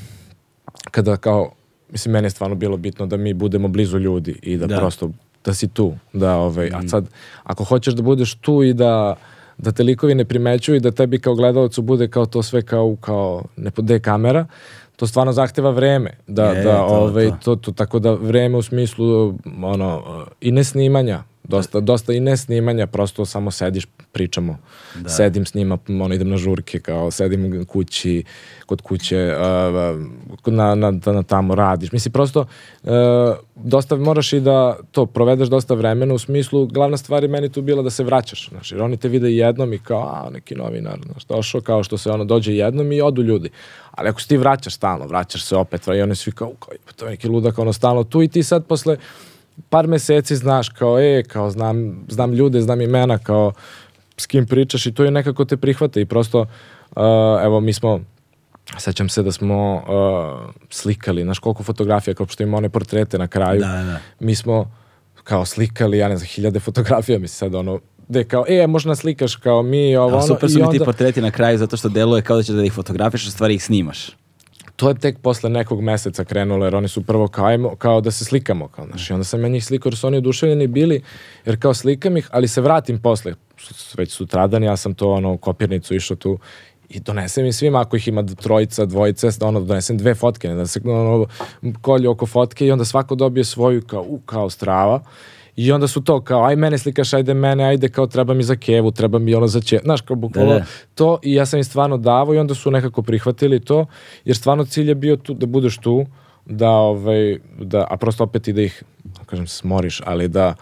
[0.91, 1.51] kada kao,
[1.89, 4.77] mislim, meni je stvarno bilo bitno da mi budemo blizu ljudi i da, Da.
[4.77, 5.11] prosto,
[5.45, 7.09] da si tu, da, ovaj, a sad,
[7.43, 9.15] ako hoćeš da budeš tu i da
[9.57, 12.95] da te likovi ne primećuju i da tebi kao gledalcu bude kao to sve kao,
[13.01, 14.45] kao ne pod kamera,
[14.95, 16.17] to stvarno zahteva vreme.
[16.27, 17.37] Da, Je, da, to, ovaj, to.
[17.43, 19.33] to, to, tako da vreme u smislu
[19.63, 24.57] ono, i ne snimanja, dosta, dosta i ne snimanja, prosto samo sediš, pričamo.
[25.07, 28.23] Sedim s njima, ono, idem na žurke, kao sedim kući,
[28.65, 29.35] kod kuće,
[30.45, 31.91] uh, na, na, na, na tamo radiš.
[31.91, 32.45] Mislim, prosto
[32.83, 32.89] uh,
[33.55, 37.61] dosta moraš i da to provedeš dosta vremena u smislu, glavna stvar je meni tu
[37.61, 40.99] bila da se vraćaš, znaš, jer oni te vide jednom i kao, a, neki novinar,
[41.05, 43.49] znaš, došao kao što se ono dođe jednom i odu ljudi.
[43.91, 46.91] Ali ako se ti vraćaš stalno, vraćaš se opet, i oni svi kao, kao "Pa
[46.91, 48.97] to je neki ludak, ono, stalno tu i ti sad posle
[49.69, 53.53] par meseci znaš kao, e, kao znam, znam ljude, znam imena, kao
[54.17, 57.03] s kim pričaš i to je nekako te prihvate i prosto, uh,
[57.43, 57.99] evo, mi smo,
[58.77, 63.27] sećam se da smo uh, slikali, znaš koliko fotografija, kao što ima one portrete na
[63.27, 63.99] kraju, Da, da.
[64.19, 64.71] mi smo
[65.23, 67.79] kao slikali, ja ne znam, hiljade fotografija, mi se sad ono,
[68.09, 71.31] gde kao, e, možda slikaš kao mi, ovo, ono, super su mi ti portreti na
[71.31, 74.11] kraju zato što deluje kao da ćeš da ih fotografiš, a stvari ih snimaš.
[74.83, 78.25] To je tek posle nekog meseca krenulo, jer oni su prvo kao, kao da se
[78.25, 81.01] slikamo, kao, znaš, i onda sam ja njih slikao, jer su oni oduševljeni bili,
[81.45, 83.33] jer kao slikam ih, ali se vratim posle,
[83.97, 86.37] već sutradan, ja sam to, ono, kopirnicu išao tu
[86.89, 90.81] i donesem im svima, ako ih ima trojica, dvojica, ono, donesem dve fotke, da se
[90.85, 91.25] ono,
[91.81, 95.03] kolju oko fotke i onda svako dobije svoju, kao, u, kao strava,
[95.55, 98.55] I onda su to kao, aj mene slikaš, ajde mene, ajde kao treba mi za
[98.55, 100.65] kevu, treba mi ono za će, znaš, kao bukvalno Da, da.
[100.95, 103.85] to i ja sam im stvarno davao i onda su nekako prihvatili to,
[104.25, 106.05] jer stvarno cilj je bio tu, da budeš tu,
[106.45, 110.55] da, ovaj, da, a prosto opet i da ih, da kažem, smoriš, ali da,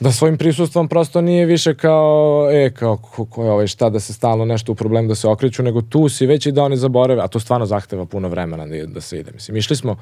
[0.00, 4.00] da svojim prisustvom prosto nije više kao, e, kao, ko, ko je ovaj, šta, da
[4.00, 6.76] se stalno nešto u problem da se okreću, nego tu si već i da oni
[6.76, 9.32] zaborave, a to stvarno zahteva puno vremena da, da se ide.
[9.32, 9.96] Mislim, išli smo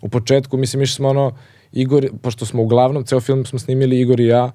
[0.00, 1.32] u početku, mislim, išli smo ono,
[1.72, 4.50] Igor, pošto smo uglavnom, ceo film smo snimili Igor i ja,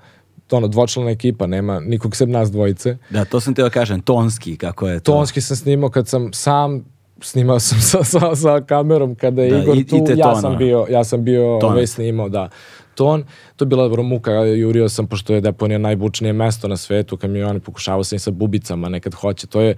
[0.48, 2.98] to ono, dvočlana ekipa, nema nikog sem nas dvojice.
[3.10, 5.12] Da, to sam teo kažem, tonski, kako je to.
[5.12, 6.86] Tonski sam snimao kad sam sam
[7.22, 10.36] snimao sam sa, sa, sa kamerom kada je Da, Igor i- i tu, te ja
[10.36, 12.50] sam bio, ja sam bio ovaj snimao, da.
[12.96, 13.24] Ton,
[13.56, 17.60] to je bila dobro muka, jurio sam, pošto je deponija najbučnije mesto na svetu, kamioni,
[17.60, 19.76] pokušavao sam i sa bubicama, nekad hoće, to je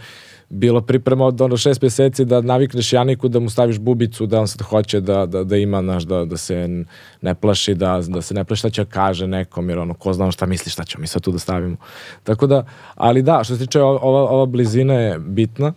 [0.49, 4.47] bilo priprema od ono šest mjeseci da navikneš Janiku da mu staviš bubicu, da on
[4.47, 6.86] sad hoće da, da, da ima, znaš, da, da se
[7.22, 10.13] ne plaši, da, da se ne plaši šta će da kaže nekom, jer ono, ko
[10.13, 11.78] zna šta misli, šta ćemo mi sad tu da stavimo.
[12.24, 12.65] Tako da,
[12.95, 15.74] ali da, što se tiče ova, ova blizina je bitna.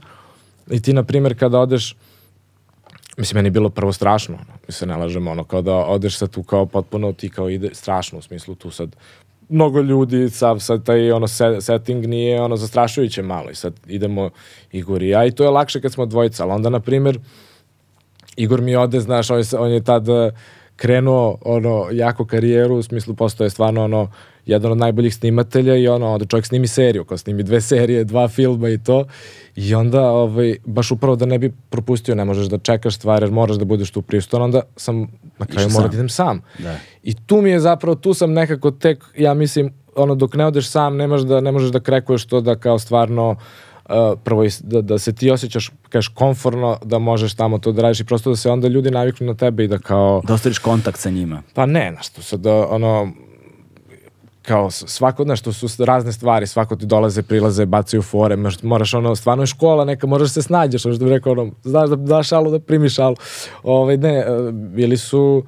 [0.71, 1.97] I ti, na primjer, kada odeš,
[3.21, 6.19] mislim, meni je bilo prvo strašno, ono, mi se ne lažemo, ono, kao da odeš
[6.19, 8.97] sad tu kao potpuno ti kao ide, strašno u smislu tu sad
[9.49, 14.31] mnogo ljudi, sad, sad taj ono se- setting nije ono zastrašujuće malo i sad idemo
[14.73, 17.19] Igor i ja i to je lakše kad smo dvojica, ali onda na primjer
[18.37, 20.33] Igor mi ode, znaš, on je, on je tad eh,
[20.77, 24.11] krenuo ono jako karijeru, u smislu postoje stvarno ono
[24.47, 28.29] jedan od najboljih snimatelja i ono, da čovjek snimi seriju, kao snimi dve serije, dva
[28.29, 29.05] filma i to.
[29.57, 33.33] I onda, ovaj, baš upravo da ne bi propustio, ne možeš da čekaš stvari, jer
[33.33, 35.07] moraš da budeš tu pristojan, onda sam
[35.39, 36.43] na kraju morao da idem sam.
[36.59, 36.77] Da.
[37.03, 40.69] I tu mi je zapravo, tu sam nekako tek, ja mislim, ono, dok ne odeš
[40.69, 44.99] sam, nemaš da, ne možeš da krekuješ to da kao stvarno, uh, prvo da, da
[44.99, 48.51] se ti osjećaš, kažeš, konforno da možeš tamo to da radiš i prosto da se
[48.51, 51.43] onda ljudi naviknu na tebe i da kao, Da ostvariš kontakt sa njima.
[51.55, 53.13] pa ne, znaš, to sad, da, ono,
[54.43, 59.17] kao svako, znaš, to su razne stvari, svako ti dolaze, prilaze, bacaju fore, moraš, ono,
[59.17, 62.51] stvarno je škola neka, moraš se snađeš, što bi rekao, ono, znaš da daš šalu,
[62.51, 63.17] da primiš šalu.
[63.63, 65.43] Ovaj, ne, e, bili su,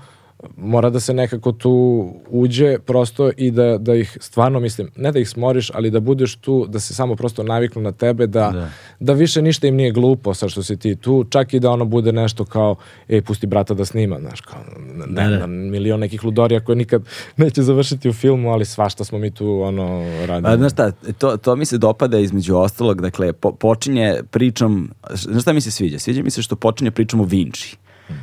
[0.56, 5.18] mora da se nekako tu uđe prosto i da, da ih stvarno mislim, ne da
[5.18, 8.68] ih smoriš, ali da budeš tu, da se samo prosto naviknu na tebe, da, Da.
[9.00, 9.12] da.
[9.12, 12.12] više ništa im nije glupo sad što si ti tu, čak i da ono bude
[12.12, 12.76] nešto kao,
[13.08, 14.58] ej, pusti brata da snima, znaš, kao,
[15.06, 15.36] ne, Da, da.
[15.36, 17.02] da, milion nekih ludorija koje nikad
[17.36, 20.54] neće završiti u filmu, ali svašta smo mi tu ono radili.
[20.54, 25.42] A, znaš šta, to, to mi se dopada između ostalog, dakle, po, počinje pričom, znaš
[25.42, 25.98] šta mi se sviđa?
[25.98, 27.76] Sviđa mi se što počinje pričom o Vinci.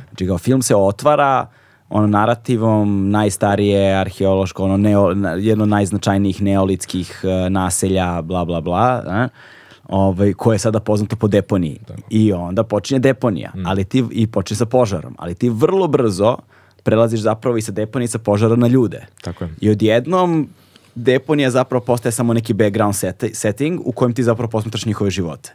[0.08, 1.46] Znači, kao film se otvara
[1.90, 9.02] ono narativom najstarije arheološko, ono neo, jedno od najznačajnijih neolitskih e, naselja, bla, bla, bla,
[9.06, 9.28] a?
[9.88, 11.80] ovaj, koje je sada poznato po deponiji.
[12.10, 16.36] I onda počinje deponija, ali ti, i počne sa požarom, ali ti vrlo brzo
[16.82, 19.06] prelaziš zapravo i sa deponije sa požara na ljude.
[19.22, 19.54] Tako je.
[19.60, 20.48] I odjednom
[20.94, 25.54] deponija zapravo postaje samo neki background seti- setting u kojem ti zapravo posmatraš njihove živote.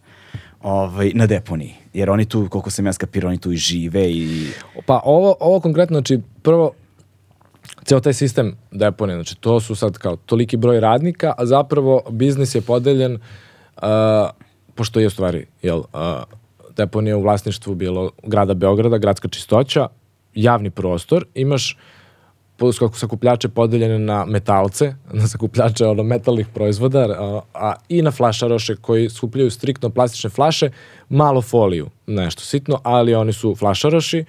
[0.64, 1.74] Ovaj, na deponiji.
[1.96, 4.48] Jer oni tu, koliko sam ja skapirao, oni tu i žive i...
[4.86, 6.72] Pa ovo, ovo konkretno, znači prvo,
[7.86, 12.56] ceo taj sistem deponije, znači to su sad kao toliki broj radnika, a zapravo biznis
[12.56, 13.82] je podeljen, uh,
[14.76, 15.84] pošto je u stvari, jel, uh,
[16.78, 19.88] deponija u vlasništvu bilo grada Beograda, gradska čistoća,
[20.34, 21.78] javni prostor, imaš
[22.94, 29.10] sakupljače podeljene na metalce, na sakupljače ono, metalnih proizvoda, a, a i na flašaroše koji
[29.10, 30.70] skupljaju striktno plastične flaše,
[31.10, 34.26] malo foliju, nešto sitno, ali oni su flašaroši.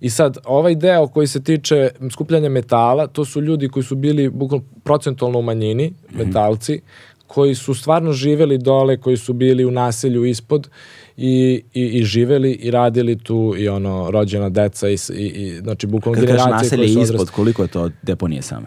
[0.00, 4.28] I sad, ovaj deo koji se tiče skupljanja metala, to su ljudi koji su bili
[4.28, 6.80] bukvalno procentualno u manjini, metalci,
[7.26, 10.68] koji su stvarno živeli dole, koji su bili u naselju ispod
[11.16, 15.86] i, i, i živeli i radili tu i ono rođena deca i, i, i znači
[15.86, 17.34] bukvalno generacije naselje koje su ispod, odrasle.
[17.34, 18.66] koliko je to deponije same?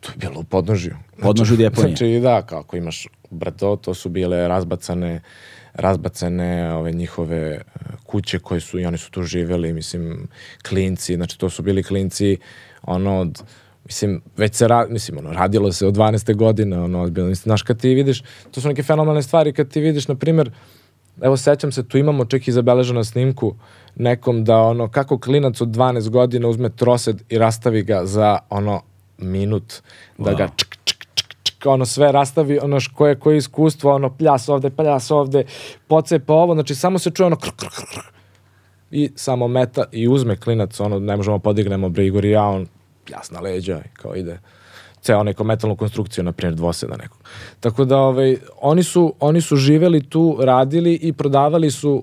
[0.00, 0.94] To je bilo u podnožju.
[1.20, 1.96] Podnožju deponije.
[1.96, 5.20] Znači, da, kako imaš brdo, to su bile razbacane
[5.74, 7.60] razbacane ove njihove e,
[8.06, 10.28] kuće koje su i oni su tu živeli, mislim,
[10.68, 12.36] klinci, znači to su bili klinci
[12.82, 13.42] ono od
[13.84, 16.34] Mislim, već se, ra, mislim, ono, radilo se od 12.
[16.34, 17.28] godine, ono, ozbiljno.
[17.28, 20.50] Mislim, znaš, kad ti vidiš, to su neke fenomenalne stvari, kad ti vidiš, na primjer,
[21.22, 23.54] evo, sećam se, tu imamo čak i zabeleženo na snimku
[23.96, 28.82] nekom da, ono, kako klinac od 12 godina uzme trosed i rastavi ga za, ono,
[29.18, 29.74] minut,
[30.18, 34.48] da ga čk, čk, čk, čk, ono, sve rastavi, ono, koje, koje iskustvo, ono, pljas
[34.48, 35.44] ovde, pljas ovde,
[35.86, 38.00] pocepa ovo, znači, samo se čuje ono, kr, kr, kr, kr,
[38.90, 42.66] i samo meta i uzme klinac, ono, ne možemo podignemo bre Igor i ja, on
[43.10, 44.38] jasna leđa kao ide
[45.04, 47.18] ceo neku metalnu konstrukciju, na primjer dvoseda nekog.
[47.60, 52.02] Tako da ovaj, oni, su, oni su živeli tu, radili i prodavali su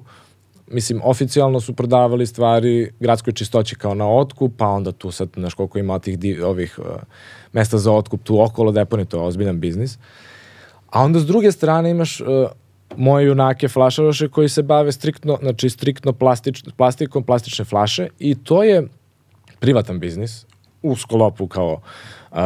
[0.72, 5.54] mislim, oficijalno su prodavali stvari gradskoj čistoći kao na otkup, pa onda tu sad, znaš
[5.54, 6.86] koliko ima tih div, ovih uh,
[7.54, 9.98] mesta za otkup tu okolo deponije, to je ozbiljan biznis.
[10.90, 12.28] A onda s druge strane imaš uh,
[12.98, 18.64] moje junake flašaroše koji se bave striktno, znači striktno plastič, plastikom, plastične flaše i to
[18.64, 18.88] je
[19.60, 20.46] privatan biznis
[20.82, 21.82] u sklopu kao uh,
[22.32, 22.38] uh,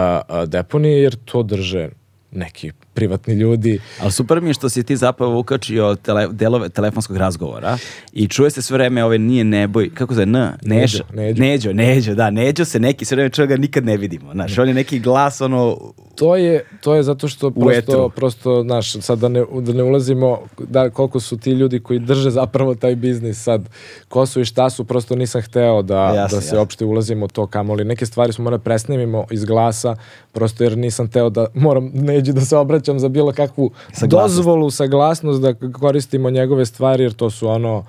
[0.48, 1.90] deponije jer to drže
[2.32, 3.80] neki privatni ljudi.
[4.02, 7.78] Ali super mi je što si ti zapravo ukačio tele, delove telefonskog razgovora
[8.14, 10.52] i čuje se sve vreme ove nije neboj, kako se N?
[10.62, 11.04] Nežo.
[11.14, 11.42] Neđo.
[11.44, 14.32] Neđo, Neđo, da, Neđo se neki, sve vreme čovjek ga nikad ne vidimo.
[14.32, 15.78] Znaš, on je neki glas, ono,
[16.16, 20.40] To je, to je zato što prosto, prosto, znaš, sad da ne, da ne ulazimo
[20.60, 23.70] da, koliko su ti ljudi koji drže zapravo taj biznis sad,
[24.08, 26.62] ko su i šta su, prosto nisam hteo da, Jasno, da se jasno.
[26.62, 27.84] opšte ulazimo to kamoli.
[27.84, 29.96] Neke stvari smo morali presnimimo iz glasa,
[30.32, 34.36] prosto jer nisam hteo da moram neđi da se obraćam za bilo kakvu Saglasnost.
[34.36, 37.86] dozvolu, saglasnost da koristimo njegove stvari, jer to su ono,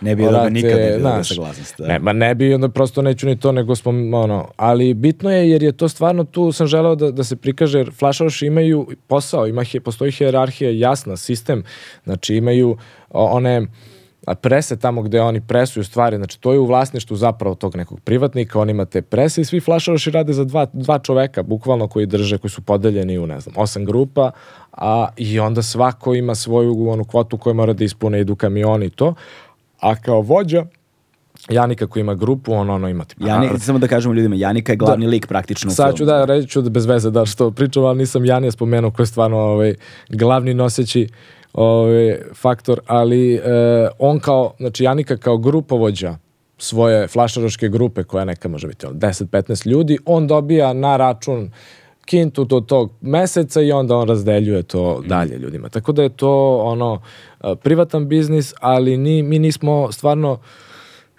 [0.00, 1.74] ne bi Brate, nikad ne bi dobio znaš, saglasnost.
[1.78, 1.86] da.
[1.86, 5.50] Ne, ma ne bi, onda prosto neću ni to, nego smo, ono, ali bitno je
[5.50, 9.46] jer je to stvarno tu sam želeo da, da se prikaže, jer flašaroši imaju posao,
[9.46, 11.64] ima, postoji hijerarhija jasna, sistem,
[12.04, 12.76] znači imaju
[13.10, 13.66] one
[14.26, 18.00] a, prese tamo gde oni presuju stvari, znači to je u vlasništvu zapravo tog nekog
[18.00, 22.06] privatnika, on ima te prese i svi flašaroši rade za dva, dva čoveka, bukvalno koji
[22.06, 24.30] drže, koji su podeljeni u, ne znam, osam grupa,
[24.72, 28.90] a, i onda svako ima svoju onu kvotu koju mora da ispune, idu kamioni i
[28.90, 29.14] to,
[29.80, 30.64] a kao vođa
[31.48, 33.26] Janika koji ima grupu, on ono ima tipa...
[33.26, 36.62] Janika, samo da kažemo ljudima, Janika je glavni lik praktično Sad ću da reći ću
[36.62, 39.74] da bez veze da što pričam, ali nisam Janija spomenuo koji je stvarno ovaj,
[40.08, 41.08] glavni noseći
[41.52, 43.40] ovaj, faktor, ali e,
[43.98, 46.16] on kao, znači Janika kao grupovođa
[46.58, 51.50] svoje flašaroške grupe koja neka može biti ono, 10-15 ljudi, on dobija na račun
[52.04, 55.68] kintu do tog meseca i onda on razdeljuje to dalje ljudima.
[55.68, 57.02] Tako da je to ono
[57.40, 60.38] e, privatan biznis, ali ni, mi nismo stvarno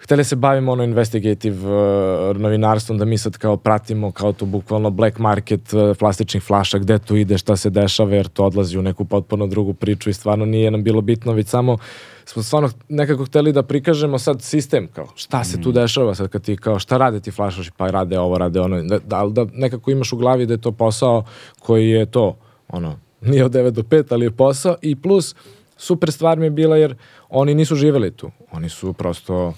[0.02, 4.90] hteli se bavimo ono investigative uh, novinarstvom, da mi sad kao pratimo kao to bukvalno
[4.90, 8.82] black market uh, plastičnih flaša, gde to ide, šta se dešava, jer to odlazi u
[8.82, 11.78] neku potpuno drugu priču i stvarno nije nam bilo bitno, već samo
[12.24, 16.42] smo stvarno nekako hteli da prikažemo sad sistem, kao šta se tu dešava sad kad
[16.42, 19.90] ti kao šta rade ti flašaši, pa rade ovo, rade ono, da, da, da nekako
[19.90, 21.24] imaš u glavi da je to posao
[21.58, 22.36] koji je to,
[22.68, 25.34] ono, nije od 9 do 5, ali je posao i plus
[25.76, 26.94] super stvar mi je bila jer
[27.28, 29.54] oni nisu živeli tu, oni su prosto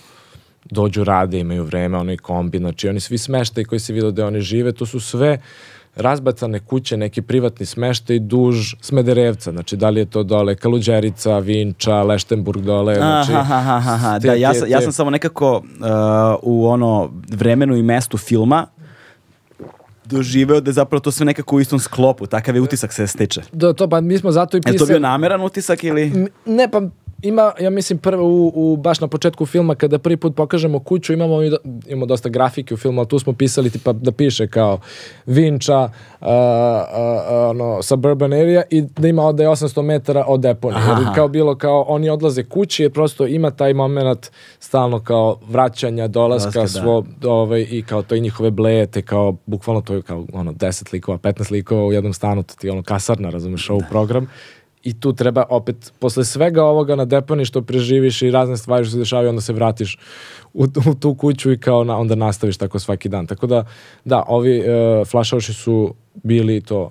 [0.65, 4.41] dođu rade, imaju vreme, onaj kombi, znači oni svi smeštaj koji se vidio da oni
[4.41, 5.39] žive, to su sve
[5.97, 12.03] razbacane kuće, neki privatni smeštaj duž Smederevca, znači da li je to dole Kaluđerica, Vinča,
[12.03, 13.33] Leštenburg dole, znači...
[13.33, 14.21] Aha, aha, aha, aha.
[14.21, 15.63] te- Da, ja sam, ja sam samo nekako uh,
[16.43, 18.67] u ono vremenu i mestu filma
[20.05, 23.41] doživeo da je zapravo to sve nekako u istom sklopu, takav je utisak se stiče.
[23.53, 24.89] Da, to, pa mi smo zato i Je to pisali...
[24.89, 26.27] bio nameran utisak ili...
[26.47, 26.83] Ne, pa
[27.23, 31.13] ima, ja mislim, prvo u, u, baš na početku filma, kada prvi put pokažemo kuću,
[31.13, 31.37] imamo,
[31.87, 34.81] imamo dosta grafike u filmu, ali tu smo pisali tipa da piše kao
[35.27, 36.31] Vinča, uh, uh,
[37.51, 40.83] ono, suburban area i da ima od 800 metara od deponije.
[40.89, 46.09] Jer kao bilo kao, oni odlaze kući jer prosto ima taj moment stalno kao vraćanja,
[46.09, 46.85] dolaska, Dolaska, da.
[46.85, 50.93] svo, ovaj, i kao to i njihove blejete, kao bukvalno to je kao ono 10
[50.93, 54.29] likova, 15 likova u jednom stanu, to ti je ono kasarna, razumeš, ovu program.
[54.85, 58.93] I tu treba opet, posle svega ovoga na deponi što preživiš i razne stvari što
[58.93, 59.99] se dešavaju, onda se vratiš
[60.55, 63.27] u, u tu kuću i kao na, onda nastaviš tako svaki dan.
[63.27, 63.65] Tako da,
[64.05, 66.91] da, ovi uh, flašauši su bili to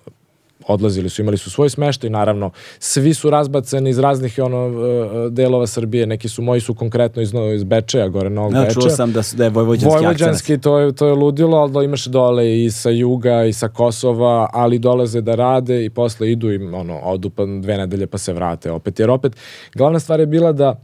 [0.68, 5.68] odlazili su, imali su svoj smeštaj, naravno, svi su razbacani iz raznih ono, e, delova
[5.68, 8.74] Srbije, neki su moji su konkretno iz, iz Bečeja, gore Novog Ja, Bečeja.
[8.74, 11.84] čuo sam da, su, da je vojvođanski, Vojvođanski, to je, to je ludilo, ali da
[11.84, 16.52] imaš dole i sa juga i sa Kosova, ali dolaze da rade i posle idu
[16.52, 19.00] i ono, odu pa dve nedelje pa se vrate opet.
[19.00, 19.36] Jer opet,
[19.76, 20.80] glavna stvar je bila da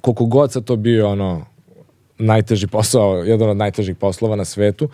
[0.00, 1.46] koliko god sa to bio ono
[2.18, 4.88] najteži posao, jedan od najtežih poslova na svetu,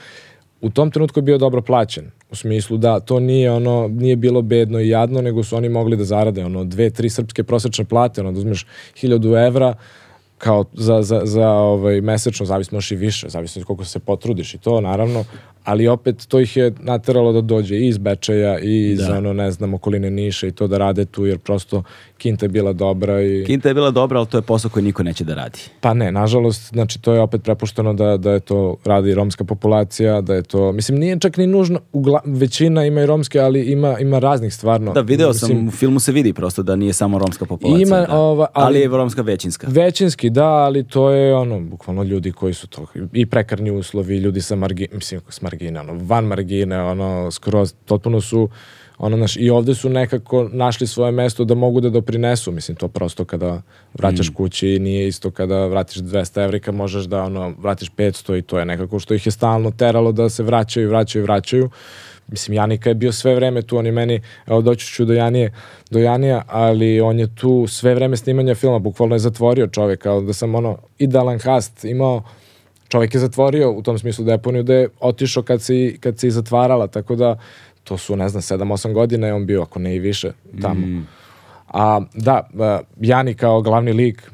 [0.61, 2.11] u tom trenutku je bio dobro plaćen.
[2.31, 5.97] U smislu da to nije ono nije bilo bedno i jadno, nego su oni mogli
[5.97, 9.75] da zarade ono dve, tri srpske prosečne plate, ono da uzmeš 1000 evra
[10.39, 14.55] kao za, za, za ovaj, mesečno, zavisno još i više, zavisno od koliko se potrudiš
[14.55, 15.25] i to naravno,
[15.65, 19.19] ali opet to ih je nateralo da dođe i iz Bečeja i iz Da.
[19.19, 21.83] ono, ne znam, okoline Niša i to da rade tu, jer prosto
[22.21, 23.45] kinta je bila dobra i...
[23.47, 25.59] Kinta je bila dobra, ali to je posao koji niko neće da radi.
[25.81, 30.21] Pa ne, nažalost, znači to je opet prepušteno da, da je to radi romska populacija,
[30.21, 33.99] da je to, mislim nije čak ni nužno, ugla, većina ima i romske, ali ima,
[33.99, 34.93] ima raznih stvarno.
[34.93, 37.87] Da, video sam, Mislim, u filmu se vidi prosto da nije samo romska populacija.
[37.87, 38.19] Ima, da.
[38.19, 39.67] ova, ali, ali- je romska većinska.
[39.71, 44.41] Većinski da, ali to je ono, bukvalno ljudi koji su to, i prekarni uslovi, ljudi
[44.41, 48.49] sa margine, mislim, s margine, ono, van margine, ono, skroz, potpuno su,
[49.01, 52.89] ono, naš, i ovde su nekako našli svoje mesto da mogu da doprinesu, mislim, to
[52.89, 53.63] prosto kada
[53.95, 58.59] vraćaš kući, nije isto kada vratiš 200 evrika, možeš da, ono, vratiš 500 i to
[58.59, 61.71] je nekako što ih je stalno teralo da se vraćaju, vraćaju, vraćaju.
[62.29, 65.53] Mislim, Janika je bio sve vreme tu, on je meni, evo doći ću do Janije,
[65.91, 70.21] do Janija, ali on je tu sve vreme snimanja filma, bukvalno je zatvorio čovjek, kao
[70.21, 72.23] da sam ono idealan cast imao,
[72.89, 76.31] čovjek je zatvorio u tom smislu deponiju da je otišao kad se, kad se i
[76.31, 77.39] zatvarala, tako da
[77.85, 81.03] to su, ne znam, 7-8 godina je on bio, ako ne i više, tamo.
[81.69, 82.49] A da,
[83.01, 84.31] Jani kao glavni lik,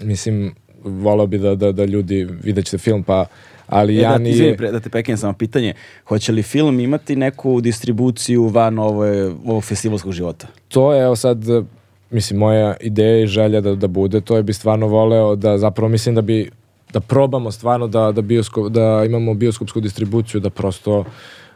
[0.00, 0.54] mislim,
[0.84, 3.26] volao bi da, da, da ljudi vidjet ćete film, pa
[3.66, 5.74] ali E, da, Jani ti, izvini, pre- da te peknem samo pitanje,
[6.08, 10.46] hoće li film imati neku distribuciju van ove, ovog festivalskog života?
[10.68, 11.38] to je evo sad
[12.10, 15.88] mislim moja ideja i želja da, da bude to je bi stvarno voleo da zapravo
[15.88, 16.50] mislim da bi
[16.92, 21.04] da probamo stvarno da, da, bioskop, da imamo bioskopsku distribuciju da prosto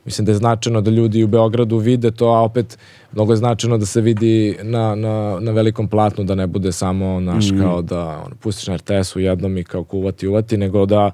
[0.07, 2.79] mislim da je značajno da ljudi u Beogradu vide to a opet
[3.13, 7.21] mnogo je značajno da se vidi na, na, na velikom platnu da ne bude samo
[7.21, 11.11] naš kao da ono, pustiš na RTS-u jednom i kao kuvati uvati nego da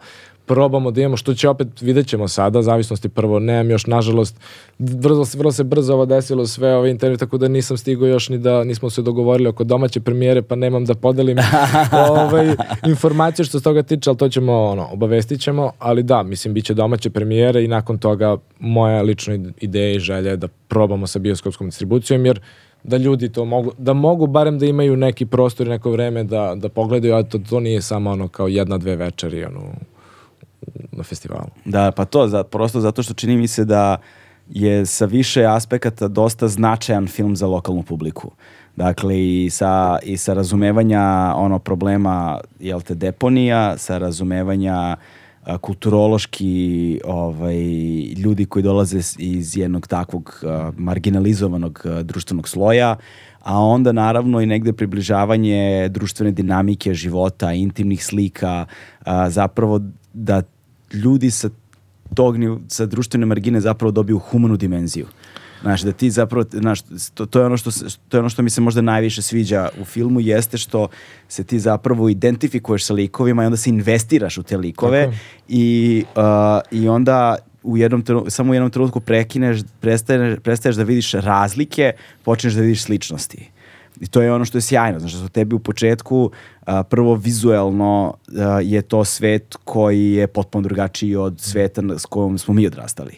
[0.47, 4.37] probamo da imamo, što će opet, vidjet ćemo sada, zavisnosti prvo, nemam još, nažalost,
[4.79, 8.39] vrlo, vrlo se brzo ovo desilo sve ove intervju, tako da nisam stigao još ni
[8.39, 11.39] da nismo se dogovorili oko domaće premijere, pa nemam da podelim
[12.11, 12.55] ovaj,
[12.87, 16.65] informacije što se toga tiče, ali to ćemo, ono, obavestit ćemo, ali da, mislim, bit
[16.65, 21.19] će domaće premijere i nakon toga moja lična ideja i želja je da probamo sa
[21.19, 22.41] bioskopskom distribucijom, jer
[22.85, 26.55] da ljudi to mogu, da mogu barem da imaju neki prostor i neko vreme da,
[26.57, 29.61] da pogledaju, a to, to nije samo ono kao jedna, dve večeri ono,
[30.93, 31.49] na festivalu.
[31.65, 33.97] Da, pa to, za, prosto zato što čini mi se da
[34.51, 38.31] je sa više aspekata dosta značajan film za lokalnu publiku.
[38.77, 44.97] Dakle, i sa, i sa razumevanja ono problema, jel te, deponija, sa razumevanja
[45.45, 47.59] a, kulturološki ovaj,
[48.17, 52.97] ljudi koji dolaze iz jednog takvog a, marginalizovanog a, društvenog sloja,
[53.41, 58.67] a onda naravno i negde približavanje društvene dinamike života, intimnih slika,
[59.29, 59.81] zapravo
[60.13, 60.43] da
[60.93, 61.51] ljudi sa
[62.15, 62.37] tog
[62.69, 65.07] sa društvene margine zapravo dobiju humanu dimenziju.
[65.63, 66.81] Znaš, da ti zapravo, znaš,
[67.15, 67.71] to, to, je ono što,
[68.09, 70.89] to je ono što mi se možda najviše sviđa u filmu, jeste što
[71.29, 75.17] se ti zapravo identifikuješ sa likovima i onda se investiraš u te likove Tako.
[75.49, 76.23] i, uh,
[76.81, 81.93] i onda u jednom trenutku, samo u jednom trenutku prekineš, prestaješ, prestaješ da vidiš razlike,
[82.25, 83.51] počneš da vidiš sličnosti.
[84.03, 86.31] I to je ono što je sjajno, znači što tebi u početku
[86.67, 92.39] a, prvo vizuelno a, je to svet koji je potpuno drugačiji od sveta s kojom
[92.39, 93.15] smo mi odrastali.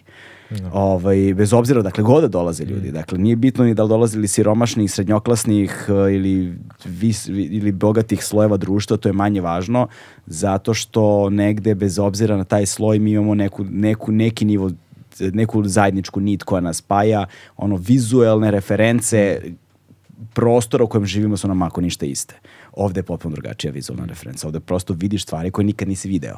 [0.51, 0.71] No.
[0.73, 2.91] Ovaj, bez obzira dakle god da dolaze ljudi.
[2.91, 6.55] Dakle, nije bitno ni da li dolazili siromašnih, srednjoklasnih ili,
[6.85, 9.89] vis, ili bogatih slojeva društva, to je manje važno,
[10.27, 14.71] zato što negde bez obzira na taj sloj mi imamo neku, neku, neki nivo
[15.21, 17.27] neku zajedničku nit koja nas spaja,
[17.57, 19.41] ono vizuelne reference
[20.33, 22.35] prostora u kojem živimo su nam ako ništa iste.
[22.73, 24.47] Ovde je potpuno drugačija vizualna referenca.
[24.47, 26.37] Ovde prosto vidiš stvari koje nikad nisi video.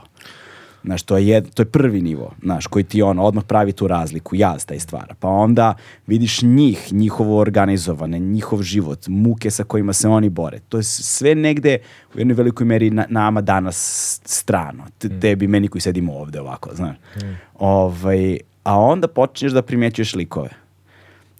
[0.85, 3.89] Znaš, to je, jed, to je prvi nivo, znaš, koji ti ono, odmah pravi tu
[3.89, 5.15] razliku, jaz taj stvara.
[5.21, 5.75] Pa onda
[6.07, 10.59] vidiš njih, njihovo organizovane, njihov život, muke sa kojima se oni bore.
[10.69, 11.79] To je sve negde
[12.15, 14.85] u jednoj velikoj meri na, nama danas strano.
[14.99, 15.21] Te, mm.
[15.21, 16.97] Tebi, meni koji sedimo ovde ovako, znaš.
[16.97, 17.35] Mm.
[17.59, 20.66] Ovaj, a onda počneš da primećuješ likove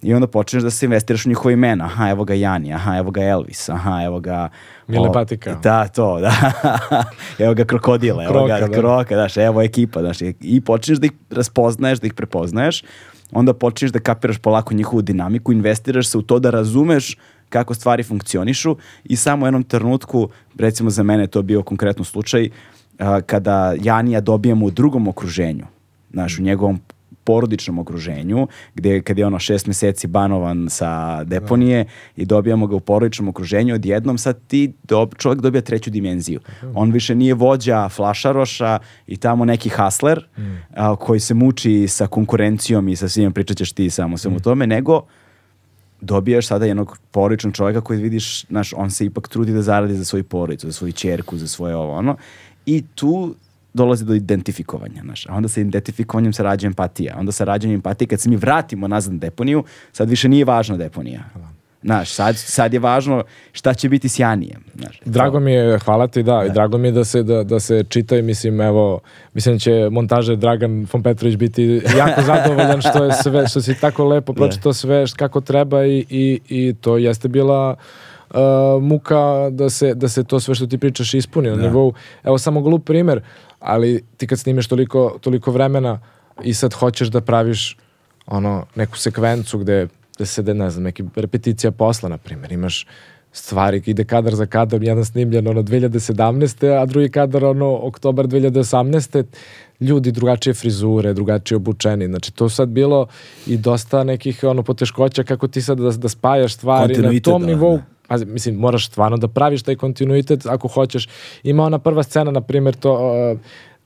[0.01, 1.85] I onda počneš da se investiraš u njihove imena.
[1.85, 4.49] Aha, evo ga Jani, aha, evo ga Elvis, aha, evo ga...
[4.87, 5.55] Mile Patika.
[5.63, 6.33] Da, to, da.
[7.45, 8.77] evo ga Krokodile, evo Kroka, ga da.
[8.77, 10.17] Kroka, daš, evo ekipa, daš.
[10.41, 12.83] I počneš da ih raspoznaješ, da ih prepoznaješ,
[13.31, 17.17] onda počneš da kapiraš polako njihovu dinamiku, investiraš se u to da razumeš
[17.49, 22.49] kako stvari funkcionišu i samo u jednom trenutku, recimo za mene to bio konkretno slučaj,
[23.25, 25.65] kada Janija dobijemo u drugom okruženju,
[26.11, 26.79] znaš, u njegovom
[27.27, 32.79] porodičnom okruženju, gde kad je ono šest meseci banovan sa deponije i dobijamo ga u
[32.79, 36.39] porodičnom okruženju, odjednom sad ti dob, čovjek dobija treću dimenziju.
[36.73, 40.41] On više nije vođa flašaroša i tamo neki hasler mm.
[40.75, 44.39] a, koji se muči sa konkurencijom i sa svima pričat ćeš ti samo svemu mm.
[44.39, 45.01] tome, nego
[46.01, 50.05] dobijaš sada jednog porodičnog čovjeka koji vidiš, znaš, on se ipak trudi da zaradi za
[50.05, 52.15] svoju porodicu, za svoju čerku, za svoje ovo ono.
[52.65, 53.35] I tu
[53.77, 55.25] dolazi do identifikovanja, znaš.
[55.29, 57.15] A onda sa identifikovanjem se rađa empatija.
[57.19, 60.77] Onda sa rađanjem empatije, kad se mi vratimo nazad na deponiju, sad više nije važna
[60.77, 61.23] deponija.
[61.83, 64.55] Znaš, sad, sad je važno šta će biti sjajnije.
[64.75, 66.45] Znaš, drago mi je, hvala ti, da, da.
[66.45, 68.99] i drago mi je da se, da, da se čita i mislim, evo,
[69.33, 73.79] mislim da će montaže Dragan von Petrović biti jako zadovoljan što je sve, što si
[73.81, 74.37] tako lepo da.
[74.37, 77.75] pročitao sve kako treba i, i, i to jeste bila
[78.29, 81.61] uh, muka da se, da se to sve što ti pričaš ispuni na da.
[81.61, 81.93] nivou.
[82.23, 83.21] Evo samo glup primer,
[83.59, 85.99] ali ti kad snimeš toliko, toliko vremena
[86.43, 87.77] i sad hoćeš da praviš
[88.27, 92.85] ono, neku sekvencu gde, gde se da ne znam, neki repeticija posla, na primjer, imaš
[93.31, 96.81] stvari, ide kadar za kadar, jedan snimljen ono 2017.
[96.81, 99.23] a drugi kadar ono oktobar 2018.
[99.79, 102.07] Ljudi drugačije frizure, drugačije obučeni.
[102.07, 103.07] Znači to sad bilo
[103.47, 107.47] i dosta nekih ono poteškoća kako ti sad da, da spajaš stvari na tom da,
[107.47, 107.79] nivou.
[108.09, 108.25] Da.
[108.25, 111.07] mislim, moraš stvarno da praviš taj kontinuitet ako hoćeš.
[111.43, 113.39] Ima ona prva scena, na primjer, to, uh,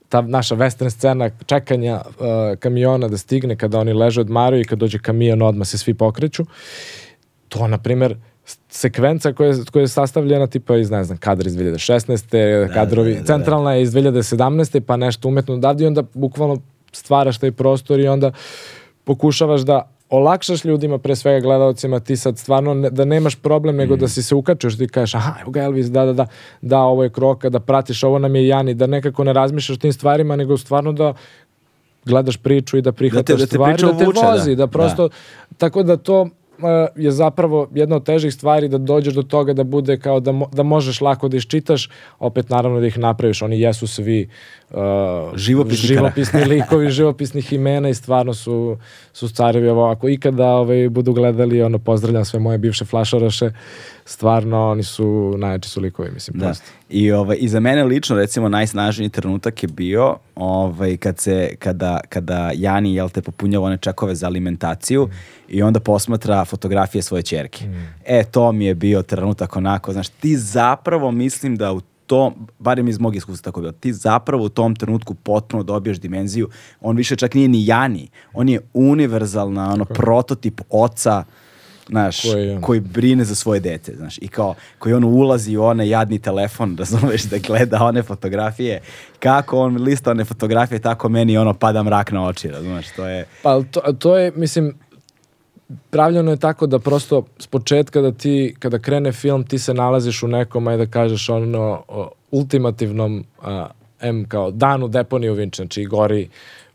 [0.08, 4.78] ta naša western scena čekanja uh, kamiona da stigne kada oni leže odmaraju i kad
[4.78, 6.44] dođe kamion odmah se svi pokreću.
[7.48, 8.16] To, na primjer,
[8.68, 12.66] sekvenca koja je, koja je sastavljena tipa iz, ne znam, kadar iz 2016.
[12.66, 14.80] Da, kadrovi, da, da, da, centralna je iz 2017.
[14.80, 16.58] pa nešto umetno odavde i onda bukvalno
[16.92, 18.32] stvaraš taj prostor i onda
[19.04, 23.96] pokušavaš da olakšaš ljudima, pre svega gledalcima, ti sad stvarno ne, da nemaš problem, nego
[23.96, 23.98] mm.
[23.98, 26.26] da si se ukačeš, ti kažeš, aha, evo ga Elvis, da, da, da,
[26.60, 29.92] da, ovo je kroka, da pratiš, ovo nam je Jani, da nekako ne razmišljaš tim
[29.92, 31.14] stvarima, nego stvarno da
[32.04, 34.66] gledaš priču i da prihvataš da te, da te stvari, da te vuče, vozi, da,
[34.66, 35.14] da prosto, da.
[35.58, 36.28] tako da to
[36.96, 40.48] je zapravo jedna od težih stvari da dođeš do toga da bude kao da, mo,
[40.52, 41.88] da možeš lako da iščitaš,
[42.18, 44.28] opet naravno da ih napraviš, oni jesu svi
[44.70, 44.78] uh,
[45.36, 48.76] živopisni, živopisni likovi, živopisnih imena i stvarno su,
[49.12, 53.50] su carevi ovo, ako ikada ovaj, budu gledali, ono, pozdravljam sve moje bivše flašaraše,
[54.04, 56.52] stvarno oni su najjači su likovi, mislim, da.
[56.90, 62.00] I, ovaj, I za mene lično, recimo, najsnažniji trenutak je bio ovaj, kad se, kada,
[62.08, 65.08] kada Jani, jel te, popunjava one čekove za alimentaciju
[65.52, 67.64] i onda posmatra fotografije svoje čerke.
[68.04, 72.88] E, to mi je bio trenutak onako, znaš, ti zapravo mislim da u tom, barem
[72.88, 76.48] iz mog iskustva tako bilo, ti zapravo u tom trenutku potpuno dobiješ dimenziju,
[76.80, 81.24] on više čak nije ni Jani, on je univerzalna, ono, prototip oca,
[81.88, 85.88] znaš, Koji koji brine za svoje dete, znaš, i kao, koji on ulazi u onaj
[85.88, 88.80] jadni telefon, razumeš, da gleda one fotografije,
[89.18, 93.26] kako on lista one fotografije, tako meni ono pada mrak na oči, razumeš, to je,
[93.42, 94.74] Pa to, to je, mislim,
[95.90, 100.22] pravljeno je tako da prosto s početka da ti, kada krene film, ti se nalaziš
[100.22, 103.66] u nekom, ajde da kažeš, ono, o, ultimativnom, a,
[104.00, 104.90] M kao danu
[105.30, 106.28] u Vinči, znači gori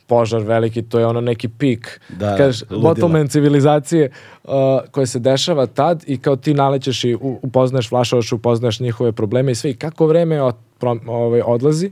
[0.08, 4.10] požar veliki, to je ono neki pik, Da, kažeš, bottleman civilizacije
[4.44, 4.52] uh,
[4.92, 9.52] koje se dešava tad i kao ti nalećeš i u- upoznaješ Flašovaš, upoznaješ njihove probleme
[9.52, 9.70] i sve.
[9.72, 11.92] I kako vreme od, pro- ovaj, odlazi,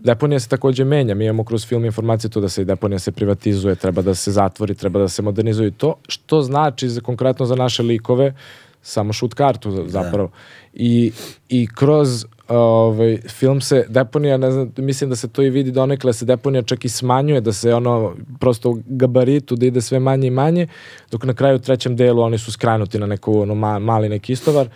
[0.00, 3.74] Deponija se takođe menja, mi imamo kroz film informacije to da se deponija se privatizuje,
[3.74, 7.82] treba da se zatvori, treba da se modernizuje to, što znači za, konkretno za naše
[7.82, 8.34] likove,
[8.82, 10.30] samo šut kartu za- zapravo.
[10.74, 11.12] I,
[11.48, 16.12] I kroz ovaj, film se deponija, ne znam, mislim da se to i vidi donekle,
[16.12, 20.26] se deponija čak i smanjuje, da se ono prosto u gabaritu da ide sve manje
[20.26, 20.66] i manje,
[21.10, 24.32] dok na kraju u trećem delu oni su skranuti na neku ono, ma- mali neki
[24.32, 24.68] istovar,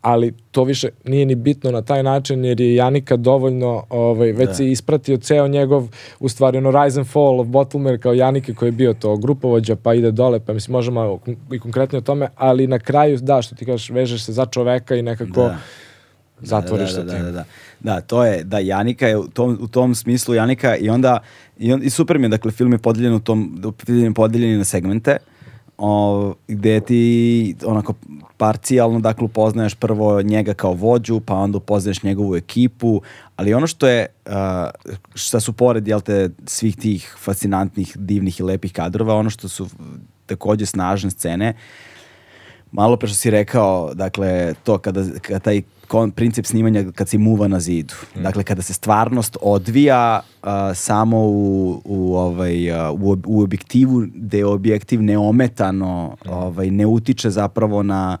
[0.00, 4.56] ali to više nije ni bitno na taj način jer je Janika dovoljno ovaj, već
[4.56, 5.88] se ispratio ceo njegov
[6.20, 9.76] u stvari ono rise and fall of Bottlemer kao Janike koji je bio to grupovođa
[9.76, 11.20] pa ide dole pa mislim možemo
[11.52, 14.96] i konkretnije o tome ali na kraju da što ti kažeš vežeš se za čoveka
[14.96, 15.58] i nekako Da.
[16.40, 17.12] zatvoriš da, da.
[17.12, 17.44] Da, da, da.
[17.80, 21.18] Da, to je, da, Janika je u tom, u tom smislu Janika i onda,
[21.58, 24.58] i, on, i super mi je, dakle, film je podeljen u tom, film je podeljen
[24.58, 25.16] na segmente,
[25.78, 27.94] o, gde ti onako
[28.36, 33.02] parcijalno, dakle, upoznaješ prvo njega kao vođu, pa onda upoznaješ njegovu ekipu,
[33.36, 34.32] ali ono što je, uh,
[35.14, 39.68] šta su pored, jel te, svih tih fascinantnih, divnih i lepih kadrova, ono što su
[40.26, 41.54] takođe snažne scene,
[42.72, 47.18] malo pre što si rekao, dakle, to kada, kada taj kon, princip snimanja kad se
[47.18, 47.94] muva na zidu.
[48.14, 54.44] Dakle, kada se stvarnost odvija a, samo u, u, ovaj, a, u, u objektivu, gde
[54.44, 58.18] objektiv neometano ovaj, ne utiče zapravo na,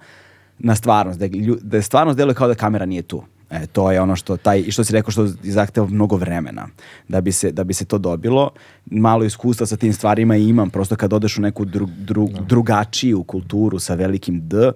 [0.58, 1.18] na stvarnost.
[1.18, 3.22] Da, je lju- da je stvarnost deluje kao da kamera nije tu.
[3.50, 6.68] E, to je ono što taj, i što si rekao što zahteva mnogo vremena
[7.08, 8.50] da bi, se, da bi se to dobilo.
[8.86, 13.78] Malo iskustva sa tim stvarima imam, prosto kad odeš u neku dru, dru, drugačiju kulturu
[13.78, 14.72] sa velikim D,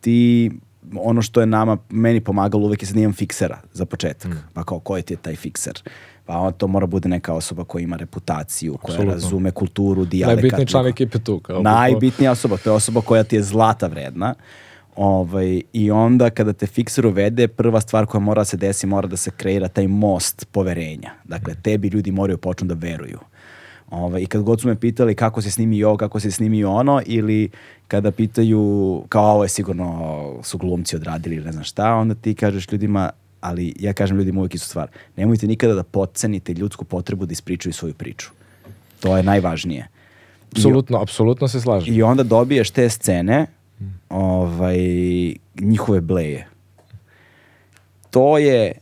[0.00, 0.50] ti
[0.94, 4.32] ono što je nama, meni pomagalo uvek je sad imam fiksera za početak.
[4.52, 5.82] Pa kao, ko je ti je taj fikser?
[6.24, 9.14] Pa on to mora bude neka osoba koja ima reputaciju, koja Apsolutno.
[9.14, 10.42] razume kulturu, dijalekat.
[10.42, 11.40] Najbitniji član ekipe tu.
[11.40, 14.34] Kao Najbitnija osoba, to je osoba koja ti je zlata vredna.
[14.96, 19.08] Ovaj, I onda kada te fikser uvede, prva stvar koja mora da se desi, mora
[19.08, 21.10] da se kreira taj most poverenja.
[21.24, 23.18] Dakle, tebi ljudi moraju počnu da veruju.
[23.90, 27.02] Ovaj, I kad god su me pitali kako se snimi ovo, kako se snimi ono,
[27.06, 27.50] ili
[27.88, 28.60] kada pitaju
[29.08, 33.10] kao ovo je sigurno su glumci odradili ili ne znam šta, onda ti kažeš ljudima,
[33.40, 34.88] ali ja kažem ljudima uvijek istu stvar.
[35.16, 38.30] Nemojte nikada da potcenite ljudsku potrebu da ispričaju svoju priču.
[39.00, 39.80] To je najvažnije.
[39.80, 39.88] I-
[40.52, 41.94] Apsolutno, apsolutno se slažem.
[41.94, 43.46] i onda dobiješ te scene
[44.08, 44.78] ovaj,
[45.60, 46.46] njihove bleje.
[48.10, 48.72] To je,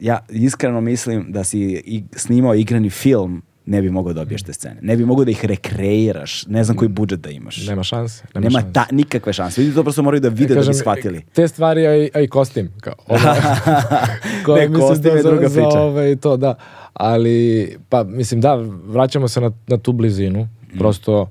[0.00, 1.82] ja iskreno mislim da si
[2.16, 4.76] snimao igrani film, ne bi mogao dobiješ te scene.
[4.82, 6.46] Ne bi mogao da ih rekreiraš.
[6.46, 7.66] Ne znam koji budžet da imaš.
[7.66, 8.24] Nema šanse.
[8.34, 8.72] Nema, Nema šanse.
[8.72, 9.60] ta, nikakve šanse.
[9.60, 11.24] Ljudi to prosto moraju da vide da bi Kažem, shvatili.
[11.32, 12.70] Te stvari, a i, a i kostim.
[12.80, 12.94] Kao,
[14.44, 15.80] kao, Ne, kostim da je za- druga za priča.
[15.80, 16.54] ovaj, to, da.
[16.94, 17.36] Ali,
[17.88, 18.54] pa, mislim, da,
[18.84, 20.42] vraćamo se na, na tu blizinu.
[20.74, 20.78] Mm.
[20.78, 21.30] Prosto,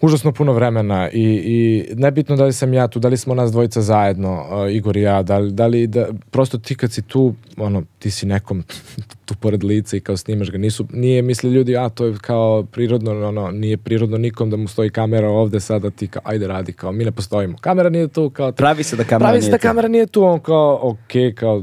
[0.00, 3.52] užasno puno vremena i, i nebitno da li sam ja tu, da li smo nas
[3.52, 7.02] dvojica zajedno, uh, Igor i ja, da li, da li da, prosto ti kad si
[7.02, 8.62] tu, ono, ti si nekom
[9.26, 12.62] tu pored lica i kao snimaš ga, nisu, nije misli ljudi, a to je kao
[12.62, 16.72] prirodno, ono, nije prirodno nikom da mu stoji kamera ovde sada ti kao, ajde radi,
[16.72, 17.56] kao mi ne postojimo.
[17.60, 19.62] Kamera nije tu, kao Pravi se da kamera Pravi se nije da tu.
[19.62, 21.62] kamera nije tu, on kao, ok, kao,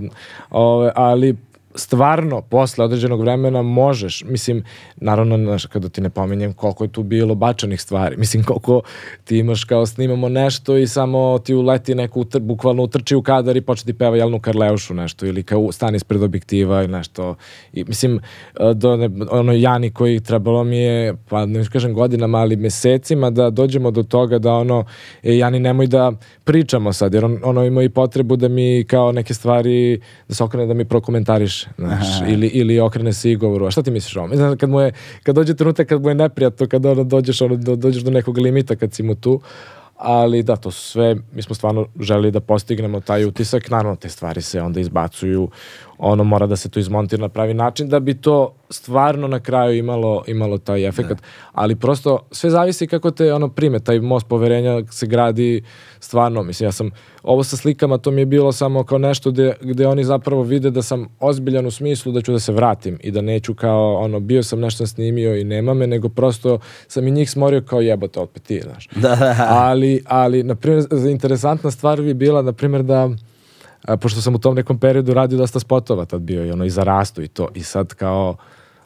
[0.50, 1.36] ove, ali
[1.76, 4.64] stvarno, posle određenog vremena možeš, mislim,
[4.96, 8.82] naravno, znaš, kada ti ne pominjem koliko je tu bilo bačanih stvari, mislim, koliko
[9.24, 13.58] ti imaš kao snimamo nešto i samo ti uleti neku, utr, bukvalno utrči u kadar
[13.58, 17.36] i počne ti peva Jelnu Karleušu nešto, ili kao stani ispred objektiva i nešto,
[17.74, 18.20] i mislim,
[18.60, 23.30] e, do, ne, ono Jani koji trebalo mi je, pa ne kažem godinama, ali mesecima
[23.30, 24.86] da dođemo do toga da ono,
[25.24, 26.12] e, Jani nemoj da
[26.44, 30.44] pričamo sad, jer on, ono ima i potrebu da mi kao neke stvari, da se
[30.44, 34.16] okrene da mi prokomentariš, znaš, ili, ili okrene se i govoru, a šta ti misliš
[34.16, 34.36] o ovome?
[34.36, 34.92] Znaš, kad mu je,
[35.24, 38.38] kad dođe trenutak kad mu je neprijatno, kad ono dođeš, ono, do, dođeš do nekog
[38.38, 39.42] limita kad si mu tu,
[39.98, 44.42] ali da, to sve, mi smo stvarno želi da postignemo taj utisak, naravno te stvari
[44.42, 45.50] se onda izbacuju,
[45.98, 49.78] ono mora da se to izmontira na pravi način da bi to stvarno na kraju
[49.78, 51.16] imalo, imalo taj efekt, da.
[51.52, 55.64] ali prosto sve zavisi kako te ono prime, taj most poverenja se gradi
[56.00, 56.92] stvarno, mislim ja sam,
[57.24, 60.70] ovo sa slikama to mi je bilo samo kao nešto gde, gde oni zapravo vide
[60.70, 64.20] da sam ozbiljan u smislu da ću da se vratim i da neću kao ono,
[64.20, 68.20] bio sam nešto snimio i nema me, nego prosto sam i njih smorio kao jebote
[68.20, 68.88] opet ti, znaš.
[68.96, 69.36] Da.
[69.50, 73.10] Ali, ali, na primjer, interesantna stvar bi bila, na primjer, da
[73.88, 76.70] a, pošto sam u tom nekom periodu radio dosta spotova tad bio i ono i
[76.70, 77.48] za rastu i to.
[77.54, 78.36] I sad kao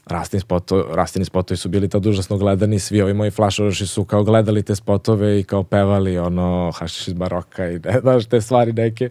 [0.10, 4.24] Rastini, spoto, rastini spotovi su bili tad užasno gledani, svi ovi moji flašoroši su kao
[4.24, 8.74] gledali te spotove i kao pevali ono hašiš iz baroka i ne znaš te stvari
[8.74, 9.10] neke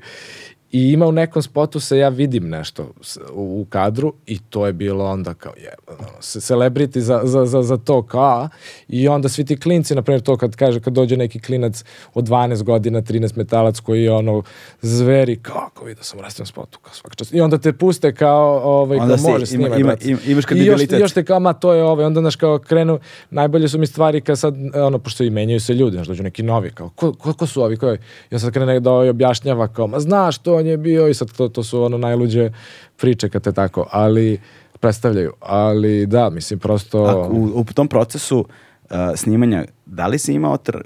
[0.73, 2.93] I ima u nekom spotu se ja vidim nešto
[3.33, 5.75] u, kadru i to je bilo onda kao je,
[6.21, 8.49] celebrity za, za, za, za to kao
[8.89, 12.29] i onda svi ti klinci, na primjer to kad kaže kad dođe neki klinac od
[12.29, 14.43] 12 godina, 13 metalac koji je ono
[14.83, 17.35] zveri, kako vidio sam u rastvenom spotu kao svaka čast.
[17.35, 19.81] I onda te puste kao ovaj, onda kao može snimati.
[19.81, 20.93] Ima, ima, imaš kredibilitet.
[20.93, 22.99] I još, još te kao, ma to je ovaj, onda znaš kao krenu,
[23.31, 26.43] najbolje su mi stvari kad sad, ono, pošto i menjaju se ljudi, znaš, dođu neki
[26.43, 28.01] novi, kao, ko, ko, ko su ovi, ko je?
[28.31, 31.15] I on sad krene da ovaj objašnjava kao, ma znaš, to on je bio i
[31.15, 32.51] sad to, to su ono najluđe
[32.97, 34.41] priče kad te tako, ali
[34.81, 35.33] predstavljaju.
[35.41, 37.05] Ali da, mislim, prosto...
[37.05, 40.77] A, u, u tom procesu uh, snimanja, da li si imao, tr...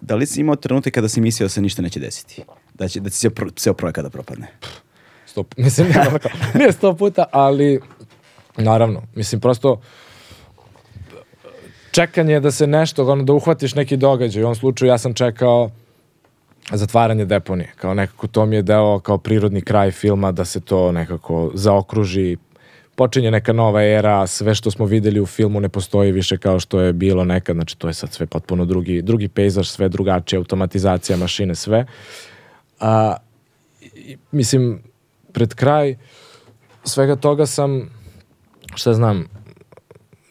[0.00, 2.42] da li si imao trenutak kada si mislio da se ništa neće desiti?
[2.74, 4.46] Da će, da će se pro, ceo projekat da propadne?
[5.26, 5.88] Sto, mislim,
[6.54, 7.80] nije sto puta, ali
[8.56, 9.80] naravno, mislim, prosto
[11.90, 14.42] čekanje da se nešto, ono, da uhvatiš neki događaj.
[14.42, 15.70] U ovom slučaju ja sam čekao
[16.72, 17.72] zatvaranje deponije.
[17.76, 22.36] Kao nekako to mi je deo kao prirodni kraj filma da se to nekako zaokruži
[22.96, 26.80] počinje neka nova era, sve što smo videli u filmu ne postoji više kao što
[26.80, 31.16] je bilo nekad, znači to je sad sve potpuno drugi, drugi pejzaž, sve drugačije, automatizacija,
[31.16, 31.86] mašine, sve.
[32.80, 33.16] A,
[34.32, 34.82] mislim,
[35.32, 35.96] pred kraj
[36.84, 37.90] svega toga sam,
[38.74, 39.26] šta znam,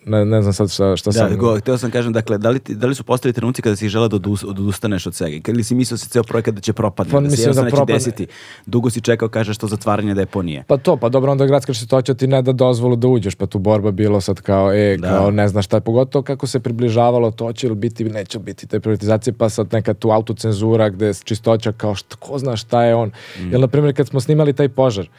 [0.06, 1.38] ne, ne znam sad šta, šta da, sam...
[1.38, 3.90] Go, htio sam kažem, dakle, da li, ti, da li su postali trenuci kada si
[3.90, 5.52] želeo da odustaneš od svega?
[5.52, 7.82] Ili si mislio da se ceo projekat da će propadne, pa, da se da neće
[7.88, 8.28] desiti?
[8.66, 10.64] Dugo si čekao, kažeš, to zatvaranje deponije.
[10.68, 13.60] Pa to, pa dobro, onda gradska čistoća ti ne da dozvolu da uđeš, pa tu
[13.60, 15.10] borba bilo sad kao, e, da.
[15.10, 18.68] kao ne znaš šta je, pogotovo kako se približavalo to će li biti, neće biti
[18.68, 22.96] te privatizacije, pa sad neka tu autocenzura gde čistoća kao, šta, ko zna šta je
[22.96, 23.12] on.
[23.40, 23.52] Mm.
[23.52, 25.10] Jel, na primjer, kad smo snimali taj požar,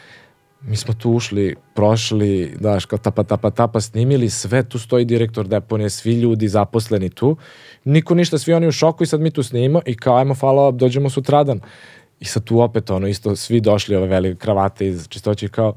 [0.66, 5.48] mi smo tu ušli, prošli, daš, kao tapa, tapa, tapa, snimili, sve tu stoji direktor
[5.48, 7.36] deponije, svi ljudi zaposleni tu,
[7.84, 10.34] niko ništa, svi oni u šoku i sad mi tu snimamo i kao, ajmo,
[10.68, 11.60] up, dođemo sutradan.
[12.20, 15.74] I sad tu opet, ono, isto, svi došli ove velike kravate iz čistoće kao,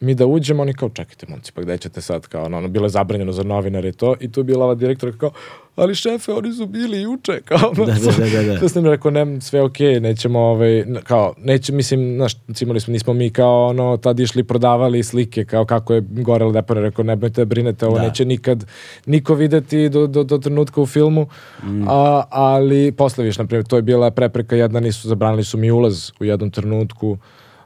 [0.00, 2.86] mi da uđemo, oni kao, čekajte, momci, pa gde ćete sad, kao, ono, ono bilo
[2.86, 5.30] je zabranjeno za novinare to, i tu je bila ova direktora kao,
[5.76, 7.92] ali šefe, oni su bili juče, kao, da, da,
[8.30, 8.58] da, da.
[8.60, 8.68] da.
[8.68, 13.12] sam rekao, ne, sve okej, okay, nećemo, ovaj, kao, neće, mislim, znaš, imali smo, nismo
[13.12, 17.44] mi kao, ono, tad išli prodavali slike, kao kako je gorelo depone, rekao, ne bojte
[17.44, 18.02] brinete, ovo da.
[18.02, 18.66] neće nikad
[19.06, 21.26] niko videti do, do, do trenutka u filmu,
[21.62, 21.88] mm.
[21.88, 25.70] a, ali posle viš, na primjer, to je bila prepreka jedna, nisu, zabranili su mi
[25.70, 27.18] ulaz u jednom trenutku.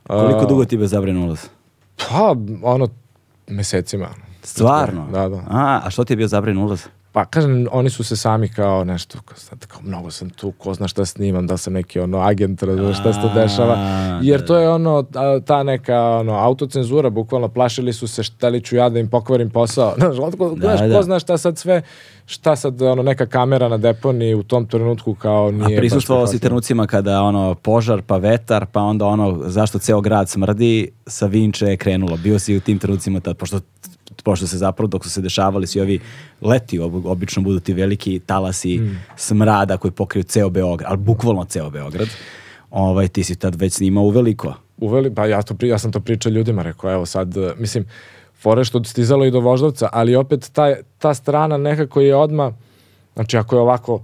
[0.06, 1.46] Koliko dugo ti be zabran ulaz?
[1.96, 2.88] Pa, ono,
[3.48, 4.08] mesecima.
[4.42, 5.06] Stvarno?
[5.12, 5.36] Da, da.
[5.36, 6.86] A, a što ti je bio zabran ulaz?
[7.12, 10.74] Pa kažem, oni su se sami kao nešto, kao, sad, kao mnogo sam tu, ko
[10.74, 13.76] zna šta snimam, da sam neki ono agent, razumiješ šta se to dešava.
[14.22, 15.06] Jer to je ono,
[15.46, 19.50] ta neka ono, autocenzura, bukvalno plašili su se šta li ću ja da im pokvarim
[19.50, 19.94] posao.
[19.98, 20.96] Znaš, ko, da, da.
[20.96, 21.82] ko zna šta sad sve,
[22.26, 25.76] šta sad ono, neka kamera na deponiji u tom trenutku kao nije...
[25.76, 30.28] A prisustvovao si trenucima kada ono požar, pa vetar, pa onda ono zašto ceo grad
[30.28, 32.16] smrdi, sa Vinče je krenulo.
[32.16, 33.61] Bio si u tim trenucima tad, pošto
[34.24, 36.00] pošto se zapravo dok su se dešavali svi ovi
[36.40, 38.98] leti, obično budu ti veliki talasi mm.
[39.16, 42.08] smrada koji pokriju ceo Beograd, ali bukvalno ceo Beograd.
[42.70, 44.54] Ovaj, ti si tad već snimao uveliko.
[44.78, 47.84] Uveli, pa ja, to, ja sam to pričao ljudima, rekao, evo sad, mislim,
[48.40, 52.52] fore što stizalo i do Voždovca, ali opet ta, ta strana nekako je odma,
[53.14, 54.00] znači ako je ovako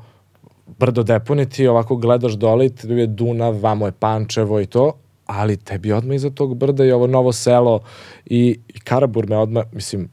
[0.79, 4.93] brdo deponiti, ovako gledaš dole, tu je Dunav, vamo je Pančevo i to,
[5.27, 7.81] ali tebi odmah iza tog brda je ovo novo selo
[8.27, 10.09] i, i Karabur me odmah, mislim,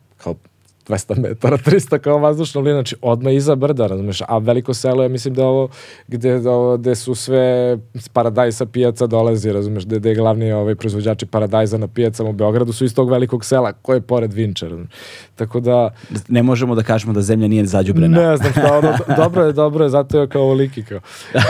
[0.87, 5.09] 200 metara, 300 kao vazdušna linija, znači odmah iza brda, razumeš, a veliko selo je,
[5.09, 5.69] mislim da ovo,
[6.07, 7.77] gde, da ovo, gde su sve
[8.13, 12.73] paradajsa pijaca dolazi, razumeš, gde, gde je glavni ovaj, proizvođači paradajza na pijacama u Beogradu
[12.73, 14.89] su iz tog velikog sela, koje je pored Vinča, razumeš.
[15.35, 15.89] Tako da...
[16.27, 18.21] Ne možemo da kažemo da zemlja nije zađubrena.
[18.21, 20.99] Ne znam šta, ono, dobro je, dobro je, zato je kao ovoliki, kao.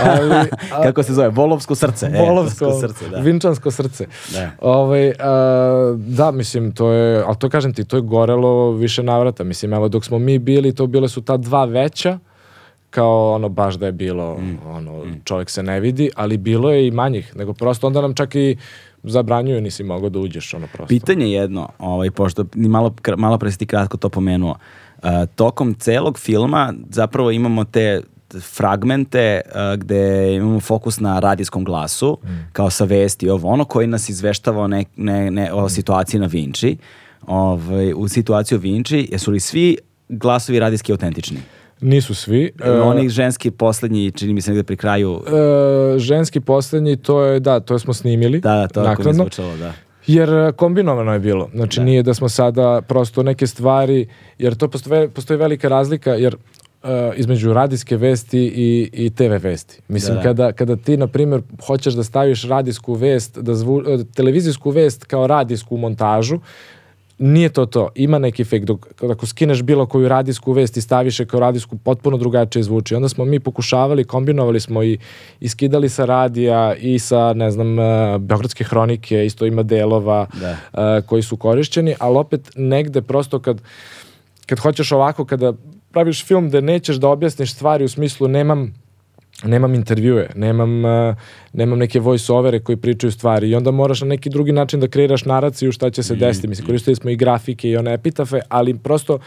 [0.05, 0.31] Ali,
[0.73, 1.29] a, Kako se zove?
[1.29, 2.09] Volovsko srce.
[2.19, 3.19] Volovsko, e, srce, da.
[3.19, 4.05] Vinčansko srce.
[4.33, 4.51] Da.
[4.61, 9.43] Ovaj, a, da, mislim, to je, ali to kažem ti, to je gorelo više navrata.
[9.43, 12.19] Mislim, evo, dok smo mi bili, to bile su ta dva veća,
[12.89, 14.57] kao ono baš da je bilo Mm.
[14.67, 18.35] ono čovjek se ne vidi, ali bilo je i manjih, nego prosto onda nam čak
[18.35, 18.57] i
[19.03, 20.87] zabranjuju nisi mogao da uđeš ono prosto.
[20.87, 24.55] Pitanje je jedno, ovaj, pošto ni malo, malo pre si ti kratko to pomenuo.
[25.03, 28.01] Uh, tokom celog filma zapravo imamo te
[28.41, 32.17] fragmente uh, gde imamo fokus na radijskom glasu,
[32.53, 36.27] kao sa vesti ovo ono, koji nas izveštava o, ne, ne, ne, o situaciji na
[36.27, 36.77] Vinči.
[37.27, 39.77] Ovaj, u situaciji o Vinči, jesu li svi
[40.09, 41.37] glasovi radijski autentični?
[41.81, 42.51] Nisu svi.
[42.63, 45.21] E, Oni ženski poslednji, čini mi se negde pri kraju,
[45.95, 48.39] E, ženski poslednji, to je, da, to smo snimili.
[48.39, 49.73] da, da, to ako mi je zvučalo, da.
[50.07, 51.49] Jer e, kombinovano je bilo.
[51.55, 56.35] Znači nije da smo sada prosto neke stvari, jer to postoje, postoji velika razlika, jer
[56.83, 59.81] e, između radijske vesti i, i TV vesti.
[59.87, 60.23] Mislim, Da, da.
[60.23, 65.03] Kada, kada ti, na primjer, hoćeš da staviš radijsku vest, da zvu, e, televizijsku vest
[65.05, 66.39] kao radijsku montažu,
[67.17, 67.89] nije to to.
[67.95, 68.59] Ima neki fake.
[68.65, 72.95] Dok, ako skineš bilo koju radijsku vest i staviš je kao radijsku, potpuno drugačije zvuči.
[72.95, 74.97] Onda smo mi pokušavali, kombinovali smo i,
[75.39, 80.51] i skidali sa radija i sa, ne znam, uh, Beogradske hronike, isto ima delova Da.
[80.51, 83.61] uh, koji su korišćeni, ali opet negde prosto kad,
[84.45, 85.53] kad hoćeš ovako, kada
[85.91, 88.82] praviš film da nećeš da objasniš stvari u smislu nemam
[89.43, 91.15] nemam intervjue, nemam, uh,
[91.53, 95.25] nemam neke voice-overe koji pričaju stvari i onda moraš na neki drugi način da kreiraš
[95.25, 96.47] naraciju šta će se desiti.
[96.47, 99.19] Mislim, koristili smo i grafike i one epitafe, ali prosto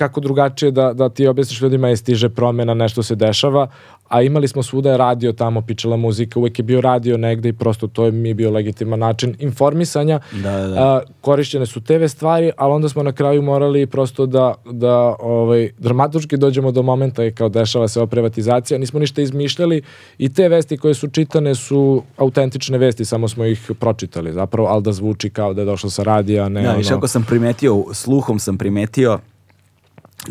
[0.00, 3.66] kako drugačije da, da ti objasniš ljudima je stiže promena, nešto se dešava,
[4.08, 7.52] a imali smo svuda je radio tamo, pičala muzika, uvek je bio radio negde i
[7.52, 10.20] prosto to je mi je bio legitiman način informisanja.
[10.32, 10.76] Da, da, da.
[10.82, 15.70] A, korišćene su TV stvari, ali onda smo na kraju morali prosto da, da ovaj,
[15.78, 19.82] dramatučki dođemo do momenta i kao dešava se ova privatizacija, nismo ništa izmišljali
[20.18, 24.82] i te vesti koje su čitane su autentične vesti, samo smo ih pročitali zapravo, ali
[24.82, 26.96] da zvuči kao da je došlo sa radija, ne Da, ono...
[26.96, 29.18] ako sam primetio, sluhom sam primetio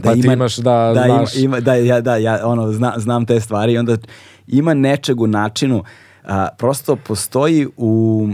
[0.04, 3.26] Pa ti imaš da da, znaš- ima, ima, da, ja, da, ja ono, zna, znam
[3.26, 3.98] te stvari i onda
[4.48, 5.84] ima nečeg u načinu,
[6.24, 8.28] a, prosto postoji u,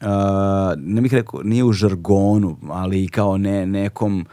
[0.00, 4.26] a, ne bih rekao, nije u žargonu, ali kao ne, nekom,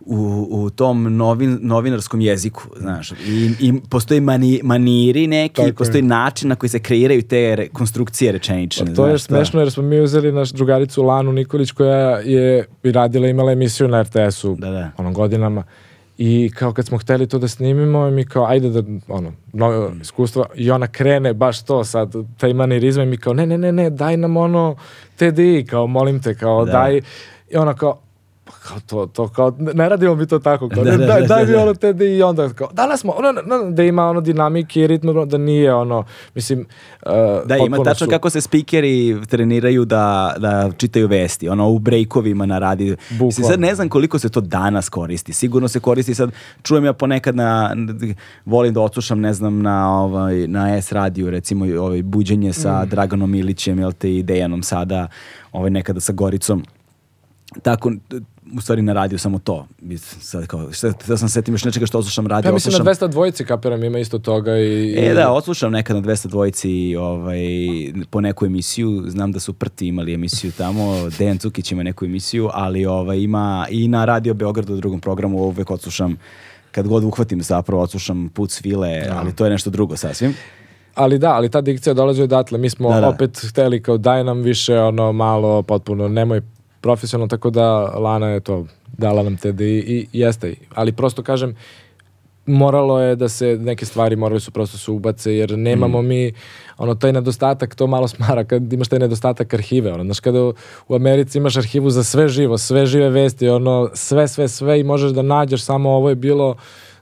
[0.00, 0.16] u,
[0.50, 5.74] u tom novin, novinarskom jeziku, znaš, i, i postoji mani, maniri neki, Tako je.
[5.74, 8.86] postoji način na koji se kreiraju te re, konstrukcije rečenične.
[8.86, 9.36] Pa to je znaš, da.
[9.36, 13.88] smešno jer smo mi uzeli naš drugaricu Lanu Nikolić koja je i radila, imala emisiju
[13.88, 14.90] na RTS-u Da, da.
[14.96, 15.62] ono godinama
[16.18, 20.44] i kao kad smo hteli to da snimimo mi kao ajde da ono novo iskustvo
[20.54, 23.90] i ona krene baš to sad taj manirizam i mi kao ne ne ne ne
[23.90, 24.76] daj nam ono
[25.16, 26.72] TDI kao molim te kao Da.
[26.72, 27.00] daj
[27.50, 27.98] i ona kao
[28.52, 31.26] pa kao to, to kao, ne radimo mi to tako, kao, Da, da, daj, da,
[31.26, 31.62] daj da, mi da.
[31.62, 35.24] ono TDI i onda kao, danas smo, ono, no, da ima ono dinamike i ritmu,
[35.26, 36.04] da nije ono,
[36.34, 36.66] mislim,
[37.02, 37.12] uh,
[37.46, 38.90] Da, ima tačno su- kako se spikeri
[39.26, 42.96] treniraju da, da čitaju vesti, ono u brejkovima na radiju.
[43.10, 45.32] Mislim, sad ne znam koliko se to danas koristi.
[45.32, 46.30] Sigurno se koristi sad,
[46.62, 47.76] čujem ja ponekad na,
[48.46, 52.88] volim da odslušam, ne znam, na, ovaj, na S radiju, recimo ovaj, buđenje sa Mm.
[52.88, 55.08] Draganom Ilićem, jel te, i Dejanom sada,
[55.52, 56.64] ovaj, nekada sa Goricom.
[57.62, 57.92] Tako,
[58.52, 59.66] u stvari na radiju samo to.
[60.20, 60.68] Sad kao,
[61.08, 63.44] da sam se setim još nečega što odslušam radio, Ja mislim odslušam- na 200 dvojici
[63.44, 64.94] kapiram ima isto toga i...
[64.98, 67.40] E da, odslušam nekad na 200 dvojici ovaj,
[68.10, 72.48] po neku emisiju, znam da su Prti imali emisiju tamo, Dejan Cukić ima neku emisiju,
[72.52, 76.16] ali ovaj, ima i na Radio Beogradu u drugom programu uvek odslušam
[76.72, 80.34] kad god uhvatim zapravo odslušam put svile, ali to je nešto drugo sasvim.
[80.94, 82.58] Ali da, ali ta dikcija dolazi odatle.
[82.58, 83.08] Mi smo Da, da.
[83.08, 86.40] opet hteli kao daj nam više ono malo potpuno, nemoj
[86.80, 88.66] profesionalno, tako da Lana je to
[88.98, 90.54] dala nam te i, i jeste.
[90.74, 91.56] Ali prosto kažem,
[92.46, 96.32] moralo je da se neke stvari morali su prosto se ubace jer nemamo mi
[96.78, 100.54] ono taj nedostatak to malo smara kad imaš taj nedostatak arhive ono znaš kada u,
[100.88, 104.84] u Americi imaš arhivu za sve živo sve žive vesti ono sve sve sve i
[104.84, 106.56] možeš da nađeš samo ovo je bilo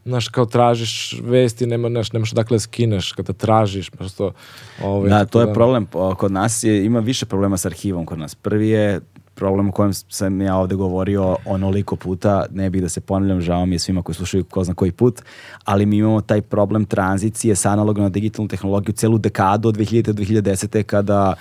[0.04, 4.32] znaš kao tražiš vesti nema znaš nemaš dakle da skineš kada tražiš prosto
[4.84, 5.86] ovaj Da, to je problem.
[5.86, 8.34] Po- Kod nas je, ima više problema s arhivom kod nas.
[8.34, 9.00] Prvi je
[9.38, 13.66] problem o kojem sam ja ovde govorio onoliko puta, ne bih da se ponavljam, žao
[13.66, 15.22] mi je svima koji slušaju ko zna koji put,
[15.64, 20.12] ali mi imamo taj problem tranzicije s analogom na digitalnu tehnologiju celu dekadu od 2000.
[20.12, 20.82] do 2010.
[20.82, 21.34] kada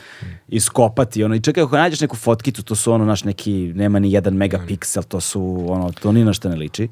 [0.47, 4.11] iskopati, ono, i čekaj, ako nađeš neku fotkicu, to su ono, naš neki, nema ni
[4.11, 6.87] jedan megapiksel, to su, ono, to ni na šta ne liči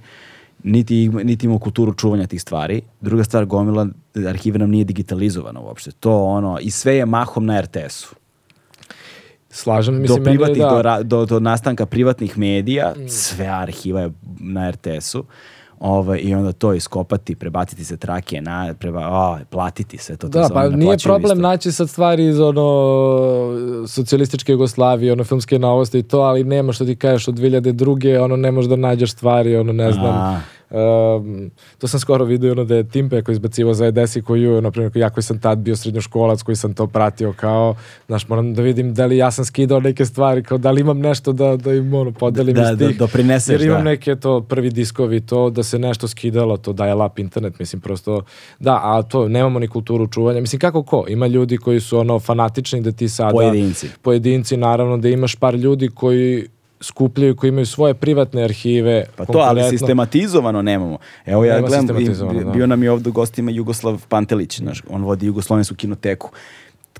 [0.66, 2.82] niti, niti imamo kulturu čuvanja tih stvari.
[3.02, 3.88] Druga stvar, gomila
[4.28, 5.92] arhive nam nije digitalizovana uopšte.
[5.92, 8.16] To ono, i sve je mahom na RTS-u.
[9.56, 10.70] Slažem Do, mislim je privatnih, da, Mm.
[10.72, 15.24] do, ra- do, do nastanka privatnih medija, sve arhiva je na RTS-u.
[15.80, 20.30] Ovaj, I onda to iskopati, prebaciti se trake, na, preba, a, platiti sve to.
[20.30, 21.42] to Da, pa nije problem isto.
[21.42, 22.66] naći sad stvari iz ono
[23.88, 27.84] socijalističke Jugoslavije, ono filmske novosti i to, ali nema što ti kažeš od 2002.
[28.18, 30.40] ono ne možeš da nađeš stvari, ono ne znam, A.
[30.70, 34.72] Um, to sam skoro vidio ono da je Timpe koji izbacivo za Edesi koju, na
[34.72, 37.76] primjer, ja koji sam tad bio srednjoškolac, koji sam to pratio kao,
[38.08, 41.00] znaš, moram da vidim da li ja sam skidao neke stvari, kao da li imam
[41.00, 42.98] nešto da, da im ono, podelim Da, iz da, tih.
[42.98, 43.90] doprineseš, Jer imam da.
[43.90, 48.22] neke to prvi diskovi, to da se nešto skidalo, to daje lap internet, mislim, prosto,
[48.60, 51.06] da, a to, nemamo ni kulturu čuvanja, mislim, kako ko?
[51.08, 53.32] Ima ljudi koji su ono fanatični da ti sada...
[53.32, 53.88] Pojedinci.
[54.02, 56.48] Pojedinci, naravno, da imaš par ljudi koji
[56.86, 59.06] skupljaju, koji imaju svoje privatne arhive.
[59.16, 60.98] Pa to, ali sistematizovano nemamo.
[61.26, 62.52] Evo ja Nema gledam, sistematizovano, i- da.
[62.52, 66.30] bio nam je ovdje gostima Jugoslav Pantelić, znaš, on vodi Jugoslovensku kinoteku.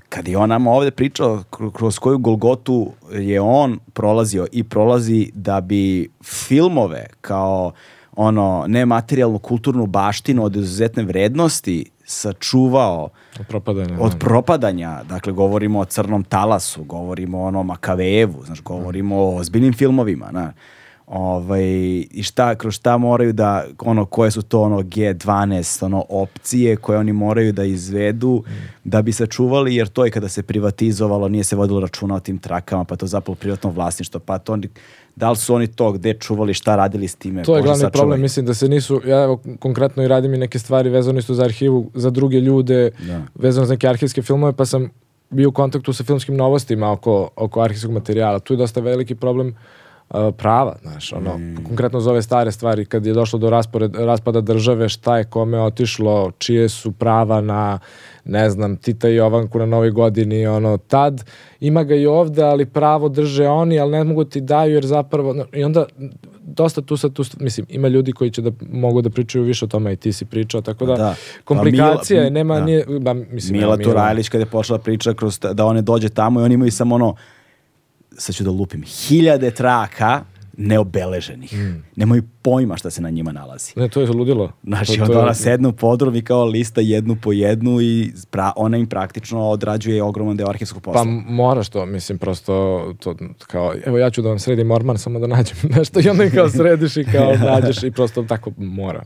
[0.08, 5.30] Kad je on nama ovdje pričao kro- kroz koju Golgotu je on prolazio i prolazi
[5.34, 7.72] da bi filmove kao
[8.16, 13.08] ono nematerijalnu kulturnu baštinu od izuzetne vrednosti sačuvao
[13.48, 13.96] Propadanje.
[14.00, 14.18] od da.
[14.18, 20.30] propadanja, dakle govorimo o Crnom talasu, govorimo o onom Makavejevu, znaš, govorimo o ozbiljnim filmovima,
[20.32, 20.52] na.
[21.06, 21.64] Ovaj,
[22.10, 26.98] i šta, kroz šta moraju da, ono, koje su to ono G12, ono, opcije koje
[26.98, 28.42] oni moraju da izvedu
[28.84, 32.38] da bi sačuvali, jer to je kada se privatizovalo, nije se vodilo računa o tim
[32.38, 34.68] trakama, pa to zapravo privatno vlasništvo, pa to oni,
[35.16, 37.42] da li su oni to gde čuvali, šta radili s time?
[37.42, 37.92] To je glavni sačuvaj.
[37.92, 41.34] problem, mislim da se nisu, ja evo konkretno i radim i neke stvari vezano isto
[41.34, 43.22] za arhivu, za druge ljude, Da.
[43.34, 44.90] vezano za neke arhivske filmove, pa sam
[45.30, 48.38] bio u kontaktu sa filmskim novostima oko, oko arhivskog materijala.
[48.38, 49.54] Tu je dosta veliki problem uh,
[50.32, 51.56] prava, znaš, ono, Mm.
[51.58, 55.60] konkretno za ove stare stvari, kad je došlo do raspored, raspada države, šta je kome
[55.60, 57.78] otišlo, čije su prava na,
[58.24, 61.24] ne znam, Tita i Jovanku na novoj godini, ono, tad
[61.60, 65.32] ima ga i ovde, ali pravo drže oni, ali ne mogu ti daju, jer zapravo,
[65.32, 65.86] no, i onda
[66.42, 69.68] dosta tu sad, tu, mislim, ima ljudi koji će da mogu da pričaju više o
[69.68, 71.14] tome i ti si pričao, tako da, Da.
[71.44, 72.64] komplikacija Pa je, Mila- nema, da.
[72.64, 76.40] nije, ba, mislim, Mila evo, Turajlić kada je počela priča kroz da one dođe tamo
[76.40, 77.14] i oni imaju samo ono
[78.16, 80.20] sad ću da lupim hiljade traka
[80.58, 81.52] neobeleženih.
[81.54, 81.82] Mm.
[81.96, 83.72] Nemaju pojma šta se na njima nalazi.
[83.76, 84.52] Ne, to je ludilo.
[84.64, 88.12] Znači, to, onda je- ona sedne u podrum i kao lista jednu po jednu i
[88.32, 91.02] pra- ona im praktično odrađuje ogroman deo arhivskog posla.
[91.02, 92.52] Pa moraš to, mislim, prosto
[93.00, 96.24] to kao, evo ja ću da vam sredim orman, samo da nađem nešto i onda
[96.24, 99.02] im kao središ i kao nađeš i prosto tako mora.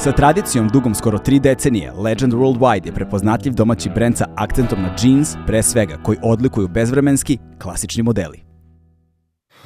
[0.00, 4.94] Sa tradicijom dugom skoro tri decenije, Legend Worldwide je prepoznatljiv domaći brend sa akcentom na
[5.02, 8.40] jeans, pre svega, koji odlikuju bezvremenski, klasični modeli.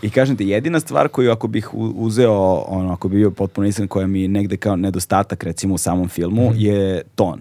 [0.03, 3.89] I kažem ti, jedina stvar koju ako bih uzeo, ono, ako bi bio potpuno iskren,
[3.89, 7.41] koja mi negde kao nedostatak recimo u samom filmu, je ton.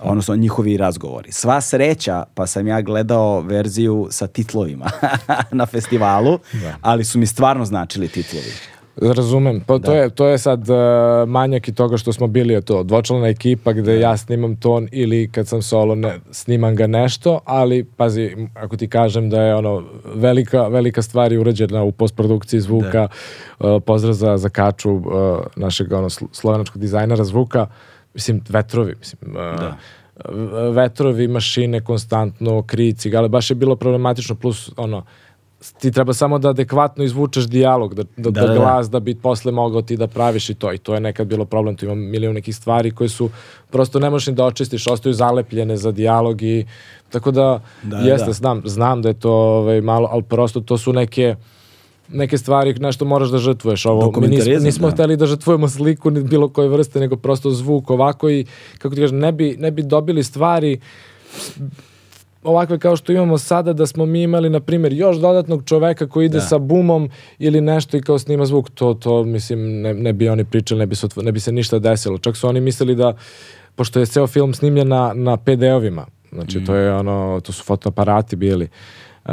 [0.00, 1.32] Odnosno njihovi razgovori.
[1.32, 4.86] Sva sreća, pa sam ja gledao verziju sa titlovima
[5.52, 6.38] na festivalu,
[6.80, 8.75] ali su mi stvarno značili titlovi.
[9.00, 10.76] Razumem, pa to, je, to je sad uh,
[11.28, 15.28] manjak i toga što smo bili je to dvočlana ekipa gde ja snimam ton ili
[15.32, 19.82] kad sam solo ne, snimam ga nešto, ali pazi, ako ti kažem da je ono
[20.14, 23.08] velika, velika stvar je urađena u postprodukciji zvuka,
[23.58, 25.02] uh, pozdrav za, za Kaču, uh,
[25.56, 27.66] našeg ono, slo- slovenačkog dizajnera zvuka,
[28.14, 29.76] mislim, vetrovi, mislim, uh, Da.
[30.70, 35.04] vetrovi, mašine konstantno, krici, ali baš je bilo problematično, plus ono,
[35.80, 38.54] ti treba samo da adekvatno izvučeš dijalog, da, da, Da, da, da, da.
[38.54, 40.72] glas da bi posle mogao ti da praviš i to.
[40.72, 43.30] I to je nekad bilo problem, tu ima milion nekih stvari koje su
[43.70, 46.66] prosto ne možeš ni da očistiš, ostaju zalepljene za dijalog i
[47.10, 48.32] tako da, Da, jeste, da.
[48.32, 51.36] znam, znam da je to ovaj, malo, ali prosto to su neke
[52.08, 53.86] neke stvari nešto moraš da žrtvuješ.
[53.86, 54.94] Ovo, mi nismo, Dokumentarizam, nismo da.
[54.94, 58.46] hteli da žrtvujemo sliku ni bilo koje vrste, nego prosto zvuk ovako i,
[58.78, 60.80] kako ti kažem, ne bi, ne bi dobili stvari
[62.46, 66.26] ovakve kao što imamo sada da smo mi imali na primjer još dodatnog čoveka koji
[66.26, 66.44] ide Da.
[66.44, 70.44] sa bumom ili nešto i kao snima zvuk to to mislim ne, ne bi oni
[70.44, 73.16] pričali ne bi se ne bi se ništa desilo čak su oni mislili da
[73.74, 78.36] pošto je ceo film snimljen na na PD-ovima znači to je ono to su fotoaparati
[78.36, 78.68] bili
[79.28, 79.32] Uh,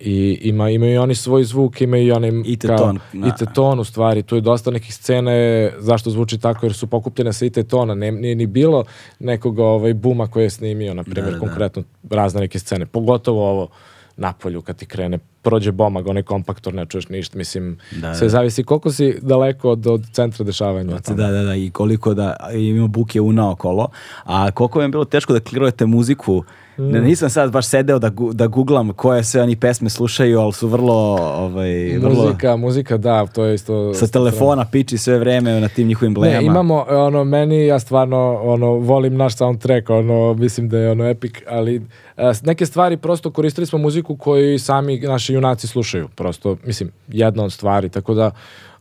[0.00, 3.26] i ima, imaju i oni svoj zvuk, imaju i onaj IT kao- ton, da.
[3.28, 6.86] IT ton u stvari, tu je dosta nekih scena je, zašto zvuči tako, jer su
[6.86, 8.84] pokupljene sa IT tona, ne, nije ni bilo
[9.18, 11.38] nekog ovaj, buma koji je snimio, na primjer, da, da.
[11.38, 13.68] konkretno razne neke scene, pogotovo ovo
[14.16, 18.28] napolju kad ti krene, prođe bomag, onaj kompaktor, ne čuješ ništa, mislim, Da, sve da.
[18.28, 20.88] zavisi koliko si daleko od, od centra dešavanja.
[20.90, 23.88] Znači, da, da, da, i koliko da ima buke una okolo,
[24.24, 26.42] a koliko je bilo teško da klirujete muziku,
[26.78, 30.52] ne, nisam sad baš sedeo da, gu- da googlam koje sve oni pesme slušaju, ali
[30.52, 33.94] su vrlo, ovaj, vrlo Muzika, muzika, da, to je isto...
[33.94, 36.40] sa telefona piči sve vreme na tim njihovim Ne, blemama.
[36.40, 41.32] imamo, ono, meni, ja stvarno, ono, volim naš soundtrack, ono, mislim da je, ono, epic,
[41.48, 41.82] ali
[42.16, 47.44] e, neke stvari, prosto koristili smo muziku koju sami naši junaci slušaju, prosto, mislim, jedna
[47.44, 48.30] od stvari, tako da,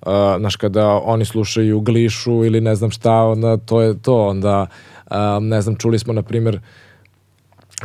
[0.01, 0.07] uh,
[0.39, 4.67] znaš, kada oni slušaju glišu ili ne znam šta, onda to je to, onda,
[5.11, 6.59] um, ne znam, čuli smo, na primjer,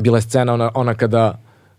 [0.00, 1.38] bila je scena ona, ona kada,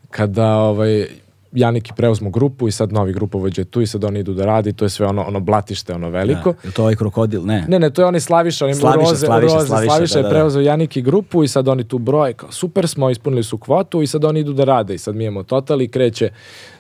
[0.10, 1.08] kada ovaj,
[1.56, 4.74] Janiki preuzmu grupu i sad novi grupovođa je tu i sad oni idu da radi,
[4.74, 6.52] to je sve ono, ono blatište, ono veliko.
[6.52, 6.68] Da.
[6.68, 7.46] Je to ovaj krokodil?
[7.46, 7.66] Ne.
[7.68, 10.24] Ne, ne, to je oni Slaviša, oni Slaviša, roze, Slaviša, roze, Slaviša, Slaviša, da, je
[10.24, 10.36] da, da.
[10.36, 14.08] preuzeo Janiki grupu i sad oni tu broje, kao super smo, ispunili su kvotu i
[14.08, 16.30] sad oni idu da rade i sad mi imamo total i kreće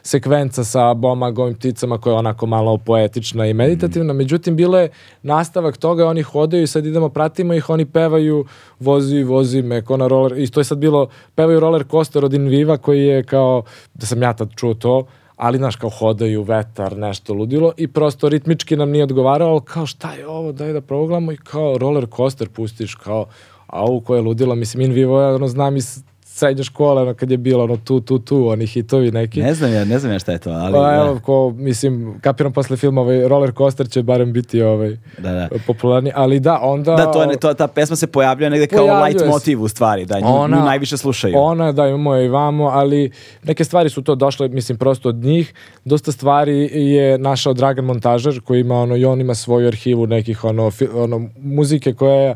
[0.03, 4.89] sekvenca sa boma, govim pticama koja je onako malo poetična i meditativna, međutim bilo je
[5.21, 8.45] nastavak toga, oni hodaju i sad idemo, pratimo ih, oni pevaju
[8.79, 12.33] vozi, vozi me, ko na roller, i to je sad bilo, pevaju roller coaster od
[12.33, 13.63] Inviva koji je kao,
[13.93, 15.05] da sam ja tad čuo to,
[15.35, 20.13] ali znaš kao hodaju, vetar, nešto ludilo i prosto ritmički nam nije odgovarao, kao šta
[20.13, 23.25] je ovo, daj da proglamo i kao roller coaster pustiš, kao
[23.67, 26.03] a ovo koje je ludilo, mislim, in vivo, ja ono znam iz
[26.33, 29.41] srednje škole, ono kad je bilo ono tu, tu, tu, oni hitovi neki.
[29.41, 30.73] Ne znam ja, ne znam ja šta je to, ali...
[30.73, 30.95] Pa da.
[30.95, 35.49] evo, ko, mislim, kapiram posle filma, ovaj roller coaster će barem biti ovaj, Da, da.
[35.67, 36.95] popularni, ali da, onda...
[36.95, 39.27] Da, to ne- to, ta pesma se pojavljuje negde kao light se.
[39.27, 41.33] motiv u stvari, da, nju, nju najviše slušaju.
[41.37, 43.11] Ona, da, imamo je i vamo, ali
[43.43, 45.53] neke stvari su to došle, mislim, prosto od njih.
[45.85, 50.43] Dosta stvari je našao Dragan Montažer, koji ima, ono, i on ima svoju arhivu nekih,
[50.43, 52.35] ono, fi, ono muzike koja je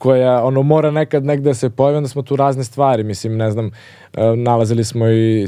[0.00, 3.50] koja ono mora nekad negde da se pojavi, onda smo tu razne stvari, mislim, ne
[3.50, 5.46] znam, e, nalazili smo i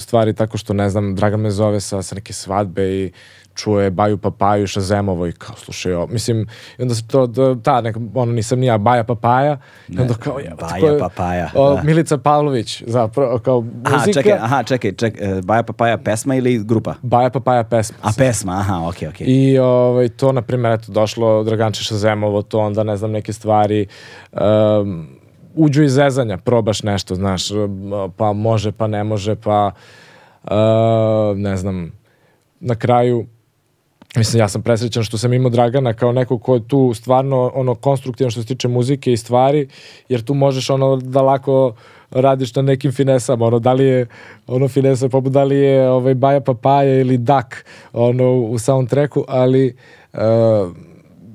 [0.00, 3.12] stvari tako što, ne znam, Dragan me zove sa, sa neke svadbe i
[3.54, 6.46] čuje Baju Papaju Šazemovo i kao slušaj mislim,
[6.78, 9.58] i onda se to, da, ta, neka, ono, nisam ni ja, Baja Papaja,
[9.88, 11.82] i onda kao, je, Baja Papaja, o, da.
[11.82, 16.64] Milica Pavlović, zapravo, kao Aha, muzika, čekaj, aha, čekaj, čekaj, e, Baja Papaja pesma ili
[16.64, 16.94] grupa?
[17.02, 17.98] Baja Papaja pesma.
[18.02, 19.26] A pesma, aha, okej, okej.
[19.28, 23.86] I ovaj, to, na primjer, eto, došlo Draganče Šazemovo, to onda, ne znam, neke stvari,
[24.32, 25.08] um,
[25.54, 27.48] uđu iz zezanja, probaš nešto, znaš,
[28.16, 29.70] pa može, pa ne može, pa,
[30.44, 30.50] uh,
[31.36, 31.92] ne znam,
[32.60, 33.26] na kraju,
[34.16, 37.74] Mislim, ja sam presrećan što sam imao Dragana kao neko ko je tu stvarno ono
[37.74, 39.68] konstruktivan što se tiče muzike i stvari,
[40.08, 41.74] jer tu možeš ono da lako
[42.10, 44.06] radiš na nekim finesama, ono da li je
[44.46, 49.76] ono finesa poput da li je ovaj Baja Papaja ili Dak ono u soundtracku, ali
[50.12, 50.20] uh,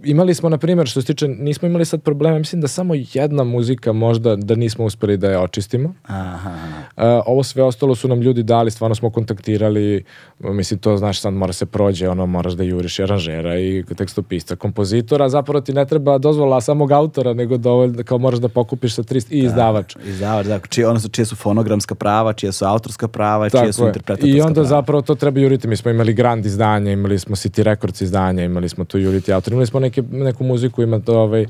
[0.03, 3.43] imali smo na primjer što se tiče nismo imali sad problema, mislim da samo jedna
[3.43, 5.93] muzika možda da nismo uspeli da je očistimo.
[6.03, 6.49] Aha,
[6.97, 10.03] Uh, ovo sve ostalo su nam ljudi dali, stvarno smo kontaktirali,
[10.39, 14.55] mislim to znaš sad mora se prođe, ono moraš da juriš i aranžera i tekstopisca,
[14.55, 19.03] kompozitora, zapravo ti ne treba dozvola samog autora, nego dovoljno, kao moraš da pokupiš sa
[19.03, 19.95] 300 i izdavač.
[20.05, 23.83] izdavač, da, čije, odnosno čije su fonogramska prava, čije su autorska prava, čije Tako su
[23.83, 23.87] je.
[23.87, 24.67] interpretatorska I onda prava.
[24.67, 25.67] zapravo to treba juriti.
[25.67, 29.53] Mi smo imali Grand izdanje, imali smo City Records izdanje, imali smo tu juriti autor.
[29.53, 31.45] Imali smo neke, neku muziku, ima to ovaj,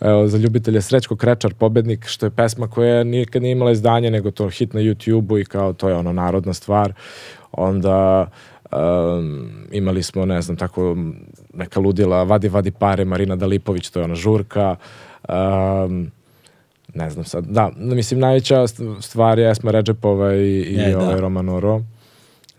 [0.00, 4.30] evo, za ljubitelje Srećko Krečar, pobednik, što je pesma koja nikad nije imala izdanje, nego
[4.30, 6.92] to hit na YouTube-u i kao to je ono narodna stvar.
[7.52, 8.26] Onda
[8.72, 10.96] um, imali smo, ne znam, tako
[11.54, 14.76] neka ludila, Vadi, vadi pare, Marina Dalipović, to je ona žurka.
[15.28, 16.10] Um,
[16.94, 20.98] ne znam sad, da, mislim najveća st- stvar je Esma Redžepova i, i E, da.
[20.98, 21.80] ovaj Roman Oro.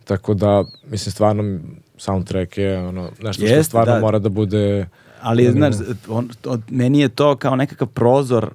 [0.06, 1.60] Tako da, mislim, stvarno
[1.98, 4.00] soundtrack je ono, nešto što Jeste, stvarno da.
[4.00, 4.86] mora da bude
[5.22, 8.50] Ali, na znaš, on, od, meni je to kao nekakav prozor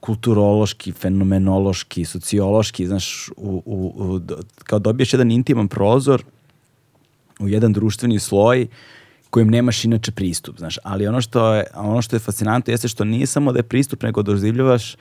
[0.00, 4.20] kulturološki, fenomenološki, sociološki, znaš, u, u, u,
[4.64, 6.22] kao dobiješ jedan intiman prozor
[7.40, 8.66] u jedan društveni sloj
[9.30, 13.04] kojem nemaš inače pristup, znaš, ali ono što je, ono što je fascinantno jeste što
[13.04, 14.96] nije samo da je pristup, nego doživljavaš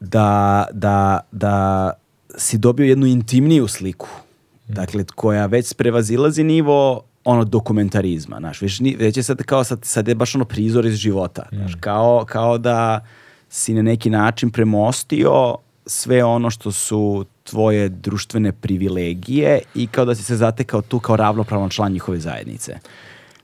[0.00, 1.90] da, da, da
[2.36, 4.08] si dobio jednu intimniju sliku,
[4.68, 10.08] dakle, koja već prevazilazi nivo ono dokumentarizma, znaš, već, već je sad kao sad, sad
[10.08, 13.06] je baš ono prizor iz života, znaš, kao, kao da
[13.48, 20.14] si na neki način premostio sve ono što su tvoje društvene privilegije i kao da
[20.14, 22.78] si se zatekao tu kao ravnopravan član njihove zajednice.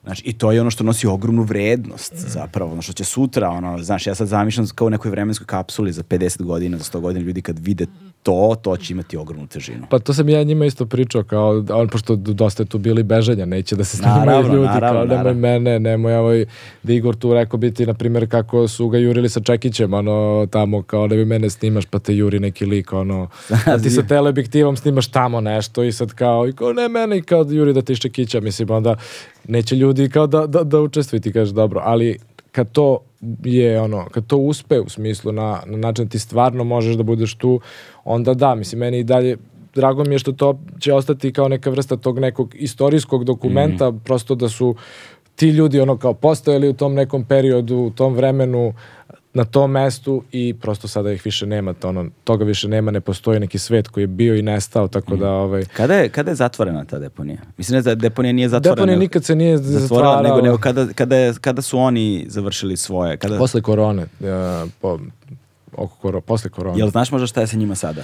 [0.04, 3.82] Znaš, i to je ono što nosi ogromnu vrednost zapravo, ono što će sutra, ono,
[3.82, 7.26] znaš, ja sad zamišljam kao u nekoj vremenskoj kapsuli za 50 godina, za 100 godina,
[7.26, 7.86] ljudi kad vide
[8.28, 9.86] to, to će imati ogromnu težinu.
[9.90, 13.46] Pa to sam ja njima isto pričao, kao, on, pošto dosta je tu bili bežanja,
[13.46, 15.40] neće da se snimaju Naravno, ljudi, naravno, kao nemoj naravno.
[15.40, 16.44] mene, nemoj ovaj,
[16.82, 20.82] da Igor tu rekao biti, na primjer, kako su ga jurili sa Čekićem, ono, tamo,
[20.82, 23.28] kao, nemoj mene snimaš, pa te juri neki lik, ono,
[23.66, 27.22] da ti sa teleobjektivom snimaš tamo nešto i sad kao, i kao, ne mene, i
[27.22, 28.96] kao juri da ti iz Čekića, mislim, onda
[29.48, 32.18] neće ljudi kao da, da, da učestvuju, ti kažeš, dobro, ali
[32.58, 32.98] kad to
[33.44, 37.02] je ono, kad to uspe u smislu na, na način da ti stvarno možeš da
[37.02, 37.60] budeš tu,
[38.04, 39.36] onda da, mislim, meni i dalje
[39.74, 44.34] drago mi je što to će ostati kao neka vrsta tog nekog istorijskog dokumenta, prosto
[44.34, 44.74] da su
[45.36, 48.74] ti ljudi ono kao postojali u tom nekom periodu, u tom vremenu,
[49.34, 53.00] na tom mestu i prosto sada ih više nema, to ono, toga više nema, ne
[53.00, 56.34] postoji neki svet koji je bio i nestao, tako da ovaj, Kada je, kada je
[56.34, 57.38] zatvorena ta deponija?
[57.56, 58.74] Mislim da deponija nije zatvorena.
[58.74, 60.22] deponija nikad se nije zatvorila, zatvarala.
[60.22, 64.06] nego, nego kada, kada, je, kada su oni završili svoje, kada, Posle korone, e,
[64.80, 64.98] po,
[65.78, 66.78] oko koro, posle korona.
[66.78, 68.02] Jel znaš možda šta je sa njima sada?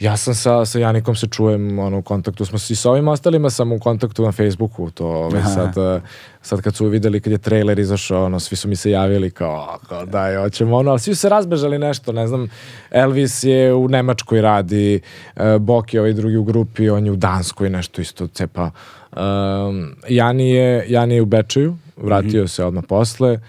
[0.00, 3.50] Ja sam sa, sa Janikom se čujem ono, u kontaktu, smo i sa ovim ostalima
[3.50, 6.00] sam u kontaktu na Facebooku, to ovaj, sad, eh,
[6.42, 9.78] sad kad su videli kad je trailer izašao, ono, svi su mi se javili kao,
[9.88, 12.48] kao daj, hoćemo ono, ali svi su se razbežali nešto, ne znam,
[12.90, 15.00] Elvis je u Nemačkoj radi,
[15.36, 18.70] uh, Bok je ovaj drugi u grupi, on je u Danskoj nešto isto cepa.
[19.16, 22.50] Um, Jani, je, Jani je u Bečeju, vratio mm -hmm.
[22.50, 23.40] se odmah posle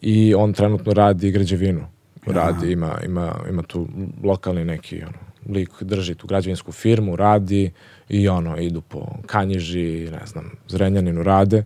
[0.00, 1.86] i on trenutno radi građevinu.
[2.26, 3.88] Radi, ima, ima, ima tu
[4.24, 5.18] lokalni neki ono,
[5.54, 7.70] lik drži tu građevinsku firmu, radi
[8.08, 11.64] i ono, idu po Kanjiži, ne znam, Zrenjaninu rade.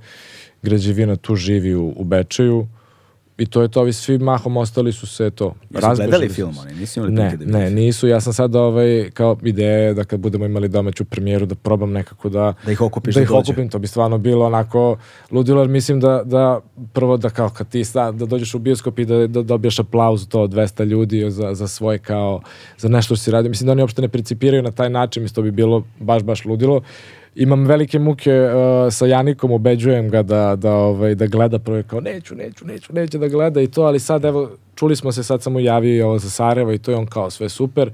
[0.63, 2.67] Građevina tu živi u, u Bečeju
[3.39, 6.75] I to je to, ovi svi mahom ostali su se to Jesu gledali film oni?
[6.75, 8.09] Nisu imali ne, da ne, nisu.
[8.09, 12.29] Ja sam sad ovaj, kao ideja da kad budemo imali domaću premijeru da probam nekako
[12.29, 12.55] da...
[12.65, 13.53] Da ih okupiš da, da ih dođe.
[13.53, 13.69] okupim.
[13.69, 14.97] To bi stvarno bilo onako
[15.31, 16.61] ludilo, jer mislim da, da
[16.93, 20.29] prvo da kao kad ti sta, da dođeš u bioskop i da, da dobiješ aplauz
[20.29, 22.41] to od 200 ljudi za, za svoje kao,
[22.79, 23.49] za nešto što si radi.
[23.49, 26.45] Mislim da oni uopšte ne principiraju na taj način, mislim to bi bilo baš, baš
[26.45, 26.83] ludilo
[27.37, 32.01] imam velike muke uh, sa Janikom, ubeđujem ga da, da, ovaj, da gleda prvo kao
[32.01, 35.43] neću, neću, neću, neće da gleda i to, ali sad evo, čuli smo se, sad
[35.43, 37.91] sam mu javio i ovo za Sarajevo i to je on kao sve super.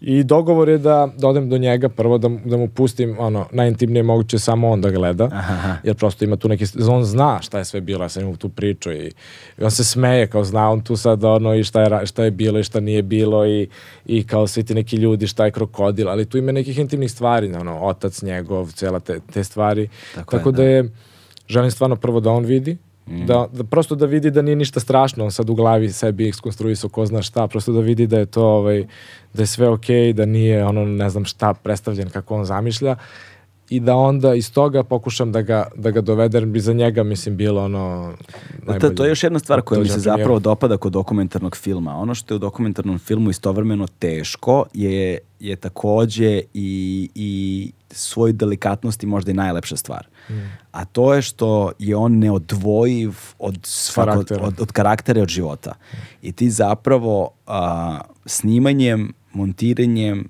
[0.00, 4.02] I dogovor je da, da odem do njega prvo da, da mu pustim ono najintimnije
[4.02, 5.28] moguće samo on da gleda.
[5.32, 5.76] Aha.
[5.84, 8.48] Jer prosto ima tu neki on zna šta je sve bilo, ja sam imao tu
[8.48, 9.12] priču i,
[9.58, 12.30] i on se smeje kao zna on tu sad ono i šta je, šta je
[12.30, 13.68] bilo i šta nije bilo i,
[14.06, 17.54] i kao svi ti neki ljudi šta je krokodil, ali tu ima nekih intimnih stvari,
[17.54, 19.88] ono, otac njegov, cela te, te stvari.
[20.14, 20.90] Tako Tako, je, da je,
[21.48, 22.76] želim stvarno prvo da on vidi,
[23.06, 23.26] Mm.
[23.26, 26.90] Da, da prosto da vidi da nije ništa strašno, on sad u glavi sebi iskonstruisao
[26.90, 28.86] ko zna šta, prosto da vidi da je to ovaj,
[29.34, 32.96] da je sve okej, okay, da nije ono ne znam šta predstavljen kako on zamišlja
[33.68, 37.36] i da onda iz toga pokušam da ga, da ga dovedem bi za njega mislim
[37.36, 38.14] bilo ono
[38.80, 41.96] to, to je još jedna stvar koja mi se zapravo dopada kod dokumentarnog filma.
[41.96, 49.06] Ono što je u dokumentarnom filmu istovremeno teško je, je takođe i, i svoj delikatnosti
[49.06, 50.06] možda i najlepša stvar.
[50.30, 50.32] Mm.
[50.72, 54.44] A to je što je on neodvojiv od, svako, Karaktera.
[54.44, 55.72] od, od karaktera i od života.
[56.22, 60.28] I ti zapravo a, snimanjem, montiranjem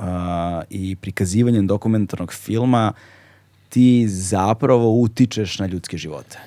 [0.00, 2.92] a, i prikazivanjem dokumentarnog filma
[3.68, 6.38] ti zapravo utičeš na ljudske živote.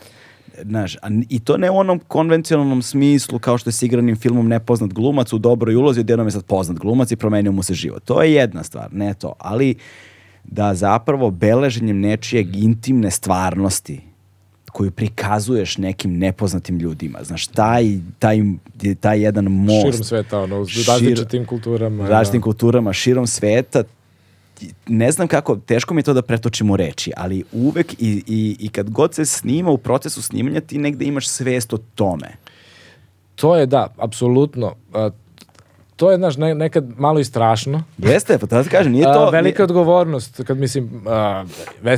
[0.62, 4.48] Znaš, a i to ne u onom konvencionalnom smislu kao što je s igranim filmom
[4.48, 8.04] nepoznat glumac u dobroj ulozi, odjednom je sad poznat glumac i promenio mu se život.
[8.04, 9.34] To je jedna stvar, ne to.
[9.40, 9.76] Ali
[10.44, 14.11] da zapravo beleženjem nečijeg intimne stvarnosti
[14.72, 17.20] koju prikazuješ nekim nepoznatim ljudima.
[17.24, 17.86] Znaš, taj,
[18.20, 18.42] taj,
[19.00, 22.08] taj jedan most širom sveta, ono, Šir- različitim kulturama.
[22.10, 22.44] različitim da.
[22.44, 23.84] kulturama širom sveta
[24.88, 28.56] ne znam kako, teško mi je to da pretočim u reči, ali uvek i, i,
[28.60, 32.32] i kad god se snima u procesu snimanja ti negde imaš svest o tome.
[33.36, 34.76] To je da, apsolutno.
[35.96, 37.84] To je, znaš, ne, nekad malo i strašno.
[37.98, 39.10] Jeste, pa to ti kažem, nije to...
[39.10, 41.46] A, velika odgovornost, kad mislim, a,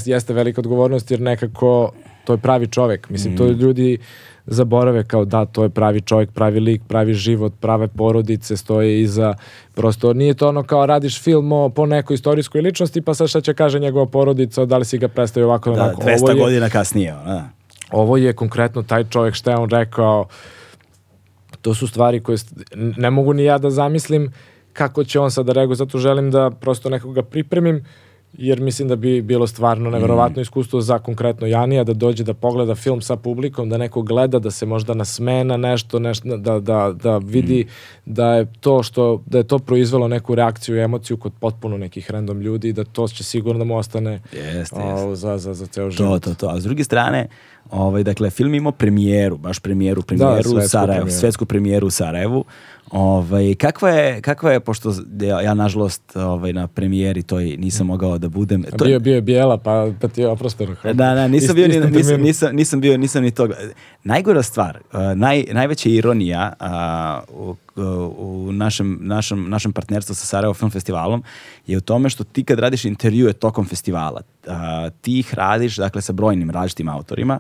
[0.06, 1.92] jeste velika odgovornost jer nekako
[2.24, 3.10] to je pravi čovek.
[3.10, 3.38] Mislim, Mm.
[3.38, 3.98] to ljudi
[4.46, 9.34] zaborave kao da, to je pravi čovjek, pravi lik, pravi život, prave porodice stoje iza.
[9.74, 13.42] Prosto nije to ono kao radiš film o, po nekoj istorijskoj ličnosti pa sad šta
[13.42, 16.02] će kaže njegova porodica, da li si ga predstavio ovako da, onako.
[16.02, 17.12] 200 Ovo je- godina kasnije.
[17.16, 17.50] Da.
[17.92, 20.26] ovo je konkretno taj čovjek šta je on rekao
[21.62, 22.38] to su stvari koje
[22.76, 24.32] ne mogu ni ja da zamislim
[24.74, 27.86] kako će on sad da reaguje, zato želim da prosto nekoga pripremim
[28.34, 32.76] jer mislim da bi bilo stvarno neverovatno iskustvo za konkretno Janija da dođe da pogleda
[32.76, 36.94] film sa publikom, da neko gleda, da se možda nasme na nešto, nešto da, da,
[37.04, 37.68] da vidi
[38.06, 42.12] da je to što da je to proizvelo neku reakciju i emociju kod potpuno nekih
[42.12, 44.76] random ljudi i da to će sigurno da mu ostane jeste.
[44.76, 46.24] o, za, za, za ceo To, život.
[46.24, 46.48] to, to.
[46.50, 47.28] A s druge strane,
[47.72, 51.20] ovaj, dakle, film imao premijeru, baš premijeru, premijeru u svetsku Sarajevu, premijeru.
[51.20, 52.46] svetsku premijeru u Sarajevu.
[52.94, 58.18] Ovaj, kakva, je, kakva je, pošto ja, ja nažalost ovaj, na premijeri toj nisam mogao
[58.18, 58.66] da budem.
[58.72, 60.76] A bio, bio je bijela, pa, pa ti je oprošteno.
[60.84, 63.56] Da, da, nisam Isti- bio ni, nisam, nisam, nisam bio, nisam ni toga.
[64.04, 66.54] Najgora stvar, uh, naj, najveća ironija
[67.30, 67.56] uh, u,
[68.18, 71.24] u našem, našem, našem partnerstvu sa Sarajevo Film Festivalom
[71.68, 74.54] je u tome što ti kad radiš intervjue tokom festivala, uh,
[75.02, 77.40] ti ih radiš dakle sa brojnim različitim autorima,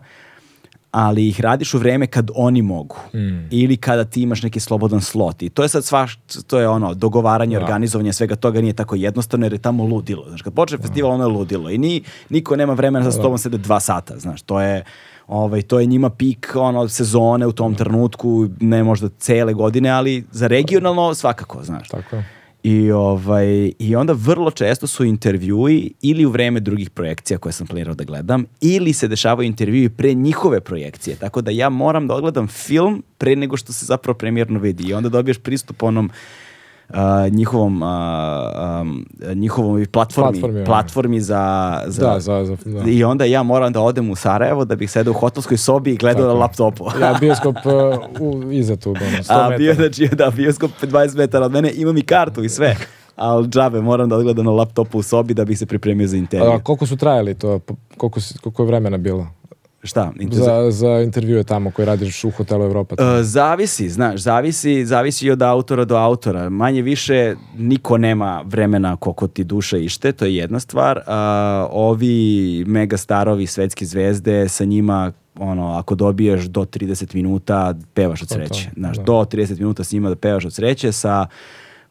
[0.94, 2.96] ali ih radiš u vreme kad oni mogu.
[3.14, 3.48] Mm.
[3.52, 5.42] ili kada ti imaš neki slobodan slot.
[5.42, 6.08] I to je sad sva
[6.48, 7.64] to je ono dogovaranje, Da.
[7.64, 10.26] organizovanje svega toga nije tako jednostavno jer je tamo ludilo.
[10.28, 11.70] Znaš kad počne festival ono je ludilo.
[11.70, 13.12] I ni, niko nema vremena da.
[13.12, 14.42] sa tobom sede dva sata znaš.
[14.42, 14.84] To je
[15.28, 20.24] ovaj to je njima pik ono sezone u tom trenutku ne možda cele godine ali
[20.32, 21.90] za regionalno svakako znaš.
[21.90, 22.43] Tako je.
[22.64, 27.68] I, ovaj, I onda vrlo često su intervjui ili u vreme drugih projekcija koje sam
[27.68, 31.16] planirao da gledam, ili se dešavaju intervjui pre njihove projekcije.
[31.16, 34.84] Tako da ja moram da odgledam film pre nego što se zapravo premijerno vidi.
[34.84, 36.10] I onda dobiješ pristup onom
[36.90, 36.96] uh,
[37.32, 37.90] njihovom uh,
[38.82, 39.06] um,
[39.36, 42.90] njihovom platformi, Platformi, platformi za, za, Da, za, za, da.
[42.90, 45.98] i onda ja moram da odem u Sarajevo da bih sedeo u hotelskoj sobi i
[45.98, 46.86] gledao na laptopu.
[47.02, 47.74] Ja bioskop uh,
[48.20, 51.98] u, iza tu, ono, 100 A bio, znači, da, bioskop 20 metara od mene, imam
[51.98, 52.76] i kartu i sve.
[53.16, 56.52] Ali džabe, moram da odgledam na laptopu u sobi da bih se pripremio za intervju.
[56.52, 57.60] A koliko su trajali to?
[57.98, 59.28] Koliko, koliko je vremena bilo?
[59.84, 60.12] Šta?
[60.20, 62.96] Inter- Za, za intervjue tamo koje radiš u hotelu Evropa?
[62.96, 63.18] tamo?
[63.18, 66.50] E, zavisi, znaš, zavisi, zavisi od autora do autora.
[66.50, 71.00] Manje više niko nema vremena koliko ti duša ište, to je jedna stvar.
[71.08, 78.22] A, ovi mega starovi, svetske zvezde, sa njima ono, ako dobiješ do 30 minuta, pevaš
[78.22, 78.70] od sreće.
[78.78, 79.04] Znaš, da.
[79.04, 81.28] do 30 minuta s njima da pevaš od sreće, sa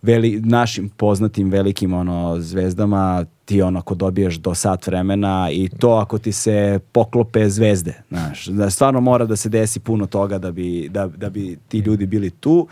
[0.03, 5.91] veli, našim poznatim velikim ono zvezdama ti ono ako dobiješ do sat vremena i to
[5.91, 10.53] ako ti se poklope zvezde, znaš, da stvarno mora da se desi puno toga da
[10.53, 12.67] bi, da, da bi ti ljudi bili tu,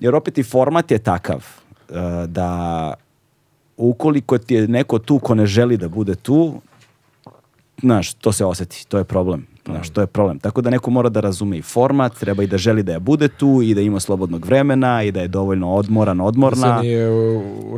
[0.00, 2.94] jer opet i format je takav uh, da
[3.76, 6.60] ukoliko ti je neko tu ko ne želi da bude tu,
[7.80, 9.51] znaš, to se oseti, to je problem.
[9.66, 10.38] Znaš, to je problem.
[10.38, 13.28] Tako da neko mora da razume i format, treba i da želi da je bude
[13.28, 16.78] tu i da ima slobodnog vremena i da je dovoljno odmoran, odmorna.
[16.78, 17.08] Se nije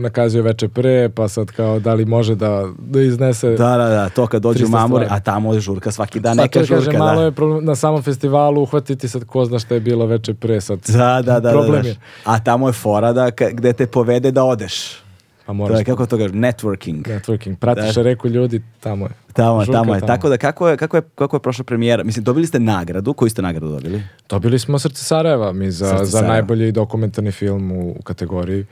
[0.00, 3.50] nakazio veče pre, pa sad kao da li može da, da iznese...
[3.50, 6.42] Da, da, da, to kad dođu 300 mamure, a tamo je žurka svaki dan, Pa
[6.42, 7.24] neka žurka, malo da.
[7.24, 10.78] je problem na samom festivalu uhvatiti sad ko zna šta je bilo veče pre sad.
[10.88, 11.94] Da, da, da, Problem da, je.
[11.94, 12.00] da.
[12.32, 15.03] A tamo je fora da, gde te povede da odeš.
[15.46, 17.02] Pa To moraš je, kako to kaže, networking.
[17.02, 17.56] networking.
[17.56, 18.02] Pratiš Da.
[18.02, 19.10] reku ljudi, tamo je.
[19.32, 20.00] Tamo je, Žurka tamo je.
[20.00, 22.04] Tako da, kako je, kako je, kako je prošla premijera?
[22.04, 23.12] Mislim, dobili ste nagradu.
[23.14, 24.02] Koju ste nagradu dobili?
[24.28, 26.34] Dobili smo Srce Sarajeva mi za, Srce za Sarajeva.
[26.34, 28.66] najbolji dokumentarni film u, u kategoriji.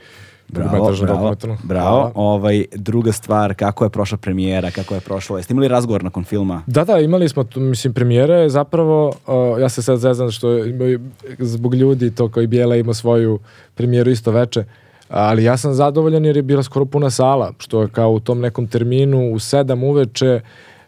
[0.47, 1.89] Bravo, Dugometražno bravo, bravo.
[1.91, 2.11] Hvala.
[2.15, 5.37] Ovaj, druga stvar, kako je prošla premijera, kako je prošlo?
[5.37, 6.61] Jeste imali razgovor nakon filma?
[6.67, 10.47] Da, da, imali smo, mislim, premijera je zapravo, uh, ja se sad zezam što
[11.39, 13.39] zbog ljudi, to kao i Bijela ima svoju
[13.75, 14.63] premijeru isto veče,
[15.13, 18.39] ali ja sam zadovoljan jer je bila skoro puna sala, što je kao u tom
[18.39, 20.41] nekom terminu u sedam uveče,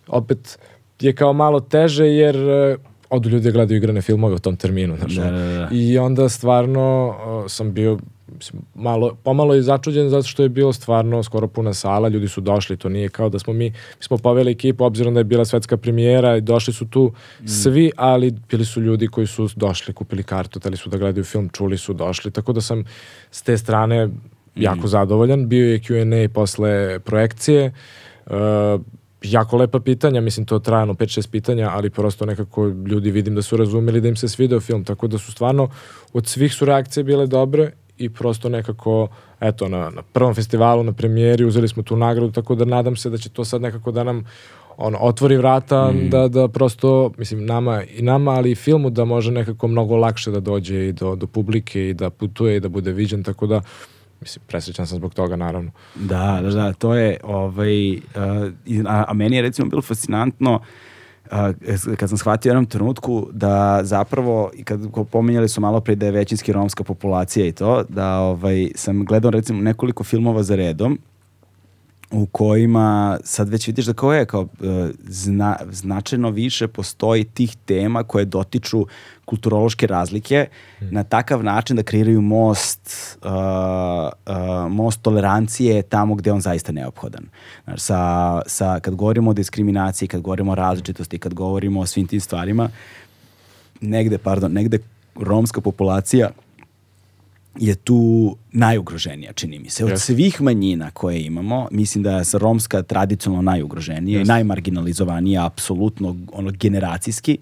[0.08, 0.60] opet
[1.00, 2.80] je kao malo teže jer uh,
[3.10, 4.98] odu ljudi da gledaju igrane filmove u tom terminu.
[4.98, 5.70] Znaš, Da, da, da.
[5.72, 7.98] I onda stvarno uh, sam bio
[8.38, 12.42] mislim, malo, pomalo i začuđen zato što je bilo stvarno skoro puna sala, ljudi su
[12.42, 15.46] došli, to nije kao da smo mi, mi smo poveli ekipu, obzirom da je bila
[15.46, 17.12] svetska premijera i došli su tu
[17.46, 21.50] svi, ali bili su ljudi koji su došli, kupili kartu, tali su da gledaju film,
[21.50, 22.84] čuli su, došli, tako da sam
[23.32, 24.10] s te strane
[24.56, 25.50] jako zadovoljan.
[25.50, 27.72] Bio je Q&A posle projekcije,
[28.26, 28.34] uh,
[29.22, 33.58] jako lepa pitanja, mislim to trajano 5-6 pitanja, ali prosto nekako ljudi vidim da su
[33.58, 35.70] razumeli da im se svideo film, tako da su stvarno
[36.14, 39.08] od svih su reakcije bile dobre i prosto nekako,
[39.40, 43.10] eto, na, na prvom festivalu, na premijeri, uzeli smo tu nagradu, tako da nadam se
[43.10, 44.26] da će to sad nekako da nam
[44.78, 49.32] ono, otvori vrata, da, da prosto, mislim, nama i nama, ali i filmu da može
[49.32, 52.92] nekako mnogo lakše da dođe i do, do publike i da putuje i da bude
[52.92, 53.62] viđen, tako da,
[54.22, 55.72] mislim, presrećan sam zbog toga, naravno.
[55.96, 58.02] Da, da, da, to je, ovaj, uh,
[58.88, 60.60] a, a meni je recimo bilo fascinantno
[61.32, 64.80] uh, kad sam shvatio u jednom trenutku da zapravo, i kad
[65.12, 69.32] pominjali su malo pre da je većinski romska populacija i to, da ovaj, sam gledao
[69.32, 71.00] recimo nekoliko filmova za redom
[72.16, 77.58] u kojima sad već vidiš da kao je kao e, zna, značajno više postoji tih
[77.66, 78.86] tema koje dotiču
[79.26, 80.48] kulturološke razlike
[80.80, 87.26] na takav način da kreiraju most uh, uh, most tolerancije tamo gde on zaista neophodan.
[87.64, 92.08] Znaš, sa, sa, kad govorimo o diskriminaciji, kad govorimo o različitosti, kad govorimo o svim
[92.08, 92.70] tim stvarima,
[93.82, 94.80] negde, pardon, negde
[95.16, 96.30] romska populacija
[97.60, 99.86] je tu najugroženija, čini mi se.
[99.86, 100.14] Od Jeste.
[100.14, 104.34] svih manjina koje imamo, mislim da je romska tradicionalno najugroženija i Jeste.
[104.34, 107.38] najmarginalizovanija, apsolutno ono, generacijski.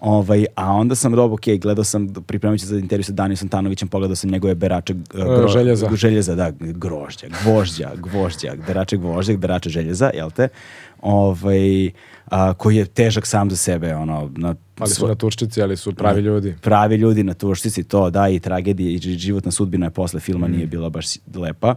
[0.00, 4.16] Ovaj, a onda sam dobro, ok, gledao sam, pripremajući za intervju sa Danijom Santanovićem, pogledao
[4.16, 5.88] sam njegove berače uh, željeza.
[5.94, 10.48] željeza, da, grožđa, gvožđa, gvožđa, berače gvožđa, berače željeza, jel te?
[11.00, 11.90] Ovaj,
[12.26, 15.94] a, koji je težak sam za sebe, ono, na Ali su na Turščici, ali su
[15.94, 16.54] pravi ljudi.
[16.60, 20.48] pravi ljudi na tuštici, to da i tragedija i ži- životna sudbina je posle filma
[20.48, 20.52] Mm.
[20.52, 21.06] nije bila baš
[21.36, 21.74] lepa.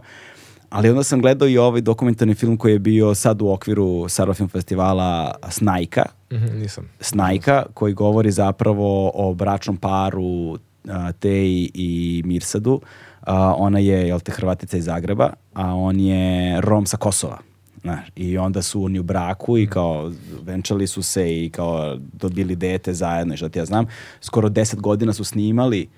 [0.70, 4.34] Ali onda sam gledao i ovaj dokumentarni film koji je bio sad u okviru Saro
[4.34, 6.88] Film Festivala Snajka, Mhm, nisam.
[7.00, 8.86] Snajka, koji govori zapravo
[9.16, 12.80] o bračnom paru a, Teji i Mirsadu.
[13.22, 16.20] A, ona je, jel te, Hrvatica iz Zagreba, a on je
[16.60, 17.38] Rom sa Kosova.
[17.82, 22.56] Znaš, I onda su oni u braku i kao venčali su se i kao dobili
[22.56, 23.86] dete zajedno i šta ti ja znam.
[24.20, 25.88] Skoro deset godina su snimali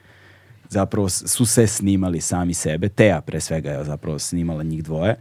[0.68, 2.88] zapravo su se snimali sami sebe.
[2.88, 5.16] Teja pre svega je zapravo snimala njih dvoje.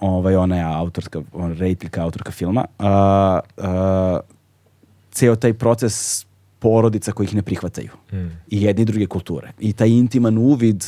[0.00, 2.64] Ovaj, ona je autorska, ona rediteljka, autorka filma.
[2.78, 4.20] A, a,
[5.10, 6.26] ceo taj proces
[6.58, 7.90] porodica koji ih ne prihvataju.
[8.50, 9.52] I jedne i druge kulture.
[9.58, 10.84] I taj intiman uvid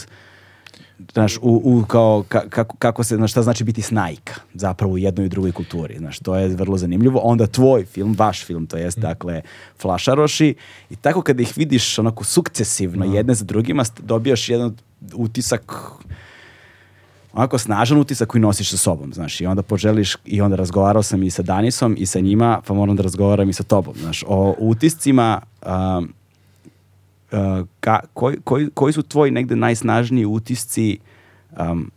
[1.13, 4.99] znaš, u, u kao, ka- kako, kako se, znaš, šta znači biti snajka zapravo u
[4.99, 7.21] jednoj i drugoj kulturi, znaš, to je vrlo zanimljivo.
[7.25, 9.43] Onda tvoj film, vaš film, to jest, dakle,
[9.81, 10.55] Flašaroši.
[10.91, 14.77] I tako kada ih vidiš onako sukcesivno jedne za drugima, dobijaš jedan
[15.15, 15.73] utisak
[17.33, 21.23] onako snažan utisak koji nosiš sa sobom, znaš, i onda poželiš, i onda razgovarao sam
[21.23, 24.55] i sa Danisom i sa njima, pa moram da razgovaram i sa tobom, znaš, o
[24.59, 26.13] utiscima, um,
[27.33, 27.39] uh,
[27.81, 30.99] ka, koji, koji, koji su tvoji negde najsnažniji utisci
[31.61, 31.91] um,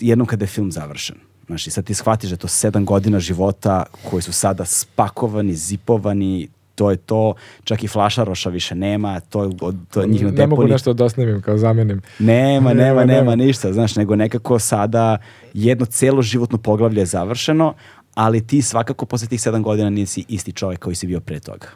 [0.00, 1.16] jednom kada je film završen?
[1.46, 6.48] Znaš, i sad ti shvatiš da to sedam godina života koji su sada spakovani, zipovani,
[6.74, 7.34] to je to,
[7.64, 10.92] čak i flašaroša više nema, to je, od- to je njih na Ne mogu nešto
[10.92, 12.00] da osnimim kao zamenim.
[12.18, 12.28] Nema,
[12.68, 13.36] nema, Nema, nema, nema.
[13.36, 15.18] ništa, znaš, nego nekako sada
[15.54, 17.74] jedno celo životno poglavlje je završeno,
[18.14, 21.66] ali ti svakako posle tih sedam godina nisi isti čovjek koji si bio pre toga.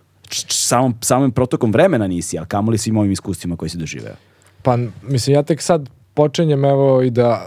[0.48, 4.14] Samom, samim protokom vremena nisi, ali kamoli svim ovim iskustvima koji si doživeo.
[4.62, 7.46] Pa, mislim, ja tek sad počinjem evo i da,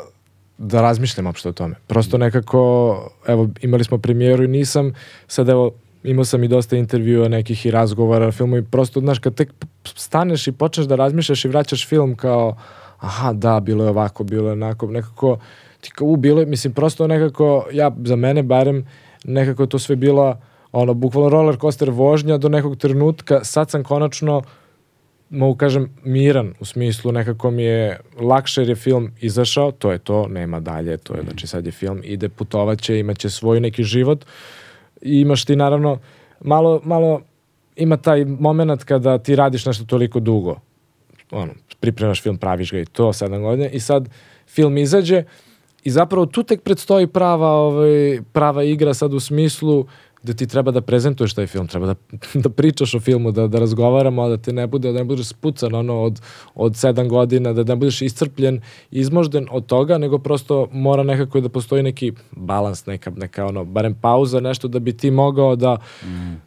[0.58, 1.76] da razmišljam uopšte o tome.
[1.88, 2.62] Prosto nekako,
[3.28, 4.94] evo, imali smo premijeru i nisam,
[5.28, 5.72] sad evo,
[6.04, 9.50] imao sam i dosta intervjua nekih i razgovara filmu i prosto, znaš, kad tek
[9.84, 12.58] staneš i počneš da razmišljaš i vraćaš film kao,
[13.00, 15.38] aha, da, bilo je ovako, bilo je onako, nekako,
[15.82, 18.88] ti kao, u, bilo je, mislim, prosto nekako, ja, za mene barem,
[19.24, 20.42] nekako je to sve bila,
[20.72, 24.42] ono, bukvalno roller coaster vožnja do nekog trenutka, sad sam konačno
[25.30, 29.98] mogu kažem miran u smislu nekako mi je lakše jer je film izašao, to je
[29.98, 34.26] to, nema dalje, to je znači sad je film, ide putovaće, imaće svoj neki život.
[35.02, 36.00] I imaš ti naravno
[36.42, 37.22] malo, malo
[37.76, 40.60] ima taj moment kada ti radiš nešto toliko dugo.
[41.32, 43.70] Ono, pripremaš film, praviš ga i to, sedam godina.
[43.70, 44.10] I sad
[44.48, 45.24] film izađe
[45.84, 49.86] i zapravo tu tek predstoji prava, ovaj, prava igra sad u smislu
[50.24, 51.96] da ti treba da prezentuješ taj film, treba da,
[52.44, 55.28] da pričaš o filmu, da, da razgovaramo, a da te ne bude, da ne budeš
[55.28, 56.22] spucan ono, od,
[56.56, 58.62] od sedam godina, da ne budeš iscrpljen,
[58.92, 63.96] izmožden od toga, nego prosto mora nekako da postoji neki balans, neka, neka ono, barem
[64.02, 65.78] pauza, nešto da bi ti mogao da,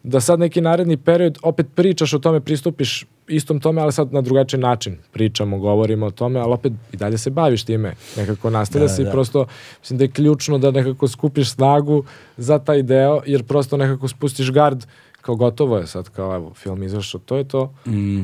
[0.03, 4.21] da sad neki naredni period opet pričaš o tome, pristupiš istom tome, ali sad na
[4.21, 8.89] drugačiji način pričamo, govorimo o tome, ali opet i dalje se baviš time, nekako nastavlja
[8.89, 9.47] se i prosto
[9.81, 12.05] mislim da je ključno da nekako skupiš snagu
[12.37, 14.85] za taj deo, jer prosto nekako spustiš gard,
[15.21, 17.73] kao gotovo je sad, kao evo, film izašao, to je to,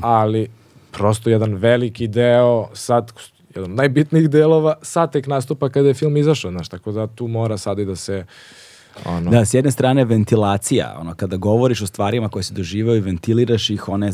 [0.02, 0.48] ali
[0.92, 3.12] prosto jedan veliki deo, sad
[3.54, 7.28] jedan od najbitnijih delova, sad tek nastupa kada je film izašao, znaš, tako da tu
[7.28, 8.24] mora sad i da se
[9.04, 13.00] ono, Da, s jedne strane ventilacija, ono, kada govoriš o stvarima koje se doživaju i
[13.00, 14.10] ventiliraš ih, one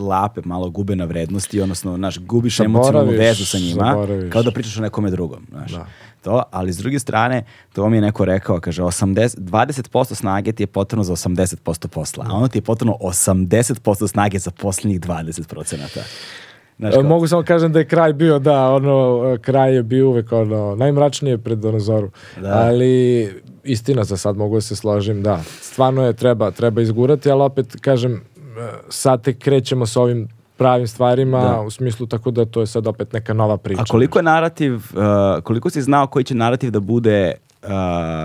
[0.00, 4.32] lape malo gube na vrednosti, odnosno, znaš, gubiš emocionalnu Zaboraviš, vezu sa njima, zaboraviš.
[4.32, 5.72] kao da pričaš o nekome drugom, znaš.
[5.72, 5.86] Da.
[6.22, 10.62] To, ali s druge strane, to mi je neko rekao, kaže, 80, 20% snage ti
[10.62, 16.00] je potrebno za 80% posla, a ono ti je potrebno 80% snage za posljednjih 20%.
[16.78, 20.32] Znaš, kao- Mogu samo kažem da je kraj bio, da, ono, kraj je bio uvek
[20.32, 22.10] ono, najmračnije pred ono zoru.
[22.36, 22.48] Da.
[22.48, 23.28] Ali
[23.64, 25.40] istina za sad mogu da se složim, da.
[25.60, 28.20] Stvarno je treba, treba izgurati, ali opet kažem, e,
[28.88, 31.60] sad tek krećemo sa ovim pravim stvarima, Da.
[31.60, 33.82] u smislu tako da to je sad opet neka nova priča.
[33.82, 34.80] A koliko je narativ, uh,
[35.42, 37.32] koliko si znao koji će narativ da bude
[37.62, 37.68] uh,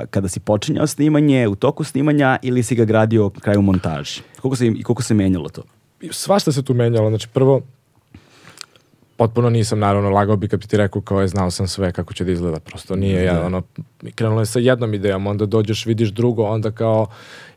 [0.09, 4.21] kada si počinjao snimanje, u toku snimanja ili si ga gradio kraju montaži?
[4.41, 5.61] Koliko se, I koliko se menjalo to?
[6.11, 7.09] svašta se tu menjalo.
[7.09, 7.61] Znači, prvo,
[9.17, 12.13] potpuno nisam, naravno, lagao bi kad bi ti rekao kao je, znao sam sve kako
[12.13, 12.59] će da izgleda.
[12.59, 13.61] Prosto nije, ja, ono,
[14.15, 17.07] krenulo je sa jednom idejom, onda dođeš, vidiš drugo, onda kao,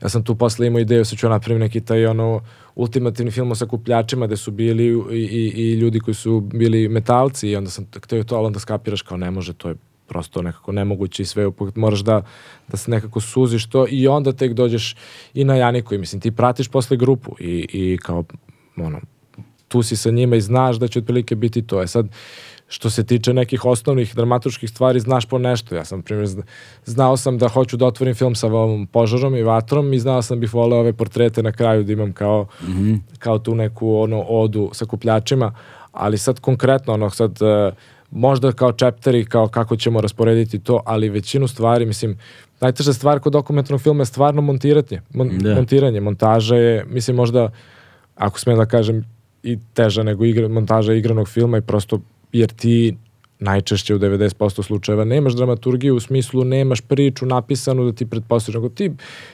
[0.02, 2.40] ja sam tu posle imao ideju, sad ću napravim neki taj, ono,
[2.74, 7.48] ultimativni film o sakupljačima gde su bili i, i, i ljudi koji su bili metalci
[7.48, 9.74] i onda sam htio to, ali onda skapiraš kao ne može, to je
[10.06, 12.22] prosto nekako nemoguće i sve, moraš da,
[12.68, 14.96] da se nekako suziš to i onda tek dođeš
[15.34, 18.24] i na Janiku i mislim ti pratiš posle grupu i, i kao
[18.76, 19.00] ono,
[19.74, 21.82] tu si sa njima i znaš da će otprilike biti to.
[21.82, 22.06] E sad,
[22.68, 25.74] što se tiče nekih osnovnih dramaturških stvari, znaš po nešto.
[25.74, 26.42] Ja sam, primjer, zna-
[26.84, 30.40] znao sam da hoću da otvorim film sa ovom požarom i vatrom i znao sam
[30.40, 32.46] bih voleo ove portrete na kraju da imam kao,
[33.18, 35.54] kao tu neku ono, odu sa kupljačima,
[35.92, 37.72] ali sad konkretno, ono, sad, e,
[38.10, 42.18] možda kao chapteri, kao kako ćemo rasporediti to, ali većinu stvari, mislim,
[42.60, 45.00] najteža stvar kod dokumentarnog filma je stvarno montiranje.
[45.14, 45.54] Mon, Da.
[45.54, 47.50] Montiranje, montaža je, mislim, možda,
[48.16, 49.13] ako smijem da kažem,
[49.44, 52.00] i teža nego igra, montaža igranog filma i prosto
[52.32, 52.96] jer ti
[53.38, 58.68] najčešće u 90% slučajeva nemaš dramaturgiju u smislu nemaš priču napisanu da ti pretpostavljaš, nego
[58.68, 58.90] ti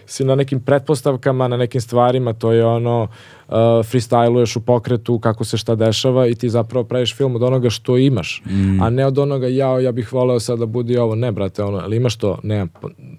[0.07, 5.45] si na nekim pretpostavkama, na nekim stvarima, to je ono uh, freestyluješ u pokretu kako
[5.45, 8.82] se šta dešava i ti zapravo praviš film od onoga što imaš, mm.
[8.82, 11.78] a ne od onoga ja, ja bih voleo sad da budi ovo, ne brate, ono,
[11.78, 12.66] ali imaš to, ne,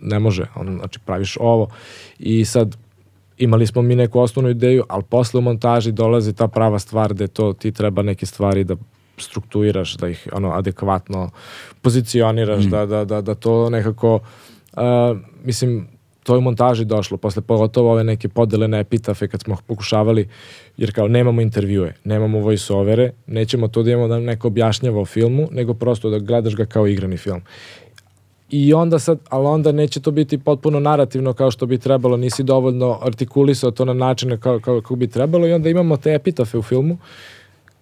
[0.01, 1.67] ne može, ono, znači praviš ovo
[2.19, 2.75] i sad
[3.41, 7.27] imali smo mi neku osnovnu ideju, ali posle u montaži dolazi ta prava stvar gde
[7.27, 8.75] to ti treba neke stvari da
[9.17, 11.29] strukturiraš, da ih ono adekvatno
[11.81, 12.69] pozicioniraš, mm.
[12.69, 15.87] da, da, da, da to nekako uh, mislim
[16.23, 20.27] to je u montaži došlo, posle pogotovo ove neke podele na epitafe kad smo pokušavali,
[20.77, 25.47] jer kao nemamo intervjue, nemamo voice-overe, nećemo to da imamo da neko objašnjava o filmu,
[25.51, 27.41] nego prosto da gledaš ga kao igrani film.
[28.51, 32.43] I onda sad, ali onda neće to biti potpuno narativno kao što bi trebalo, nisi
[32.43, 36.57] dovoljno artikulisao to na način kao, kao, kao bi trebalo i onda imamo te epitafe
[36.57, 36.97] u filmu,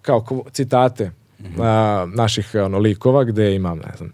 [0.01, 1.05] kao citate
[1.39, 1.61] mm -hmm.
[1.61, 4.11] a, naših ono, likova gde imam, ne znam,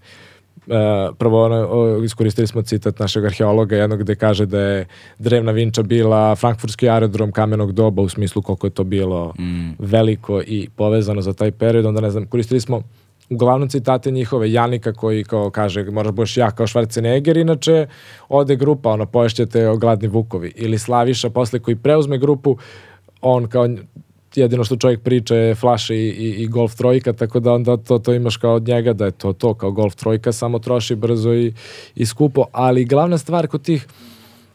[0.67, 4.87] Uh, prvo ono, o, iskoristili smo citat našeg arheologa jednog gde kaže da je
[5.19, 9.71] drevna vinča bila frankfurtski aerodrom kamenog doba u smislu koliko je to bilo mm.
[9.79, 12.81] veliko i povezano za taj period onda ne znam koristili smo
[13.29, 17.87] uglavnom citate njihove Janika koji kao kaže moraš budeš ja kao Schwarzenegger inače
[18.29, 22.57] ode grupa ono poješćete gladni vukovi ili Slaviša posle koji preuzme grupu
[23.21, 23.69] on kao
[24.35, 27.99] jedino što čovjek priča je flaše i, i, i golf trojka, tako da onda to,
[27.99, 31.33] to imaš kao od njega da je to to, kao golf trojka, samo troši brzo
[31.33, 31.53] i,
[31.95, 33.87] i skupo, ali glavna stvar kod tih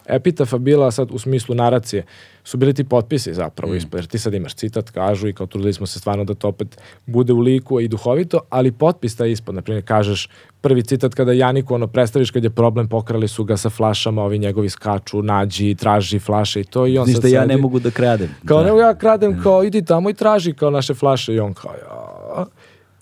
[0.06, 2.04] epitafa bila sad u smislu naracije,
[2.50, 3.78] su bili ti potpisi zapravo, mm.
[3.92, 6.80] jer ti sad imaš citat, kažu i kao trudili smo se stvarno da to opet
[7.06, 10.28] bude u liku i duhovito, ali potpis taj ispod, na primjer, kažeš
[10.60, 14.38] prvi citat kada Janiku ono predstaviš kad je problem, pokrali su ga sa flašama, ovi
[14.38, 17.60] njegovi skaču, nađi, traži flaše i to i on Znaš sad da ja sedi, ne
[17.60, 18.34] mogu da kradem.
[18.44, 18.72] Kao da.
[18.72, 19.42] ne ja kradem, mm.
[19.42, 22.46] kao idi tamo i traži kao naše flaše i on kao ja.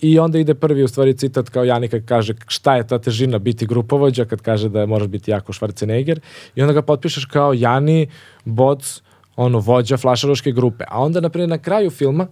[0.01, 3.65] I onda ide prvi u stvari citat kao Janika kaže šta je ta težina biti
[3.65, 6.19] grupovođa kad kaže da moraš biti jako Schwarzenegger
[6.55, 8.07] i onda ga potpišeš kao Jani,
[8.45, 9.01] Boc,
[9.39, 10.83] ono vođa flašaroške grupe.
[10.87, 12.27] A onda naprimjer na kraju filma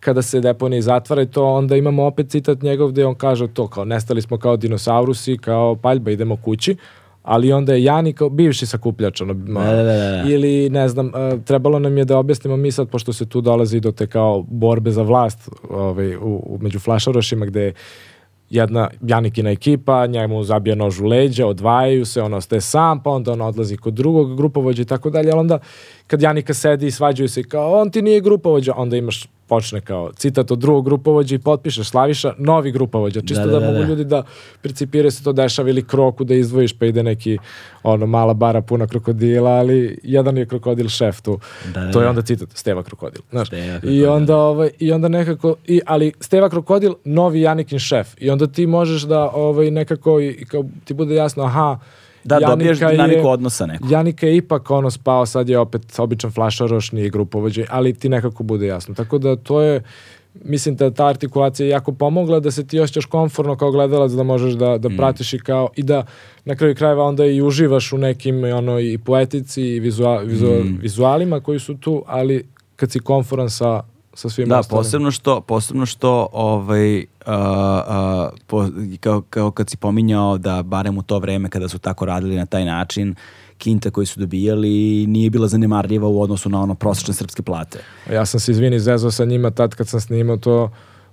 [0.00, 3.68] kada se deponija zatvara i to onda imamo opet citat njegov gde on kaže to
[3.68, 6.76] kao nestali smo kao dinosaurusi, kao paljba idemo kući
[7.22, 10.22] ali onda je Jani kao bivši sakupljač ono, Da, da, da, da.
[10.26, 13.80] ili ne znam uh, trebalo nam je da objasnimo mi sad pošto se tu dolazi
[13.80, 17.72] do te kao borbe za vlast ovaj, u, u među flašarošima gde
[18.50, 23.32] jedna Janikina ekipa, njemu zabija nož u leđa, odvajaju se, on ostaje sam, pa onda
[23.32, 25.58] on odlazi kod drugog grupovođa i tako dalje, ali onda
[26.10, 30.12] kad Janika sedi i svađaju se kao on ti nije grupovođa, onda imaš počne kao
[30.12, 33.84] citat od drugog grupovođa i potpišeš Slaviša, novi grupovođa, čisto da, da, da, da mogu
[33.84, 34.22] ljudi da
[34.62, 37.38] percipiraju se to dešava ili kroku da izdvojiš pa ide neki
[37.82, 41.38] ono mala bara puna krokodila, ali jedan je krokodil šef tu.
[41.74, 43.48] Da, to je onda citat Steva krokodil, znaš.
[43.48, 44.02] Steva krokodil.
[44.02, 48.46] I onda ovaj i onda nekako i ali Steva krokodil novi Janikin šef i onda
[48.46, 51.78] ti možeš da ovaj nekako i kao ti bude jasno aha
[52.24, 53.86] Da, Janika dobiješ dinamiku odnosa neko.
[53.90, 58.42] Janika je ipak ono spao, sad je opet običan flašaroš, nije grupovođe, ali ti nekako
[58.42, 58.94] bude jasno.
[58.94, 59.82] Tako da to je,
[60.44, 64.22] mislim da ta artikulacija je jako pomogla da se ti osjećaš komforno kao gledalac da
[64.22, 64.96] možeš da, da mm.
[64.96, 66.06] pratiš i kao i da
[66.44, 70.78] na kraju krajeva onda i uživaš u nekim ono i poetici i vizua, vizua, mm.
[70.80, 73.82] vizualima koji su tu, ali kad si komforan sa
[74.14, 74.80] sa svim da, ostalim.
[74.80, 78.68] posebno što, posebno što ovaj, uh, uh, po,
[79.00, 82.46] kao, kao kad si pominjao da barem u to vreme kada su tako radili na
[82.46, 83.14] taj način,
[83.58, 87.78] kinta koji su dobijali nije bila zanemarljiva u odnosu na ono prosječne srpske plate.
[88.12, 90.70] Ja sam se izvini zezao sa njima tad kad sam snimao to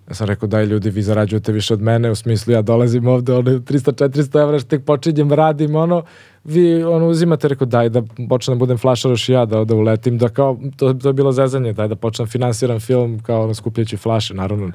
[0.08, 3.34] Ja sam rekao, daj ljudi, vi zarađujete više od mene, u smislu ja dolazim ovde,
[3.34, 6.04] ono, 300-400 evra, što tek počinjem, radim, ono,
[6.48, 10.30] vi ono, uzimate, rekao, daj da počnem da budem flašaroš ja, da, da uletim, da
[10.30, 14.34] kao, to, to je bilo zezanje, daj da počnem finansiram film, kao ono, skupljajući flaše,
[14.34, 14.72] naravno.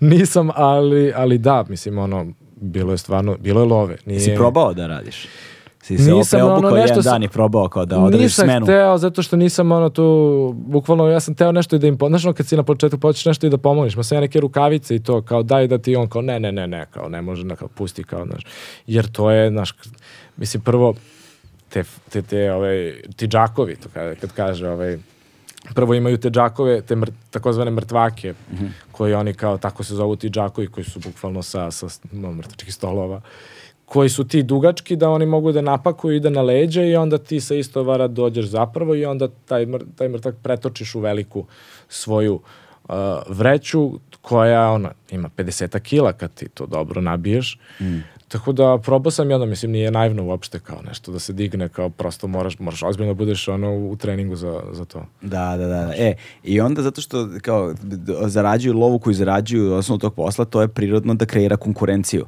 [0.00, 2.26] Nisam, ali, ali da, mislim, ono,
[2.56, 3.96] bilo je stvarno, bilo je love.
[4.06, 4.20] Nije...
[4.20, 5.26] Si probao da radiš?
[5.82, 8.60] Si se nisam ono nešto jedan dan i probao kao da odradiš nisam smenu.
[8.60, 11.98] Nisam hteo zato što nisam ono tu, bukvalno ja sam teo nešto i da im,
[12.08, 14.40] znaš ono kad si na početku počeš nešto i da pomogneš, ma sam ja neke
[14.40, 17.22] rukavice i to kao daj da ti on kao ne, ne, ne, ne, kao ne
[17.22, 18.42] može, kao pusti kao, znaš,
[18.86, 19.74] jer to je, znaš,
[20.36, 20.94] mislim prvo,
[21.68, 24.98] te, te, te, ovaj, ti džakovi, to kad, kad kaže, ovaj,
[25.74, 28.68] prvo imaju te džakove, te mr, takozvane mrtvake, mm -hmm.
[28.92, 32.74] koji oni kao, tako se zovu ti džakovi, koji su bukvalno sa, sa no, mrtvačkih
[32.74, 33.20] stolova
[33.92, 37.18] koji su ti dugački da oni mogu da napakuju i da na leđa i onda
[37.18, 41.44] ti sa istovara dođeš zapravo i onda taj, mr, taj mrtak pretočiš u veliku
[41.88, 42.94] svoju uh,
[43.28, 43.90] vreću
[44.20, 47.58] koja ona ima 50 kila kad ti to dobro nabiješ.
[47.80, 47.98] Mm.
[48.32, 51.90] Tako da probao sam onda, mislim, nije naivno uopšte kao nešto da se digne, kao
[51.90, 55.06] prosto moraš, moraš ozbiljno da budeš ono u treningu za, za to.
[55.22, 55.92] Da, da, da.
[55.96, 56.14] E,
[56.44, 57.74] i onda zato što kao
[58.26, 62.26] zarađuju lovu koju zarađuju osnovu tog posla, to je prirodno da kreira konkurenciju.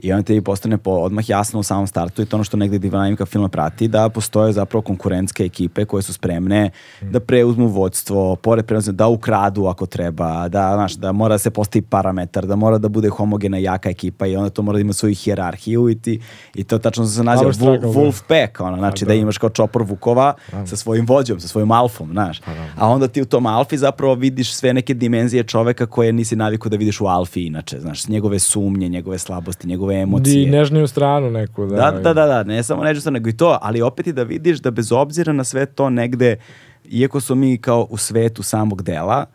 [0.00, 2.78] I onda tebi postane po, odmah jasno u samom startu i to ono što negde
[2.78, 6.70] dinamika filma prati, da postoje zapravo konkurentske ekipe koje su spremne
[7.00, 11.50] da preuzmu vodstvo, pored preuzmu, da ukradu ako treba, da, znaš, da mora da se
[11.50, 14.92] postavi parametar, da mora da bude homogena jaka ekipa i onda to mora da ima
[14.92, 16.20] svoju hijerarhiju i, ti,
[16.54, 17.88] i to tačno se naziva Wolf, da.
[17.88, 19.20] Wolf pack, ono, znači Pa da da.
[19.20, 20.34] imaš kao čopor Vukova
[20.66, 22.40] sa svojim vođom, sa svojim alfom, znaš.
[22.40, 22.68] Pa da.
[22.76, 26.70] A onda ti u tom alfi zapravo vidiš sve neke dimenzije čoveka koje nisi navikao
[26.70, 30.42] da vidiš u alfi inače, znaš, njegove sumnje, njegove slabosti, njegove emocije.
[30.42, 31.66] I nežniju stranu neku.
[31.66, 34.22] Da, Da, da, da, da, ne samo neđusto, nego i to, ali opet i da
[34.22, 36.36] vidiš da bez obzira na sve to negde,
[36.84, 39.26] iako smo mi kao u svetu samog dela,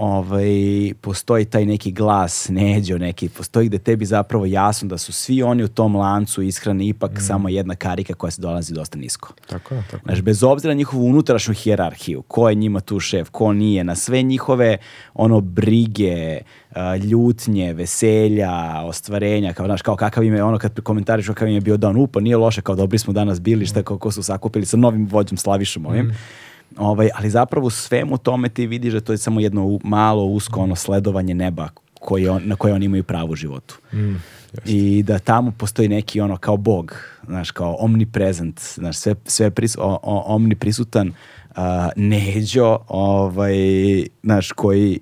[0.00, 5.42] ovaj, postoji taj neki glas, neđo neki, postoji gde tebi zapravo jasno da su svi
[5.42, 7.20] oni u tom lancu ishrane ipak Mm.
[7.20, 9.32] samo jedna karika koja se dolazi dosta nisko.
[9.46, 10.00] Tako je, tako je.
[10.04, 13.94] Znaš, bez obzira na njihovu unutrašnju hijerarhiju, ko je njima tu šef, ko nije, na
[13.94, 14.76] sve njihove
[15.14, 16.38] ono brige,
[17.04, 21.60] ljutnje, veselja, ostvarenja, kao, znaš, kao kakav im je, ono kad komentariš kakav im je
[21.60, 24.76] bio dan, upa, nije loše, kao dobri smo danas bili, šta kako su sakupili sa
[24.76, 26.16] novim vođom Slavišom ovim.
[26.76, 30.60] Ovaj, ali zapravo u svemu tome ti vidiš da to je samo jedno malo usko
[30.60, 31.68] ono sledovanje neba
[32.00, 33.78] koji on, na koje oni imaju pravo u životu.
[34.64, 36.94] I da tamo postoji neki ono kao bog,
[37.26, 41.12] znaš, kao omnipresent, znaš, sve, sve pris, o, o, omniprisutan
[41.56, 43.54] a, neđo, ovaj,
[44.22, 45.00] znaš, koji,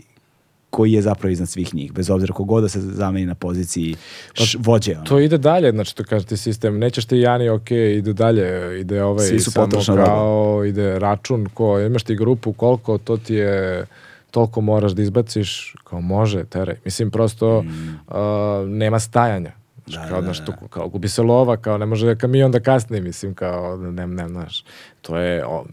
[0.70, 3.96] koji je zapravo iznad svih njih, bez obzira kogod da se zameni na poziciji
[4.34, 4.92] š, vođe.
[4.92, 5.04] Ono.
[5.04, 8.46] To ide dalje, znači to kaže ti sistem, nećeš ti Jani, ok, ide dalje,
[8.80, 10.04] ide ovaj, Svi su samo roba.
[10.04, 13.86] kao, ide račun, ko, imaš ti grupu, koliko, to ti je,
[14.30, 16.76] toliko moraš da izbaciš, kao može, teraj.
[16.84, 17.64] Mislim, prosto
[18.08, 19.52] a, nema stajanja.
[19.86, 20.02] Znači, Mm.
[20.02, 20.44] Da, kao, da, da.
[20.44, 24.28] to- kao gubi se lova, kao ne može kamion da kasni, mislim, kao, ne, ne,
[24.28, 24.64] znaš,
[25.02, 25.64] to je, o,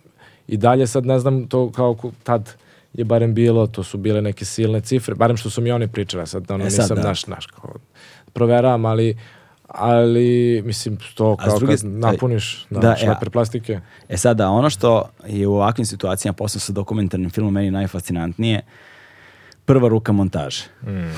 [0.47, 2.53] i dalje sad ne znam, to kao tad
[2.97, 6.27] je barem bilo, to su bile neke silne cifre, barem što su mi oni pričali,
[6.27, 7.03] sad ono E, sad, nisam da.
[7.03, 7.73] naš, naš, kao,
[8.34, 9.17] proveravam, ali
[9.67, 14.49] ali mislim to kao druge kad napuniš da, da, da e, šleper plastike E sada,
[14.49, 18.61] ono što je u ovakvim situacijama, posle sa dokumentarnim filmom, meni najfascinantnije,
[19.65, 20.63] prva ruka montaže.
[20.84, 21.11] Mm.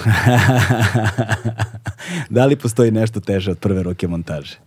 [2.36, 4.58] da li postoji nešto teže od prve ruke montaže?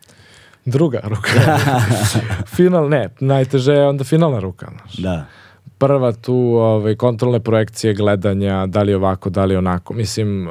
[0.64, 1.58] druga ruka
[2.56, 4.96] final ne najteže je onda finalna ruka znaš.
[4.96, 5.26] Da.
[5.80, 10.48] Prva tu ovaj, kontrolne projekcije gledanja da li ovako da li onako mislim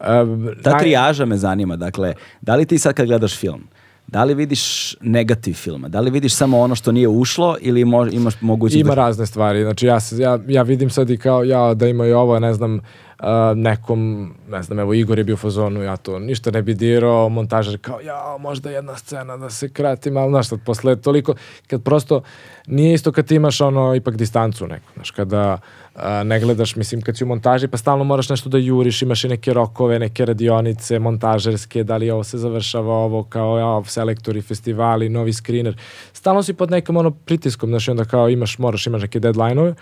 [0.00, 3.62] em, Ta trijaža me zanima, dakle, da li ti sad kad gledaš film,
[4.06, 5.88] da li vidiš negativ filma?
[5.88, 8.94] Da li vidiš samo ono što nije ušlo ili mo- imaš mogućnost Ima da...
[8.94, 9.62] razne stvari.
[9.62, 12.80] Znači ja, ja, ja vidim sad i kao ja da ima i ovo, ne znam,
[13.18, 16.74] a, nekom, ne znam, evo Igor je bio u fazonu, ja to ništa ne bi
[16.74, 21.34] dirao, montažer kao, ja, možda jedna scena da se kratim, ali znaš, sad posle toliko,
[21.66, 22.22] kad prosto
[22.66, 25.58] nije isto kad ti imaš ono, ipak distancu neku, znaš, kada
[25.94, 29.24] a, ne gledaš, mislim, kad si u montaži, pa stalno moraš nešto da juriš, imaš
[29.24, 34.42] i neke rokove, neke radionice, montažerske, da li ovo se završava ovo, kao ja, selektori,
[34.42, 35.76] festivali, novi screener,
[36.12, 39.74] stalno si pod nekom ono pritiskom, znaš, i onda kao imaš, moraš, imaš neke deadline-ove,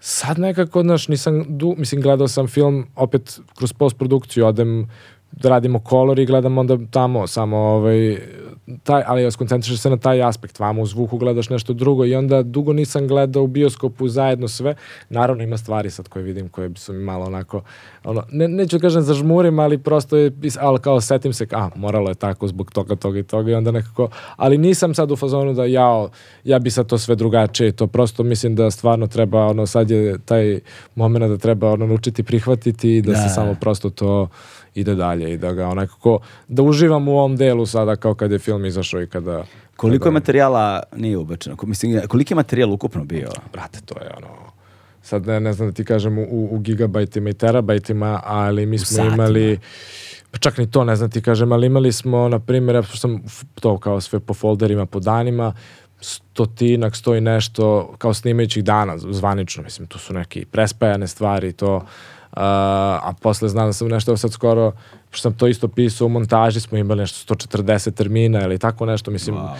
[0.00, 4.88] Sad nekako, znaš, nisam, du, mislim, gledao sam film, opet kroz postprodukciju, odem
[5.32, 8.18] da radimo kolor i gledam onda tamo samo ovaj,
[8.82, 12.42] taj, ali skoncentrišeš se na taj aspekt, vamo u zvuku gledaš nešto drugo i onda
[12.42, 14.74] dugo nisam gledao u bioskopu zajedno sve,
[15.08, 17.62] naravno ima stvari sad koje vidim koje su mi malo onako,
[18.04, 22.08] ono, ne, neću da kažem zažmurim, ali prosto je, ali kao setim se, a moralo
[22.08, 25.54] je tako zbog toga, toga i toga i onda nekako, ali nisam sad u fazonu
[25.54, 26.10] da jao,
[26.44, 30.18] ja bi sad to sve drugačije, to prosto mislim da stvarno treba, ono, sad je
[30.18, 30.60] taj
[30.94, 33.18] moment da treba ono, naučiti prihvatiti i da, Da.
[33.18, 34.28] se samo prosto to
[34.74, 36.18] ide dalje i da ga onako,
[36.48, 39.44] da uživam u ovom delu sada kao kad je film izašao i kada...
[39.76, 41.56] Koliko je kada- materijala nije ubačeno?
[41.62, 43.28] Mislim, koliki je materijal ukupno bio?
[43.52, 44.50] Brate, to je ono...
[45.02, 49.04] Sad ne, ne znam da ti kažem u, u gigabajtima i terabajtima, ali mi smo
[49.04, 49.58] imali...
[50.30, 53.22] Pa čak ni to ne znam ti kažem, ali imali smo, na primjer, ja sam
[53.54, 55.54] to kao sve po folderima, po danima,
[56.00, 61.86] stotinak, sto i nešto, kao snimajućih dana, zvanično, mislim, tu su neki prespajane stvari, to,
[62.32, 64.72] a, a posle znam da sam nešto sad skoro,
[65.10, 69.10] pošto sam to isto pisao, u montaži smo imali nešto 140 termina ili tako nešto,
[69.10, 69.54] mislim, Wow.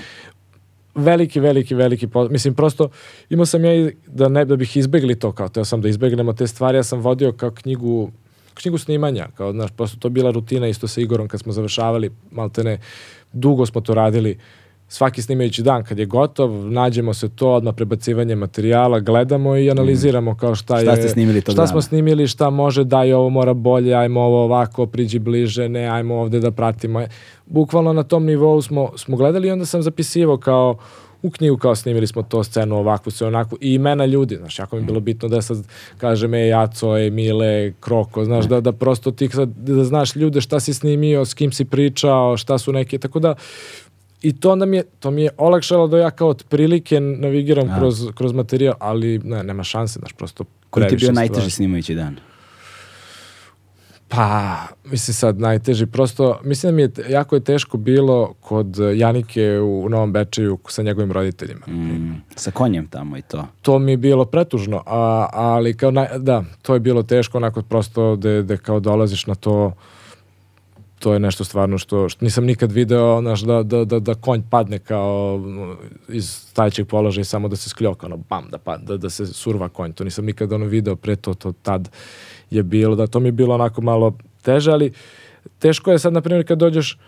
[0.95, 2.89] veliki, veliki, veliki, mislim, prosto
[3.31, 6.33] imao sam ja i da ne, da bih izbegli to, kao teo sam da izbegnemo
[6.33, 8.11] te stvari, ja sam vodio kao knjigu,
[8.55, 12.79] knjigu snimanja, kao, znaš, prosto to bila rutina isto sa Igorom kad smo završavali, maltene,
[13.33, 14.39] dugo smo to radili,
[14.93, 20.37] svaki snimajući dan kad je gotov, nađemo se to, odmah prebacivanje materijala, gledamo i analiziramo
[20.37, 20.97] kao šta, Šta je...
[20.97, 21.67] ste snimili Šta dana?
[21.67, 25.89] smo snimili, šta može, da i ovo mora bolje, ajmo ovo ovako, priđi bliže, ne,
[25.89, 27.05] ajmo ovde da pratimo.
[27.47, 30.77] Bukvalno na tom nivou smo, smo gledali i onda sam zapisivao kao
[31.23, 34.77] u knjigu kao snimili smo to scenu ovakvu, sve onako i imena ljudi, znaš, jako
[34.77, 35.59] mi je bilo bitno da sad
[35.99, 40.41] kažem, e, Jaco, e, Mile, Kroko, znaš, da, da prosto ti sad, da znaš ljude
[40.41, 43.35] šta si snimio, s kim si pričao, šta su neke, tako da
[44.23, 47.79] i to onda mi je, to mi je olakšalo da ja kao otprilike navigiram A.
[47.79, 51.95] kroz, kroz materijal, ali ne, nema šanse, znaš, prosto Koji ti je bio najteži snimajući
[51.95, 52.17] dan?
[54.09, 59.59] Pa, mislim sad najteži, prosto, mislim da mi je, jako je teško bilo kod Janike
[59.59, 61.67] u Novom Bečeju sa njegovim roditeljima.
[61.67, 63.47] Mm, sa konjem tamo i to.
[63.63, 67.63] To mi je bilo pretužno, a, ali kao, naj, da, to je bilo teško, onako
[67.63, 69.73] prosto da da kao dolaziš na to,
[71.01, 74.43] to je nešto stvarno što, što nisam nikad video, znaš, da, da, da, da konj
[74.51, 75.41] padne kao
[76.09, 79.69] iz stajećeg položaja samo da se skljoka, ono, bam, da, pa, da, da se surva
[79.69, 79.93] konj.
[79.93, 81.89] To nisam nikad ono video pre to, to tad
[82.51, 84.13] je bilo, da to mi je bilo onako malo
[84.43, 84.93] teže, ali
[85.59, 86.99] teško je sad, na primjer, kad dođeš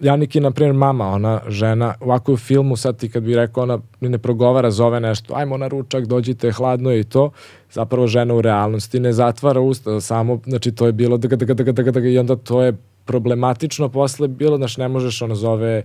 [0.00, 3.78] Janiki, na primjer, mama, ona žena, ovako u filmu sad ti kad bi rekao, ona
[4.00, 7.30] ne progovara, zove nešto, ajmo na ručak, dođite, hladno je i to,
[7.70, 11.72] zapravo žena u realnosti ne zatvara usta, samo, znači to je bilo daga, daga, daga,
[11.72, 12.76] daga, daga, i onda to je
[13.08, 15.82] problematično posle bilo, znaš, ne možeš, ona zove,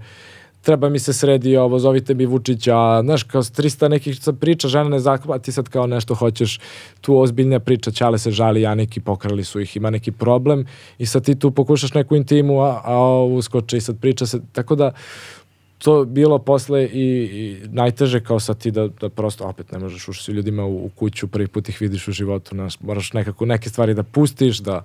[0.61, 4.89] treba mi se sredi ovo, zovite mi Vučića, znaš, kao s 300 nekih priča, žena
[4.89, 6.59] ne zakva, a ti sad kao nešto hoćeš,
[7.01, 10.65] tu ozbiljna priča, Ćale se žali, ja neki pokrali su ih, ima neki problem
[10.97, 14.75] i sad ti tu pokušaš neku intimu, a, a uskoče i sad priča se, tako
[14.75, 14.91] da
[15.83, 20.07] to bilo posle i, i najteže kao sad ti da, da prosto opet ne možeš
[20.07, 23.69] ušći ljudima u, u kuću, prvi put ih vidiš u životu, znaš, moraš nekako neke
[23.69, 24.81] stvari da pustiš, da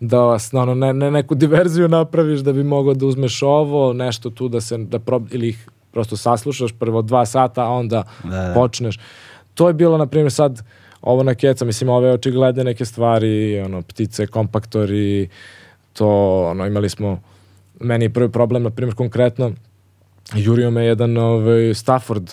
[0.00, 4.30] da vas, ono, ne, ne, neku diverziju napraviš da bi mogao da uzmeš ovo, nešto
[4.30, 8.30] tu da se, da prob, ili ih prosto saslušaš prvo dva sata, a onda Da,
[8.30, 8.54] da.
[8.54, 8.98] počneš.
[9.54, 10.62] To je bilo, na primjer, sad
[11.02, 15.28] ovo na keca, mislim, ove očigledne neke stvari, ono, ptice, kompaktori,
[15.92, 16.08] to,
[16.50, 17.20] ono, imali smo,
[17.80, 19.52] meni je prvi problem, na primjer, konkretno,
[20.34, 22.30] jurio me jedan ovaj, Stafford,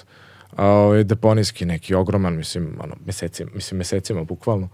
[0.57, 4.69] ovaj, deponijski neki, ogroman, mislim, ono, mesecima, mislim, mesecima, bukvalno,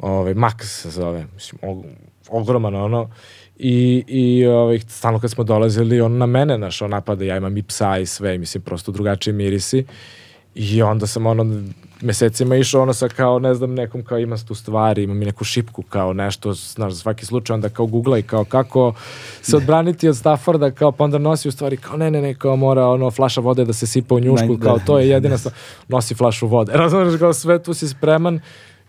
[0.00, 1.84] ovaj, Max se zove, mislim, og,
[2.28, 3.08] ogroman, ono,
[3.56, 7.56] i, i ovaj, stalno kad smo dolazili, on na mene, naš, on napada, ja imam
[7.56, 9.84] i psa i sve, mislim, prosto drugačiji mirisi,
[10.54, 11.62] i onda sam ono
[12.00, 15.44] mesecima išao ono sa kao ne znam nekom kao imam tu stvari, imam i neku
[15.44, 18.94] šipku kao nešto, znaš, za svaki slučaj onda kao googlaj kao kako
[19.42, 22.56] se odbraniti od Stafforda kao pa onda nosi u stvari kao ne ne ne kao
[22.56, 25.12] mora ono flaša vode da se sipa u njušku Ne, da, kao to je da.
[25.12, 25.54] jedina stvar,
[25.88, 26.72] nosi flašu vode.
[26.82, 28.40] Razumiješ kao sve tu si spreman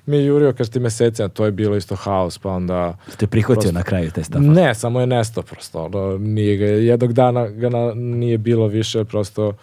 [0.05, 3.61] mi je jurio kaži ti mesecima, to je bilo isto haos pa onda Ste prihvatio
[3.61, 4.39] Prosto- na kraju te stafa?
[4.41, 9.03] ne, samo je nesto prosto ono, nije ga, jednog dana ga na- nije bilo više
[9.03, 9.53] prosto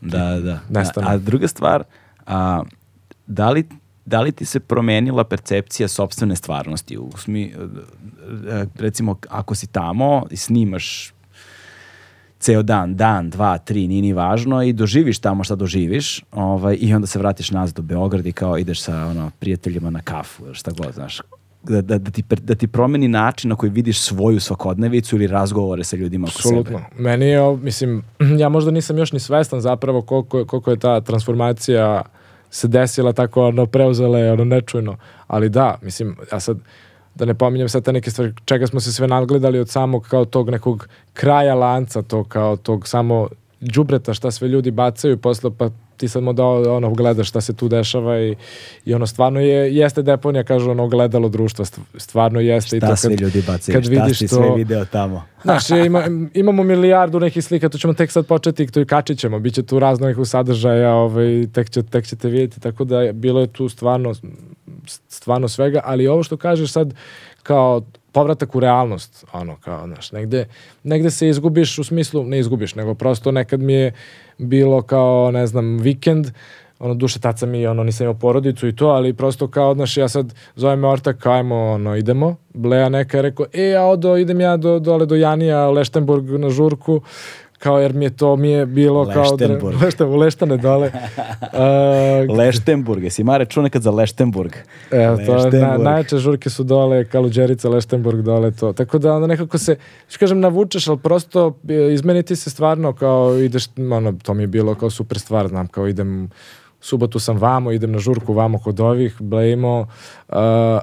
[0.00, 0.58] Da, da.
[0.70, 1.06] Nestane.
[1.06, 1.84] A, a druga stvar,
[2.26, 2.62] a,
[3.26, 3.68] da, li,
[4.06, 6.98] da li ti se promenila percepcija sopstvene stvarnosti?
[6.98, 7.54] U smi, e,
[8.50, 11.12] e, recimo, ako si tamo i snimaš
[12.40, 16.94] ceo dan, dan, dva, tri, nije ni važno i doživiš tamo šta doživiš ovaj, i
[16.94, 20.54] onda se vratiš nazad u Beograd i kao ideš sa ono, prijateljima na kafu, ili
[20.54, 21.20] šta god, znaš.
[21.62, 25.84] Da, da, da, ti, da ti promeni način na koji vidiš svoju svakodnevicu ili razgovore
[25.84, 26.78] sa ljudima oko Apsolutno.
[26.78, 27.02] sebe.
[27.02, 28.02] Meni je, mislim,
[28.42, 32.02] ja možda nisam još ni svestan zapravo koliko, koliko je ta transformacija
[32.50, 34.96] se desila tako ono preuzela je ono nečujno.
[35.26, 36.58] Ali da, mislim, ja sad
[37.20, 40.24] da ne pominjem sad te neke stvari čega smo se sve nagledali od samog kao
[40.24, 43.28] tog nekog kraja lanca, to kao tog samo
[43.60, 47.52] đubreta šta sve ljudi bacaju posle pa ti sad mu da ono gledaš šta se
[47.52, 48.36] tu dešava i,
[48.84, 52.88] i ono stvarno je jeste deponija kažu ono gledalo društva st- stvarno jeste i Šta
[52.88, 55.22] to sve ljudi bacaju, kad šta vidiš si to sve video tamo.
[55.42, 59.38] Znaš, ima, imamo milijardu nekih slika, tu ćemo tek sad početi, to i kačit ćemo,
[59.38, 63.40] bit će tu razno nekog sadržaja, ovaj, tek, će, tek ćete vidjeti, tako da bilo
[63.40, 64.14] je tu stvarno,
[65.08, 66.94] stvarno svega, ali ovo što kažeš sad
[67.42, 67.82] kao
[68.12, 70.46] povratak u realnost, ono, kao, znaš, negde,
[70.84, 73.92] negde se izgubiš u smislu, ne izgubiš, nego prosto nekad mi je
[74.38, 76.26] bilo kao, ne znam, vikend,
[76.78, 79.96] ono, duše, tad sam i, ono, nisam imao porodicu i to, ali prosto kao, znaš,
[79.96, 84.16] ja sad zovem me ortak, ajmo, ono, idemo, Bleja neka je rekao, e, ja odo,
[84.16, 87.00] idem ja do, dole do Janija, Leštenburg na žurku,
[87.60, 89.76] kao jer mi je to mi je bilo kao Leštenburg.
[89.82, 90.90] Lešten, u Leštane dole.
[91.52, 94.52] Uh, Leštenburg, jesi ima račun nekad za Leštenburg?
[94.90, 95.82] Evo, to je na, Leštenburg.
[95.82, 98.72] najjače žurke su dole, Kaluđerica, Leštenburg dole to.
[98.72, 99.76] Tako da onda nekako se,
[100.08, 104.46] što kažem, navučeš, ali prosto e, izmeniti se stvarno kao ideš, ono, to mi je
[104.46, 106.30] bilo kao super stvar, znam, kao idem,
[106.80, 110.36] subotu sam vamo, idem na žurku vamo kod ovih, blejimo, uh,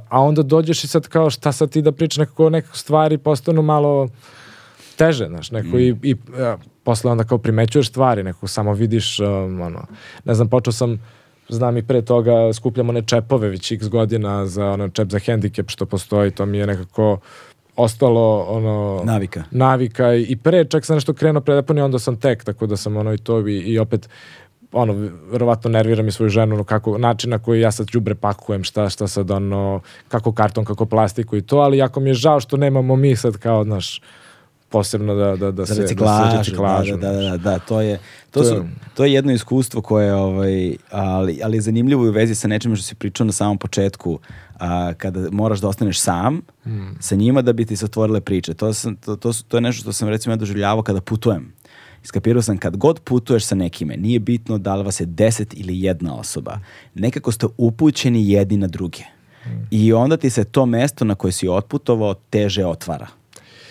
[0.10, 3.62] a onda dođeš i sad kao šta sad ti da pričaš, nekako nekako stvari postanu
[3.62, 4.08] malo,
[4.98, 9.62] teže, znaš, neko i, i a, posle onda kao primećuješ stvari, neko samo vidiš, um,
[9.62, 9.86] ono,
[10.26, 11.02] ne znam, počeo sam,
[11.50, 15.70] znam i pre toga, skupljamo one čepove već x godina za ono čep za hendikep
[15.70, 17.20] što postoji, to mi je nekako
[17.76, 19.44] ostalo ono Navika.
[19.52, 23.14] navika i pre čak sam nešto krenuo predeponije, onda sam tek, tako da sam ono
[23.14, 24.10] i to i, i opet
[24.72, 28.64] ono, verovatno nerviram i svoju ženu, ono, kako, način na koji ja sad đubre pakujem,
[28.64, 32.40] šta, šta sad, ono, kako karton, kako plastiku i to, ali jako mi je žao
[32.40, 34.02] što nemamo mi sad kao, znaš,
[34.70, 36.98] posebno da, da, da za se, reciklažu, da se reciklažu.
[36.98, 37.98] Da, da, da, da, to je
[38.32, 42.36] to, To su, to je jedno iskustvo koje ovaj ali ali je zanimljivo u vezi
[42.36, 44.20] sa nečim što si pričao na samom početku
[44.56, 46.98] a, kada moraš da ostaneš sam Hmm.
[47.00, 48.54] sa njima da bi ti se otvorile priče.
[48.54, 51.54] To sam to, to, su- to je nešto što sam recimo ja doživljavao kada putujem.
[52.04, 55.82] Iskapirao sam kad god putuješ sa nekime, nije bitno da li vas je deset ili
[55.82, 56.60] jedna osoba.
[56.96, 59.00] Nekako ste upućeni jedni na druge.
[59.44, 59.68] Hmm.
[59.72, 63.08] I onda ti se to mesto na koje si otputovao teže otvara.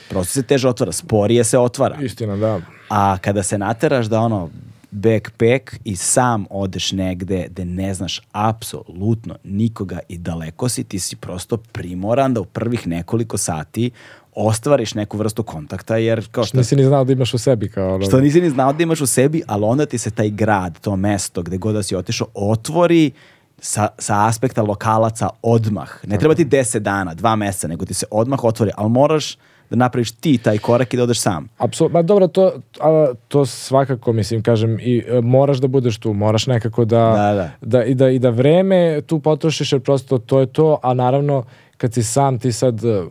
[0.09, 1.97] Prosto se teže otvara, sporije se otvara.
[2.01, 2.61] Istina, da.
[2.89, 4.51] A kada se nateraš da ono
[4.91, 11.17] backpack i sam odeš negde gde ne znaš apsolutno nikoga i daleko si, ti si
[11.17, 13.91] prosto primoran da u prvih nekoliko sati
[14.35, 17.95] ostvariš neku vrstu kontakta, jer kao što, Nisi ni znao da imaš u sebi kao
[17.95, 18.07] ono.
[18.07, 20.97] što nisi ni znao da imaš u sebi, ali onda ti se taj grad, to
[20.97, 23.11] mesto gde god da si otišao, otvori
[23.59, 25.89] sa, sa aspekta lokalaca odmah.
[26.07, 29.37] Ne treba ti 10 dana, dva meseca, nego ti se odmah otvori, ali moraš
[29.71, 31.49] da napraviš ti taj korak i da odeš sam.
[31.59, 36.13] Apsolutno, ma dobro, to, a, to svakako, mislim, kažem, i e, moraš da budeš tu,
[36.13, 37.85] moraš nekako da, Da, da.
[37.85, 41.45] i, da, i da vreme tu potrošiš, jer prosto to je to, a naravno,
[41.77, 43.03] kad si sam, ti sad, e,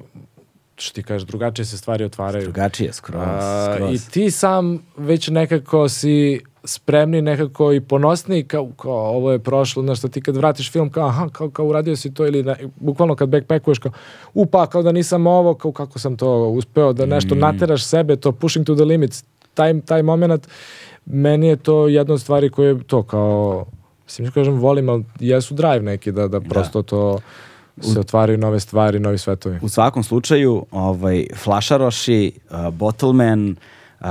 [0.75, 2.43] što ti kažeš, drugačije se stvari otvaraju.
[2.43, 3.21] Drugačije, skroz,
[3.73, 4.07] skroz.
[4.07, 9.83] I ti sam već nekako si spremni nekako i ponosniji kao, kao ovo je prošlo,
[9.83, 12.55] znaš, da ti kad vratiš film kao aha, kao, kao uradio si to ili ne,
[12.75, 13.91] bukvalno kad backpackuješ kao
[14.33, 18.15] u pa kao da nisam ovo, kao kako sam to uspeo da nešto nateraš sebe,
[18.15, 19.23] to pushing to the limits,
[19.53, 20.47] taj, taj moment
[21.05, 23.65] meni je to jedna od stvari koje to kao
[24.05, 27.19] mislim kažem volim, ali jesu drive neki da, da prosto to
[27.81, 29.59] se otvaraju nove stvari, novi svetovi.
[29.61, 33.55] U svakom slučaju, ovaj, Flašaroši, uh, Bottleman,
[33.99, 34.07] uh,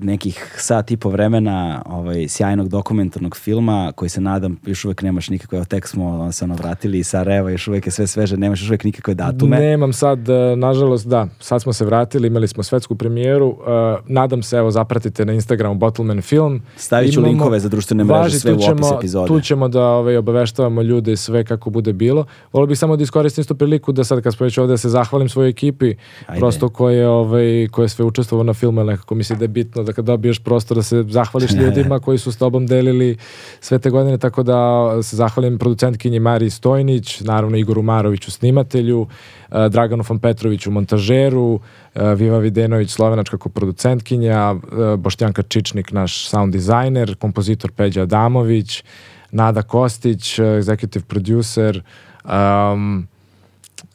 [0.00, 5.28] nekih sat i po vremena ovaj, sjajnog dokumentarnog filma koji se nadam još uvek nemaš
[5.28, 8.60] nikakve, evo tek smo se ono vratili iz Sarajeva, još uvek je sve sveže, nemaš
[8.60, 9.58] još uvek nikakve datume.
[9.58, 13.70] Nemam sad, e, nažalost, da, sad smo se vratili, imali smo svetsku premijeru, e,
[14.06, 16.62] nadam se, evo, zapratite na Instagramu Bottleman Film.
[16.76, 19.28] Stavit ću Imamo- linkove za društvene mreže, Važi, sve u ćemo- opis epizode.
[19.28, 22.24] Tu ćemo da ovaj, obaveštavamo ljude sve kako bude bilo.
[22.52, 24.88] Volio bih samo da iskoristim istu priliku da sad kad smo već ovde da se
[24.88, 25.94] zahvalim svojoj ekipi,
[26.26, 26.38] Ajde.
[26.40, 29.82] prosto koje, ovaj, koje je sve učestvovao na filmu, nekako mi se da je bitno
[29.88, 33.16] da kad dobiješ prostor da se zahvališ ljudima koji su s tobom delili
[33.60, 34.58] sve te godine, tako da
[35.02, 39.06] se zahvalim producentkinji Mariji Stojnić, naravno Igoru Maroviću snimatelju,
[39.50, 41.60] eh, Draganu Fan Petroviću montažeru,
[41.94, 48.84] eh, Viva Videnović slovenačka koproducentkinja, eh, Boštjanka Čičnik naš sound dizajner, kompozitor Peđa Adamović,
[49.30, 51.82] Nada Kostić, executive producer,
[52.24, 53.08] um,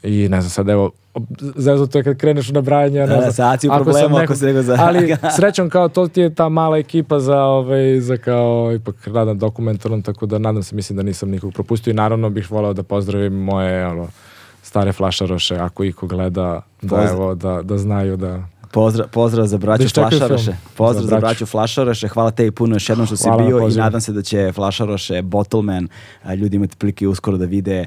[0.04, 0.92] i ne znam sad evo
[1.56, 3.94] zezno to je kad kreneš u nabrajanje ja ne znam, sad si u ako sam
[3.94, 7.38] problemu ako se nego za- ali srećom kao to ti je ta mala ekipa za
[7.38, 11.92] ovaj za kao ipak radan dokumentarnom tako da nadam se mislim da nisam nikog propustio
[11.92, 14.08] i naravno bih voleo da pozdravim moje ono,
[14.62, 17.08] stare flašaroše ako iko gleda da Pozdrav.
[17.10, 20.52] evo da, da znaju da Pozdrav, pozdrav za braću Da Flašaroše.
[20.76, 21.46] Pozdrav Za za braću.
[21.46, 22.08] Flašaroše.
[22.08, 24.52] Hvala tebi puno još jednom što si Hvala na bio i nadam se da će
[24.52, 25.88] Flašaroše, Bottleman,
[26.38, 27.86] ljudi imati prilike uskoro da vide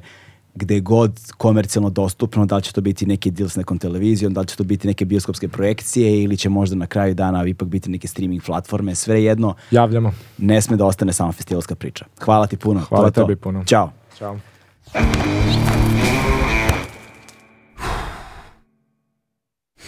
[0.56, 4.40] gde god komercijalno dostupno, da li će to biti neki deal s nekom televizijom, da
[4.40, 7.90] li će to biti neke bioskopske projekcije ili će možda na kraju dana ipak biti
[7.90, 10.12] neke streaming platforme, sve jedno, javljamo.
[10.38, 12.04] ne sme da ostane samo festivalska priča.
[12.20, 12.80] Hvala ti puno.
[12.80, 13.22] Hvala to je to.
[13.22, 13.64] tebi puno.
[13.64, 13.90] Ćao.
[14.18, 14.38] Ćao.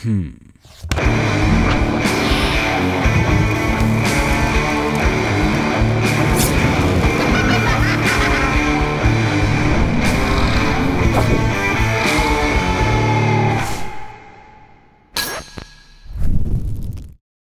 [0.02, 0.48] Hmm.